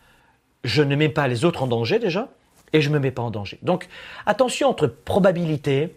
[0.64, 2.30] je ne mets pas les autres en danger déjà,
[2.74, 3.60] et je ne me mets pas en danger.
[3.62, 3.88] Donc
[4.26, 5.96] attention entre probabilité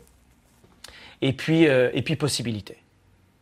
[1.22, 2.76] et puis, euh, et puis possibilité.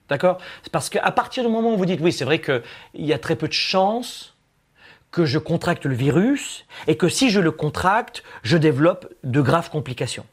[0.08, 0.38] D'accord?
[0.70, 2.62] Parce qu'à partir du moment où vous dites, oui, c'est vrai qu'il
[2.94, 4.34] y a très peu de chances
[5.10, 9.70] que je contracte le virus, et que si je le contracte, je développe de graves
[9.70, 10.26] complications.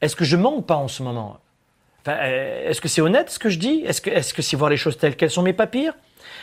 [0.00, 1.38] Est-ce que je mens pas en ce moment?
[2.08, 3.82] Euh, est-ce que c'est honnête ce que je dis?
[3.86, 5.94] Est-ce que, est-ce que c'est voir les choses telles qu'elles sont, mais pas pire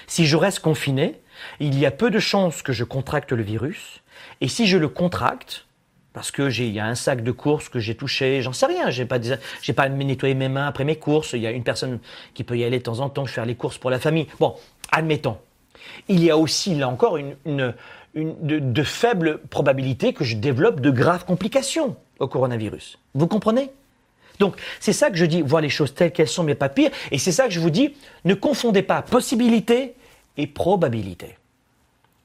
[0.08, 1.22] Si je reste confiné,
[1.60, 4.02] il y a peu de chances que je contracte le virus.
[4.42, 5.66] Et si je le contracte,
[6.14, 8.66] parce que j'ai, il y a un sac de courses que j'ai touché, j'en sais
[8.66, 9.20] rien, j'ai pas,
[9.62, 12.00] j'ai pas nettoyé mes mains après mes courses, il y a une personne
[12.34, 14.28] qui peut y aller de temps en temps faire les courses pour la famille.
[14.40, 14.56] Bon,
[14.92, 15.38] admettons.
[16.08, 17.36] Il y a aussi, là encore, une,
[18.16, 22.98] de, de faibles probabilités que je développe de graves complications au coronavirus.
[23.14, 23.72] Vous comprenez?
[24.40, 26.92] Donc, c'est ça que je dis, voir les choses telles qu'elles sont, mais pas pire.
[27.12, 27.94] Et c'est ça que je vous dis,
[28.24, 29.96] ne confondez pas possibilité
[30.38, 31.38] et probabilité.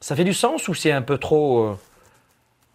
[0.00, 1.64] Ça fait du sens ou c'est un peu trop.
[1.64, 1.78] Euh,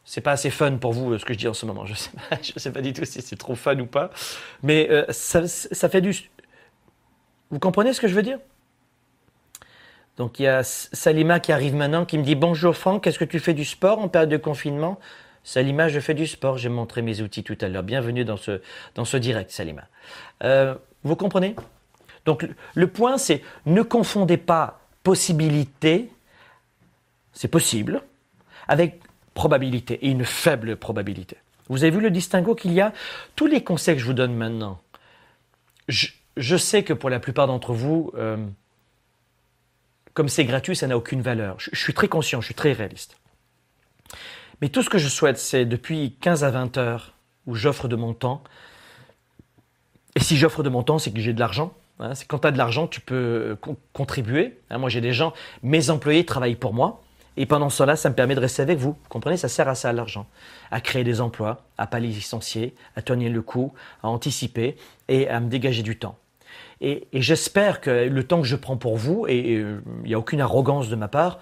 [0.04, 1.86] c'est pas assez fun pour vous ce que je dis en ce moment?
[1.86, 4.10] Je sais pas, je sais pas du tout si c'est trop fun ou pas.
[4.62, 6.14] Mais euh, ça, ça fait du.
[7.50, 8.40] Vous comprenez ce que je veux dire?
[10.18, 13.26] Donc il y a Salima qui arrive maintenant qui me dit bonjour Franck, est-ce que
[13.26, 15.00] tu fais du sport en période de confinement?
[15.44, 17.84] Salima, je fais du sport, j'ai montré mes outils tout à l'heure.
[17.84, 18.62] Bienvenue dans ce,
[18.96, 19.84] dans ce direct, Salima.
[20.44, 21.56] Euh, vous comprenez?
[22.26, 26.10] Donc le point, c'est ne confondez pas possibilité,
[27.34, 28.02] c'est possible,
[28.68, 29.02] avec
[29.34, 31.38] probabilité, et une faible probabilité.
[31.70, 32.94] Vous avez vu le distinguo qu'il y a?
[33.36, 34.82] Tous les conseils que je vous donne maintenant,
[35.88, 38.38] je, sais que pour la plupart d'entre vous, euh,
[40.14, 41.56] comme c'est gratuit, ça n'a aucune valeur.
[41.60, 43.16] je suis très conscient, je suis très réaliste.
[44.62, 47.14] Mais tout ce que je souhaite, c'est depuis 15 à 20 heures
[47.48, 48.44] où j'offre de mon temps.
[50.16, 51.74] Et si j'offre de mon temps, c'est que j'ai de l'argent.
[52.00, 52.16] Hein.
[52.16, 54.60] c'est quand tu as de l'argent, tu peux euh, contribuer.
[54.70, 54.78] Hein.
[54.78, 55.34] moi, j'ai des gens,
[55.64, 57.02] mes employés travaillent pour moi.
[57.38, 58.92] Et pendant cela, ça me permet de rester avec vous.
[58.92, 59.38] Vous comprenez?
[59.38, 60.28] Ça sert à ça, l'argent.
[60.72, 63.74] À créer des emplois, à pas les licencier, à tenir le coup,
[64.04, 64.76] à anticiper
[65.08, 66.18] et à me dégager du temps.
[66.82, 70.20] Et, j'espère que le temps que je prends pour vous, et euh, il n'y a
[70.20, 71.40] aucune arrogance de ma part,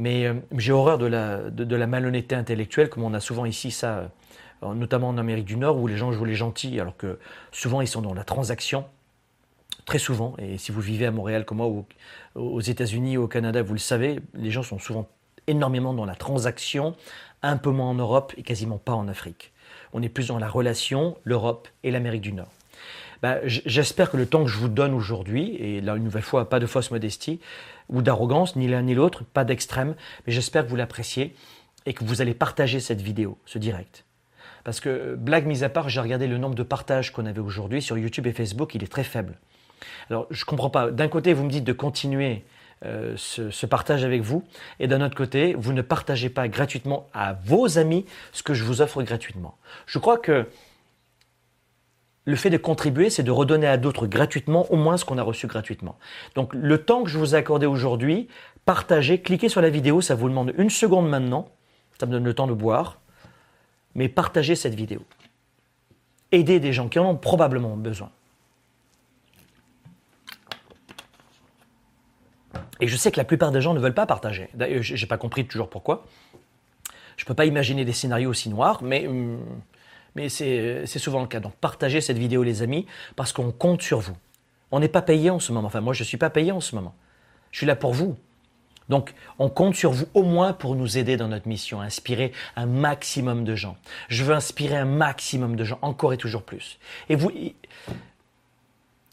[0.00, 4.10] mais euh, j'ai horreur de la, malhonnêteté intellectuelle, comme on a souvent ici ça,
[4.62, 7.18] euh, notamment en Amérique du Nord, où les gens jouent les gentils, alors que
[7.52, 8.86] souvent ils sont dans la transaction,
[9.84, 10.34] très souvent.
[10.38, 11.70] Et si vous vivez à Montréal comme moi,
[12.34, 15.06] aux États-Unis, ou au Canada, vous le savez, les gens sont souvent
[15.46, 16.96] énormément dans la transaction,
[17.42, 19.52] un peu moins en Europe et quasiment pas en Afrique.
[19.92, 22.48] On est plus dans la relation, l'Europe et l'Amérique du Nord.
[23.22, 26.48] Bah, j'espère que le temps que je vous donne aujourd'hui, et là une nouvelle fois,
[26.48, 27.38] pas de fausse modestie
[27.90, 29.94] ou d'arrogance, ni l'un ni l'autre, pas d'extrême,
[30.26, 31.34] mais j'espère que vous l'appréciez
[31.86, 34.04] et que vous allez partager cette vidéo, ce direct.
[34.64, 37.82] Parce que, blague mise à part, j'ai regardé le nombre de partages qu'on avait aujourd'hui
[37.82, 39.38] sur YouTube et Facebook, il est très faible.
[40.10, 40.90] Alors, je ne comprends pas.
[40.90, 42.44] D'un côté, vous me dites de continuer
[42.84, 44.44] euh, ce, ce, partage avec vous,
[44.78, 48.64] et d'un autre côté, vous ne partagez pas gratuitement à vos amis ce que je
[48.64, 49.56] vous offre gratuitement.
[49.86, 50.46] Je crois que
[52.24, 55.22] le fait de contribuer, c'est de redonner à d'autres gratuitement au moins ce qu'on a
[55.22, 55.98] reçu gratuitement.
[56.34, 58.28] Donc le temps que je vous ai accordé aujourd'hui,
[58.64, 61.48] partagez, cliquez sur la vidéo, ça vous demande une seconde maintenant,
[61.98, 63.00] ça me donne le temps de boire,
[63.94, 65.00] mais partagez cette vidéo.
[66.32, 68.10] Aidez des gens qui en ont probablement besoin.
[72.80, 74.48] Et je sais que la plupart des gens ne veulent pas partager.
[74.54, 76.06] D'ailleurs, je n'ai pas compris toujours pourquoi.
[77.16, 79.38] Je ne peux pas imaginer des scénarios aussi noirs, mais hum,
[80.14, 81.40] mais c'est souvent le cas.
[81.40, 84.16] Donc partagez cette vidéo les amis, parce qu'on compte sur vous.
[84.70, 85.66] On n'est pas payé en ce moment.
[85.66, 86.94] Enfin moi je ne suis pas payé en ce moment.
[87.50, 88.16] Je suis là pour vous.
[88.90, 92.66] Donc, on compte sur vous au moins pour nous aider dans notre mission, inspirer un
[92.66, 93.76] maximum de gens.
[94.08, 96.80] Je veux inspirer un maximum de gens, encore et toujours plus.
[97.08, 97.30] Et vous,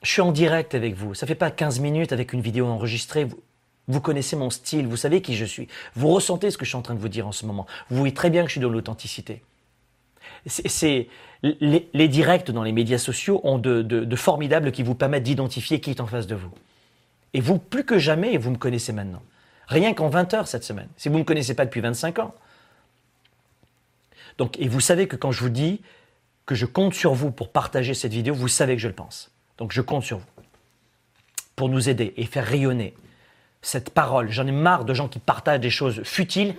[0.02, 1.14] je suis en direct avec vous.
[1.14, 3.24] Ça fait pas 15 minutes avec une vidéo enregistrée.
[3.24, 3.40] Vous,
[3.88, 5.68] vous connaissez mon style, vous savez qui je suis.
[5.95, 7.68] Vous ressentez ce que je suis en train de vous dire en ce moment.
[7.90, 9.44] Vous voyez très bien que je suis dans l'authenticité.
[10.48, 11.07] C'est
[11.44, 16.02] les, directs dans les médias sociaux ont de formidables qui vous permettent d'identifier qui est
[16.02, 16.52] en face de vous.
[17.34, 19.22] Et vous, plus que jamais, vous me connaissez maintenant.
[19.68, 20.88] Rien qu'en 20 heures cette semaine.
[20.98, 22.34] Si vous ne me connaissez pas depuis 25 ans.
[24.38, 25.82] Donc, et vous savez que quand je vous dis
[26.45, 29.32] que je compte sur vous pour partager cette vidéo, vous savez que je le pense.
[29.57, 30.26] Donc je compte sur vous
[31.56, 32.94] pour nous aider et faire rayonner
[33.61, 34.32] cette parole.
[34.32, 36.56] J'en ai marre de gens qui partagent des choses futiles.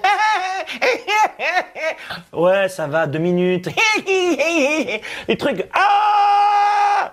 [2.32, 3.68] ouais, ça va, deux minutes.
[5.28, 5.64] Les trucs.
[5.72, 7.12] Ah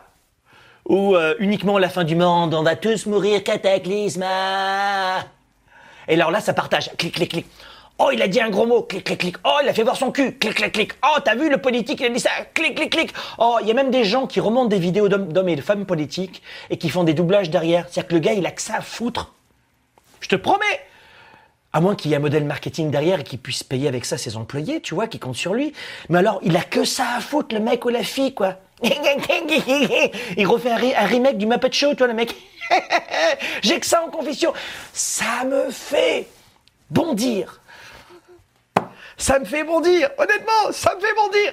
[0.87, 4.25] Ou euh, uniquement la fin du monde, on va tous mourir, cataclysme.
[6.07, 6.91] Et alors là, ça partage.
[6.97, 7.45] Clic, clic, clic.
[7.97, 8.81] Oh, il a dit un gros mot.
[8.83, 9.37] Clic, clic, clic.
[9.45, 10.37] Oh, il a fait voir son cul.
[10.37, 10.93] Clic, clic, clic.
[11.03, 12.29] Oh, t'as vu le politique, il a dit ça.
[12.53, 13.13] Clic, clic, clic.
[13.37, 15.85] Oh, il y a même des gens qui remontent des vidéos d'hommes et de femmes
[15.85, 17.85] politiques et qui font des doublages derrière.
[17.89, 19.33] C'est-à-dire que le gars, il a que ça à foutre.
[20.19, 20.81] Je te promets.
[21.75, 24.17] À moins qu'il y ait un modèle marketing derrière et qu'il puisse payer avec ça
[24.17, 25.73] ses employés, tu vois, qui comptent sur lui.
[26.07, 28.55] Mais alors, il a que ça à foutre, le mec ou la fille, quoi.
[28.81, 32.33] il refait un, remake du Muppet Show, toi, le mec.
[33.61, 34.53] J'ai que ça en confession.
[34.93, 36.29] Ça me fait
[36.89, 37.59] bondir.
[39.17, 40.11] Ça me fait bondir.
[40.17, 41.51] Honnêtement, ça me fait bondir.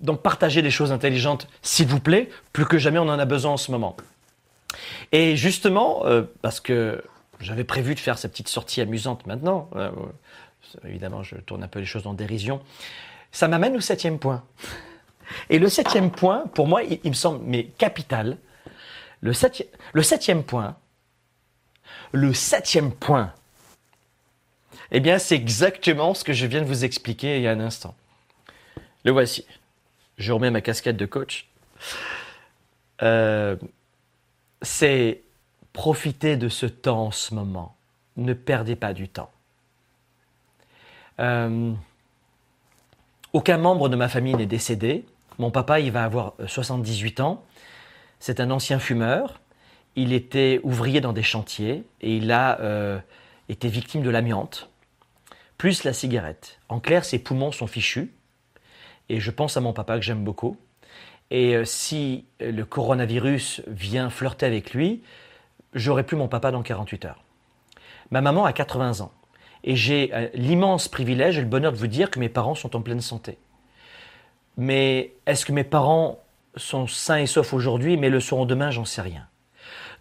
[0.00, 2.30] Donc partagez des choses intelligentes, s'il vous plaît.
[2.52, 3.96] Plus que jamais, on en a besoin en ce moment.
[5.12, 7.00] Et justement, euh, parce que
[7.40, 9.90] j'avais prévu de faire cette petite sortie amusante maintenant, euh,
[10.84, 12.62] évidemment, je tourne un peu les choses en dérision,
[13.32, 14.44] ça m'amène au septième point.
[15.48, 18.36] Et le septième point, pour moi, il, me semble mais capital.
[19.20, 19.32] Le,
[19.92, 20.76] le septième point,
[22.12, 23.32] le septième point,
[24.90, 27.60] eh bien, c'est exactement ce que je viens de vous expliquer il y a un
[27.60, 27.94] instant.
[29.04, 29.46] Le voici.
[30.18, 31.48] Je remets ma casquette de coach.
[33.02, 33.56] Euh,
[34.62, 35.22] c'est
[35.72, 37.76] profiter de ce temps en ce moment.
[38.16, 39.30] Ne perdez pas du temps.
[41.20, 41.72] Euh,
[43.32, 45.04] aucun membre de ma famille n'est décédé.
[45.38, 47.44] Mon papa, il va avoir 78 ans.
[48.18, 49.40] C'est un ancien fumeur.
[49.96, 52.98] Il était ouvrier dans des chantiers et il a euh,
[53.48, 54.70] été victime de l'amiante,
[55.58, 56.60] plus la cigarette.
[56.68, 58.12] En clair, ses poumons sont fichus.
[59.08, 60.56] Et je pense à mon papa que j'aime beaucoup.
[61.30, 65.02] Et euh, si le coronavirus vient flirter avec lui,
[65.74, 67.24] j'aurai plus mon papa dans 48 heures.
[68.10, 69.12] Ma maman a 80 ans.
[69.62, 72.76] Et j'ai euh, l'immense privilège et le bonheur de vous dire que mes parents sont
[72.76, 73.38] en pleine santé.
[74.56, 76.18] Mais est-ce que mes parents
[76.56, 79.26] sont sains et saufs aujourd'hui, mais le seront demain, j'en sais rien.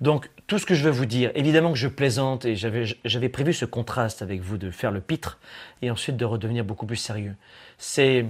[0.01, 3.53] Donc, tout ce que je veux vous dire, évidemment que je plaisante et j'avais prévu
[3.53, 5.39] ce contraste avec vous de faire le pitre
[5.81, 7.35] et ensuite de redevenir beaucoup plus sérieux.
[7.77, 8.25] C'est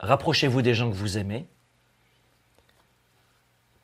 [0.00, 1.46] rapprochez-vous des gens que vous aimez,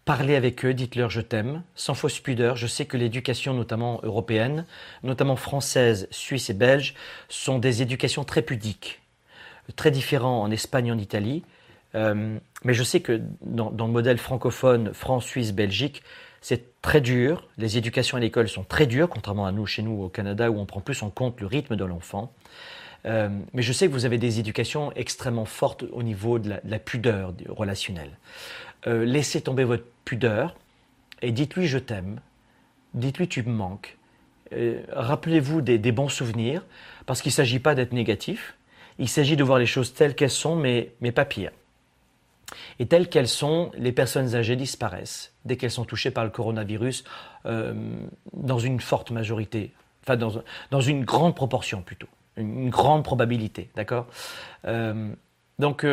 [0.06, 2.54] Parlez avec eux, dites-leur je t'aime, sans fausse pudeur.
[2.54, 4.64] Je sais que l'éducation, notamment européenne,
[5.02, 6.94] notamment française, suisse et belge,
[7.28, 9.02] sont des éducations très pudiques,
[9.74, 11.42] très différentes en Espagne et en Italie.
[11.96, 16.04] Euh, mais je sais que dans, le modèle francophone, France, Suisse, Belgique,
[16.40, 17.48] c'est très dur.
[17.58, 20.60] Les éducations à l'école sont très dures, contrairement à nous, chez nous, au Canada, où
[20.60, 22.32] on prend plus en compte le rythme de l'enfant.
[23.06, 26.60] Euh, mais je sais que vous avez des éducations extrêmement fortes au niveau de la,
[26.60, 28.16] de la pudeur relationnelle.
[28.86, 30.54] Euh, laissez tomber votre pudeur
[31.20, 32.20] et dites-lui je t'aime,
[32.94, 33.98] dites-lui tu me manques.
[34.52, 36.64] Euh, rappelez-vous des, bons souvenirs,
[37.04, 38.56] parce qu'il ne s'agit pas d'être négatif,
[38.98, 41.50] il s'agit de voir les choses telles qu'elles sont, mais, mais pas pire.
[42.78, 47.02] Et telles qu'elles sont, les personnes âgées disparaissent dès qu'elles sont touchées par le coronavirus,
[47.44, 47.74] euh,
[48.32, 49.72] dans une forte majorité,
[50.04, 54.06] enfin dans, dans, une grande proportion plutôt, une, grande probabilité, d'accord?
[55.58, 55.86] Donc,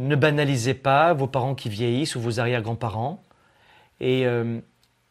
[0.00, 3.22] ne banalisez pas vos parents qui vieillissent ou vos arrière-grands-parents.
[4.00, 4.58] Et, euh,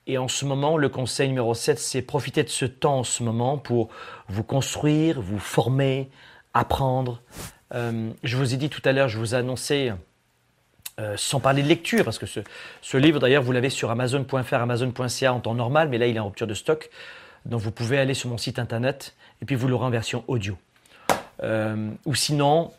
[0.07, 3.21] et, en ce moment, le conseil numéro 7, c'est profiter de ce temps en ce
[3.21, 3.89] moment pour
[4.27, 6.09] vous construire, vous former,
[6.55, 7.21] apprendre.
[7.75, 9.93] Euh, je vous ai dit tout à l'heure, je vous ai annoncé,
[10.99, 12.39] euh, sans parler de lecture, parce que ce,
[12.81, 16.19] ce livre d'ailleurs, vous l'avez sur amazon.fr, amazon.ca en temps normal, mais là il est
[16.19, 16.89] en rupture de stock.
[17.45, 20.57] Donc vous pouvez aller sur mon site internet et puis vous l'aurez en version audio.
[21.41, 22.71] ou sinon,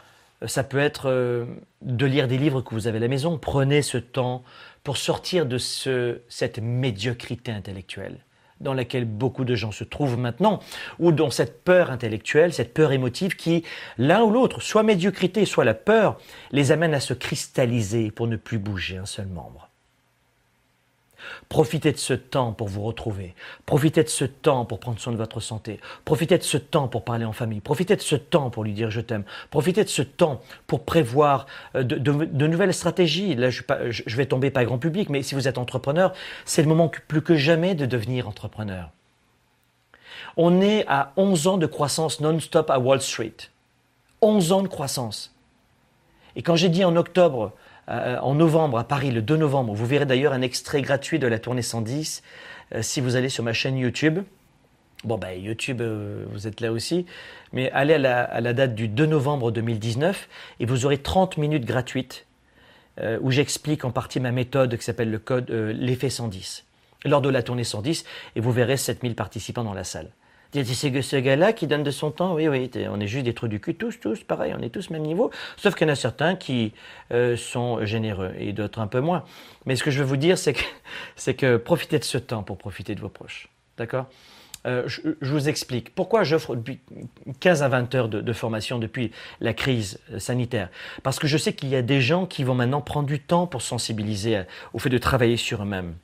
[0.47, 1.45] ça peut être euh,
[1.83, 3.39] de lire des livres que vous avez à la maison.
[3.39, 4.43] Prenez ce temps
[4.85, 8.25] pour sortir de ce, cette médiocrité intellectuelle
[8.61, 10.61] dans laquelle beaucoup de gens se trouvent maintenant,
[10.99, 13.65] ou dans cette peur intellectuelle, cette peur émotive qui,
[13.97, 16.19] l'un ou l'autre, soit médiocrité, soit la peur,
[16.53, 19.70] les amène à se cristalliser pour ne plus bouger un seul membre.
[21.49, 23.35] Profitez de ce temps pour vous retrouver.
[23.67, 25.81] Profitez de ce temps pour prendre soin de votre santé.
[26.05, 27.61] Profitez de ce temps pour parler en famille.
[27.61, 29.25] Profitez de ce temps pour lui dire je t'aime.
[29.51, 33.35] Profitez de ce temps pour prévoir euh, de, nouvelles stratégies.
[33.35, 36.13] Là, je, je vais tomber pas grand public, mais si vous êtes entrepreneur,
[36.45, 38.91] c'est le moment plus que jamais de devenir entrepreneur.
[40.37, 43.37] On est à 11 ans de croissance non-stop à Wall Street.
[44.23, 45.35] 11 ans de croissance.
[46.37, 47.53] Et quand j'ai dit en octobre,
[47.91, 51.39] en novembre à Paris, le 2 novembre, vous verrez d'ailleurs un extrait gratuit de la
[51.39, 52.23] tournée 110
[52.75, 54.21] euh, si vous allez sur ma chaîne YouTube.
[55.05, 57.07] Bon, ben YouTube, euh, vous êtes là aussi.
[57.53, 60.29] Mais allez à la, à la, date du 2 novembre 2019
[60.61, 62.27] et vous aurez 30 minutes gratuites
[63.23, 66.67] où j'explique en partie ma méthode qui s'appelle le code l'effet 110
[67.07, 68.05] lors de la tournée 110
[68.37, 70.11] et vous verrez 7000 participants dans la salle.
[70.53, 72.35] C'est ce gars-là qui donne de son temps.
[72.35, 74.91] Oui, oui, on est juste des trous du cul, tous, tous, pareil, on est tous
[74.91, 75.31] même niveau.
[75.57, 76.73] Sauf qu'il y en a certains qui
[77.13, 79.25] euh, sont généreux et d'autres un peu moins.
[79.67, 82.59] Mais ce que je veux vous dire, c'est que, que profitez de ce temps pour
[82.59, 83.49] profiter de vos proches.
[83.79, 84.07] D'accord?
[84.67, 86.55] Euh, je, vous explique pourquoi j'offre
[87.41, 89.11] 15 à 20 heures de, de, formation depuis
[89.41, 90.69] la crise euh, sanitaire?
[91.03, 93.47] Parce que je sais qu'il y a des gens qui vont maintenant prendre du temps
[93.47, 94.43] pour sensibiliser
[94.75, 95.95] au fait de travailler sur eux-mêmes.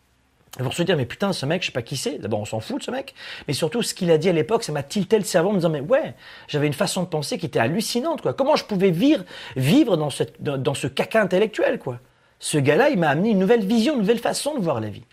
[0.59, 2.19] Pour se dire, mais putain, ce mec, je sais pas qui c'est.
[2.19, 3.15] D'abord, on s'en fout de ce mec.
[3.47, 5.59] Mais surtout, ce qu'il a dit à l'époque, ça m'a tilté le cerveau en me
[5.59, 6.15] disant, mais ouais,
[6.49, 8.33] j'avais une façon de penser qui était hallucinante, quoi.
[8.33, 11.99] Comment je pouvais vivre, dans, cette, dans, ce caca intellectuel, quoi?
[12.39, 15.05] Ce gars-là, il m'a amené une nouvelle vision, une nouvelle façon de voir la vie.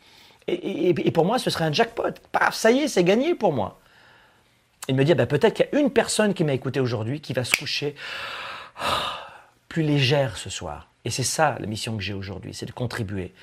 [0.48, 2.14] Et, pour moi, ce serait un jackpot.
[2.32, 3.80] Paf, ça y est, c'est gagné pour moi.
[4.88, 7.34] Il me dit, bah, peut-être qu'il y a une personne qui m'a écouté aujourd'hui qui
[7.34, 7.96] va se coucher
[9.68, 10.90] plus légère ce soir.
[11.06, 13.34] Et c'est ça la mission que j'ai aujourd'hui, c'est de contribuer.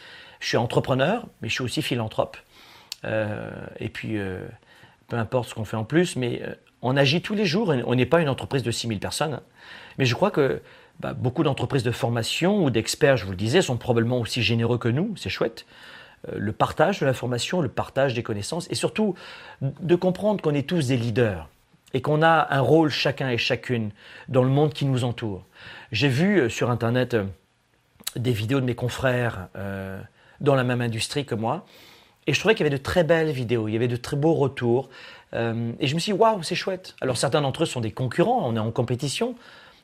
[0.41, 2.37] Je suis entrepreneur, mais je suis aussi philanthrope.
[3.05, 4.41] Euh, et puis, euh,
[5.09, 7.73] peu importe ce qu'on fait en plus, mais euh, on agit tous les jours.
[7.87, 9.41] On n'est pas une entreprise de 6000 personnes.
[9.99, 10.63] Mais je crois que
[10.99, 14.79] bah, beaucoup d'entreprises de formation ou d'experts, je vous le disais, sont probablement aussi généreux
[14.79, 15.15] que nous.
[15.17, 15.67] C'est chouette.
[16.35, 19.15] le partage de l'information, le partage des connaissances, et surtout
[19.63, 21.49] de comprendre qu'on est tous des leaders
[21.93, 23.91] et qu'on a un rôle chacun et chacune
[24.29, 25.45] dans le monde qui nous entoure.
[25.93, 27.17] J'ai vu sur Internet
[28.17, 29.49] des vidéos de mes confrères
[30.41, 31.65] dans la même industrie que moi.
[32.27, 34.17] Et je trouvais qu'il y avait de très belles vidéos, il y avait de très
[34.17, 34.89] beaux retours.
[35.35, 36.95] Euh, et je me suis dit, waouh, c'est chouette.
[37.01, 39.35] Alors certains d'entre eux sont des concurrents, on est en compétition.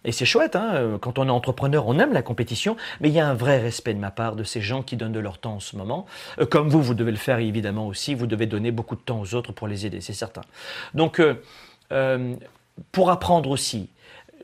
[0.05, 3.15] Et c'est chouette, hein, euh, quand on est entrepreneur, on aime la compétition, mais il
[3.15, 5.39] y a un vrai respect de ma part de ces gens qui donnent de leur
[5.39, 6.07] temps en ce moment.
[6.39, 9.21] Euh, comme vous, vous devez le faire évidemment aussi, vous devez donner beaucoup de temps
[9.21, 10.43] aux autres pour les aider, c'est certain.
[10.95, 11.21] Donc,
[12.93, 13.89] pour apprendre aussi,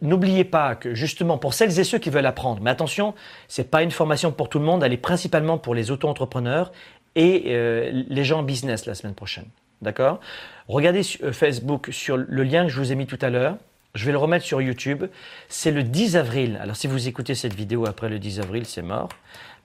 [0.03, 3.15] n'oubliez pas que justement pour celles et ceux qui veulent apprendre, mais attention,
[3.49, 6.73] c'est pas une formation pour tout le monde, elle est principalement pour les auto-entrepreneurs
[7.15, 9.47] et euh, les gens en business la semaine prochaine.
[9.81, 10.21] D'accord?
[10.69, 13.57] Regardez euh, Facebook sur le lien que je vous ai mis tout à l'heure.
[13.95, 15.05] Je vais le remettre sur YouTube.
[15.49, 16.59] C'est le 10 avril.
[16.61, 19.09] Alors si vous écoutez cette vidéo après le 10 avril, c'est mort.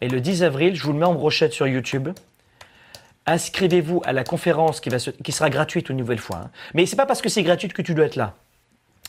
[0.02, 2.10] Et le 10 avril, je vous le mets en brochette sur YouTube.
[3.26, 6.38] Inscrivez-vous à la conférence qui, va qui sera gratuite une nouvelle fois.
[6.46, 6.52] Hein.
[6.74, 8.36] Mais c'est pas parce que c'est gratuit que tu dois être là.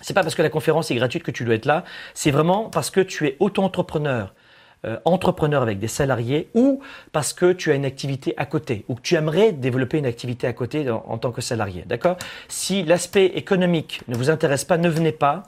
[0.00, 1.84] C'est pas parce que la conférence est gratuite que tu dois être là.
[2.14, 4.34] C'est vraiment parce que tu es auto-entrepreneur,
[4.84, 6.80] euh, entrepreneur avec des salariés, ou
[7.12, 10.46] parce que tu as une activité à côté, ou que tu aimerais développer une activité
[10.46, 11.84] à côté en, tant que salarié.
[11.86, 12.16] D'accord?
[12.48, 15.44] Si l'aspect économique ne vous intéresse pas, ne venez pas.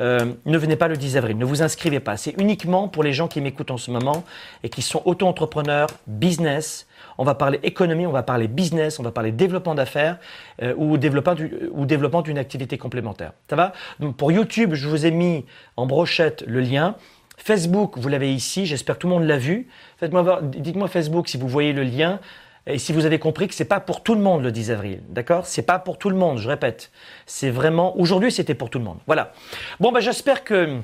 [0.00, 2.16] Euh, ne venez pas le 10 avril, ne vous inscrivez pas.
[2.16, 4.22] C'est uniquement pour les gens qui m'écoutent en ce moment
[4.62, 6.86] et qui sont auto-entrepreneurs, business,
[7.18, 10.18] on va parler économie, on va parler business, on va parler développement d'affaires
[10.62, 13.32] euh, ou développement d'une activité complémentaire.
[13.50, 13.72] Ça va?
[14.16, 15.44] Pour YouTube, je vous ai mis
[15.76, 16.94] en brochette le lien.
[17.36, 18.66] Facebook, vous l'avez ici.
[18.66, 19.68] J'espère que tout le monde l'a vu.
[19.98, 22.20] Faites-moi dites-moi Facebook si vous voyez le lien
[22.66, 25.00] et si vous avez compris que c'est pas pour tout le monde le 10 avril,
[25.08, 25.46] d'accord?
[25.46, 26.90] C'est pas pour tout le monde, je répète.
[27.24, 28.98] C'est vraiment aujourd'hui, c'était pour tout le monde.
[29.06, 29.32] Voilà.
[29.80, 30.78] Bon ben j'espère que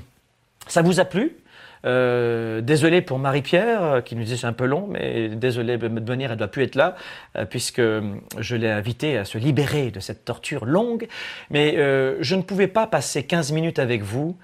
[0.66, 1.36] ça vous a plu.
[1.84, 6.10] Euh, désolé pour Marie-Pierre, euh, qui nous disait c'est un peu long, mais désolé de
[6.10, 6.96] venir, elle doit plus être là,
[7.36, 11.06] euh, puisque je l'ai invitée à se libérer de cette torture longue.
[11.50, 11.74] Mais
[12.20, 14.36] je ne pouvais pas passer 15 minutes avec vous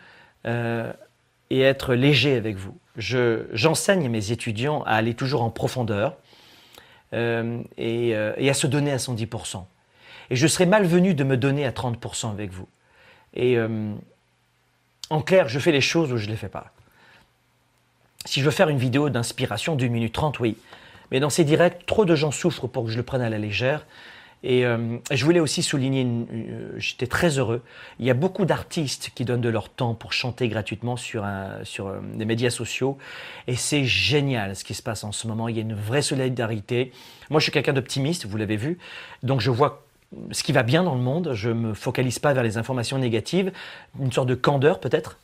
[0.45, 2.77] et être léger avec vous.
[2.97, 6.17] J'enseigne mes étudiants à aller toujours en profondeur
[7.12, 9.65] et, à se donner à 110%.
[10.31, 12.69] Et je serais malvenu de me donner à 30% avec vous.
[13.35, 13.59] Et
[15.11, 16.73] en clair, je fais les choses où je ne les fais pas.
[18.27, 20.57] Si je veux faire une vidéo d'inspiration d'une minute trente, oui.
[21.11, 23.39] Mais dans ces directs, trop de gens souffrent pour que je le prenne à la
[23.39, 23.87] légère.
[24.43, 27.63] Et euh, je voulais aussi souligner, euh, j'étais très heureux,
[27.99, 31.59] il y a beaucoup d'artistes qui donnent de leur temps pour chanter gratuitement sur, un,
[31.81, 32.97] euh, des médias sociaux.
[33.49, 35.49] Et c'est génial ce qui se passe en ce moment.
[35.49, 36.93] Il y a une vraie solidarité.
[37.29, 38.79] Moi, je suis quelqu'un d'optimiste, vous l'avez vu.
[39.23, 39.85] Donc, je vois
[40.33, 41.33] ce qui va bien dans le monde.
[41.35, 43.53] Je me focalise pas vers les informations négatives.
[44.01, 45.19] Une sorte de candeur, peut-être.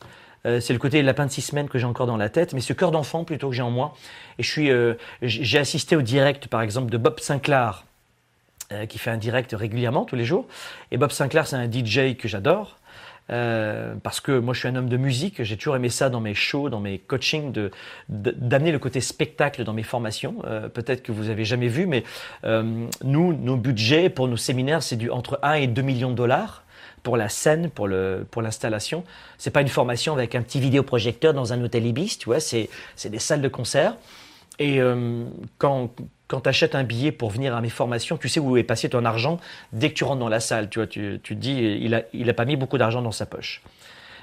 [0.47, 2.61] Euh, c'est le côté lapin de six semaines que j'ai encore dans la tête, mais
[2.61, 3.93] ce cœur d'enfant plutôt que j'ai en moi.
[4.39, 7.83] Et je suis, euh, j'ai assisté au direct, par exemple, de Bob Sinclair,
[8.71, 10.47] euh, qui fait un direct régulièrement tous les jours.
[10.91, 12.77] Et Bob Sinclair, c'est un DJ que j'adore.
[13.29, 16.33] Parce que moi je suis un homme de musique, j'ai toujours aimé ça dans mes
[16.33, 17.71] shows, dans mes coachings, de,
[18.07, 20.35] d'amener le côté spectacle dans mes formations.
[20.73, 22.05] Peut-être que vous avez jamais vu, mais
[23.03, 26.63] nous, nos budgets pour nos séminaires, c'est du entre 1 et 2 millions de dollars
[27.07, 29.05] pour la scène, pour le pour l'installation.
[29.37, 32.67] C'est pas une formation avec un petit vidéoprojecteur dans un hôtel Ibis, tu vois, c'est
[32.97, 33.95] c'est des salles de concert.
[34.59, 35.23] Et euh,
[35.57, 35.91] quand
[36.27, 38.89] quand tu achètes un billet pour venir à mes formations, tu sais où est passé
[38.89, 39.39] ton argent
[39.71, 40.69] dès que tu rentres dans la salle.
[40.69, 43.13] Tu vois, tu, tu te dis, il a, il a pas mis beaucoup d'argent dans
[43.13, 43.61] sa poche.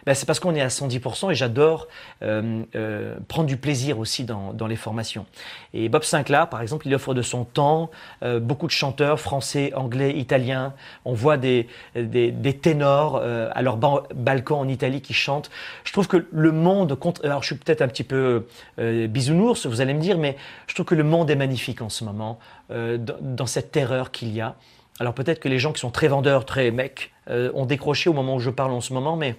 [0.07, 1.89] Ben, c'est parce qu'on est à 110% et j'adore
[2.23, 5.25] euh, euh, prendre du plaisir aussi dans, dans, les formations.
[5.73, 7.91] Et Bob Sinclair, par exemple, il offre de son temps,
[8.23, 10.75] euh, beaucoup de chanteurs français, anglais, italiens.
[11.05, 15.51] On voit des, des, des ténors euh, à leur balcon en Italie qui chantent.
[15.85, 18.47] Je trouve que le monde, alors je suis peut-être un petit peu
[18.79, 20.37] euh, bisounours, vous allez me dire, mais
[20.67, 22.39] je trouve que le monde est magnifique en ce moment,
[22.71, 24.57] dans, dans cette terreur qu'il y a.
[25.01, 28.37] Alors peut-être que les gens qui sont très vendeurs, très mecs, ont décroché au moment
[28.37, 29.37] où je parle en ce moment, mais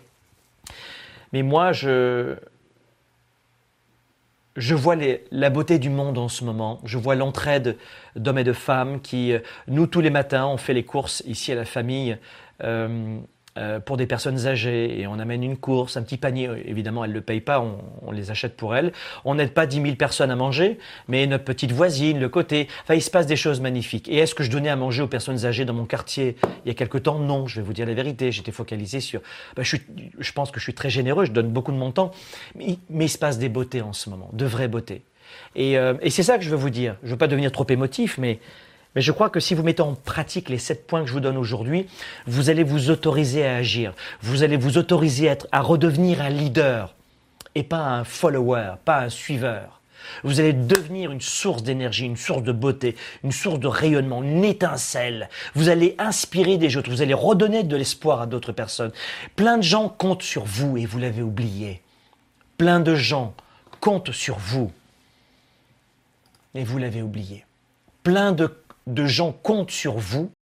[1.35, 2.37] mais moi, je,
[4.55, 4.95] vois
[5.31, 6.79] la beauté du monde en ce moment.
[6.85, 7.75] Je vois l'entraide
[8.15, 11.51] d'hommes et de femmes qui, euh, nous, tous les matins, on fait les courses ici
[11.51, 12.17] à la famille.
[12.63, 13.19] Euh,
[13.57, 16.49] euh, pour des personnes âgées et on amène une course, un petit panier.
[16.65, 18.91] Évidemment, elle ne le paye pas, on, on, les achète pour elle.
[19.23, 20.77] On n'aide pas 10 000 personnes à manger,
[21.07, 22.67] mais notre petite voisine, le côté.
[22.83, 24.09] Enfin, il se passe des choses magnifiques.
[24.09, 26.35] Et est-ce que je donnais à manger aux personnes âgées dans mon quartier?
[26.65, 28.31] Il y a quelque temps Non, je vais vous dire la vérité.
[28.31, 29.21] J'étais focalisé sur.
[29.55, 29.85] Ben, je, suis,
[30.19, 32.11] je pense que je suis très généreux, je donne beaucoup de mon temps,
[32.55, 35.03] mais, mais il se passe des beautés en ce moment, de vraies beautés.
[35.55, 36.97] Et, euh, et c'est ça que je veux vous dire.
[37.03, 38.39] Je ne veux pas devenir trop émotif, mais
[38.95, 41.19] mais je crois que si vous mettez en pratique les sept points que je vous
[41.19, 41.87] donne aujourd'hui,
[42.25, 43.93] vous allez vous autoriser à agir.
[44.21, 46.95] Vous allez vous autoriser à, être, à redevenir un leader
[47.55, 49.81] et pas un follower, pas un suiveur.
[50.23, 54.45] Vous allez devenir une source d'énergie, une source de beauté, une source de rayonnement, une
[54.45, 55.29] étincelle.
[55.55, 58.91] Vous allez inspirer des autres, vous allez redonner de l'espoir à d'autres personnes.
[59.35, 61.81] Plein de gens comptent sur vous et vous l'avez oublié.
[62.57, 63.33] Plein de gens
[63.79, 64.71] comptent sur vous
[66.53, 67.45] et vous l'avez oublié.
[68.03, 68.47] Plein de
[68.87, 70.31] de gens comptent sur vous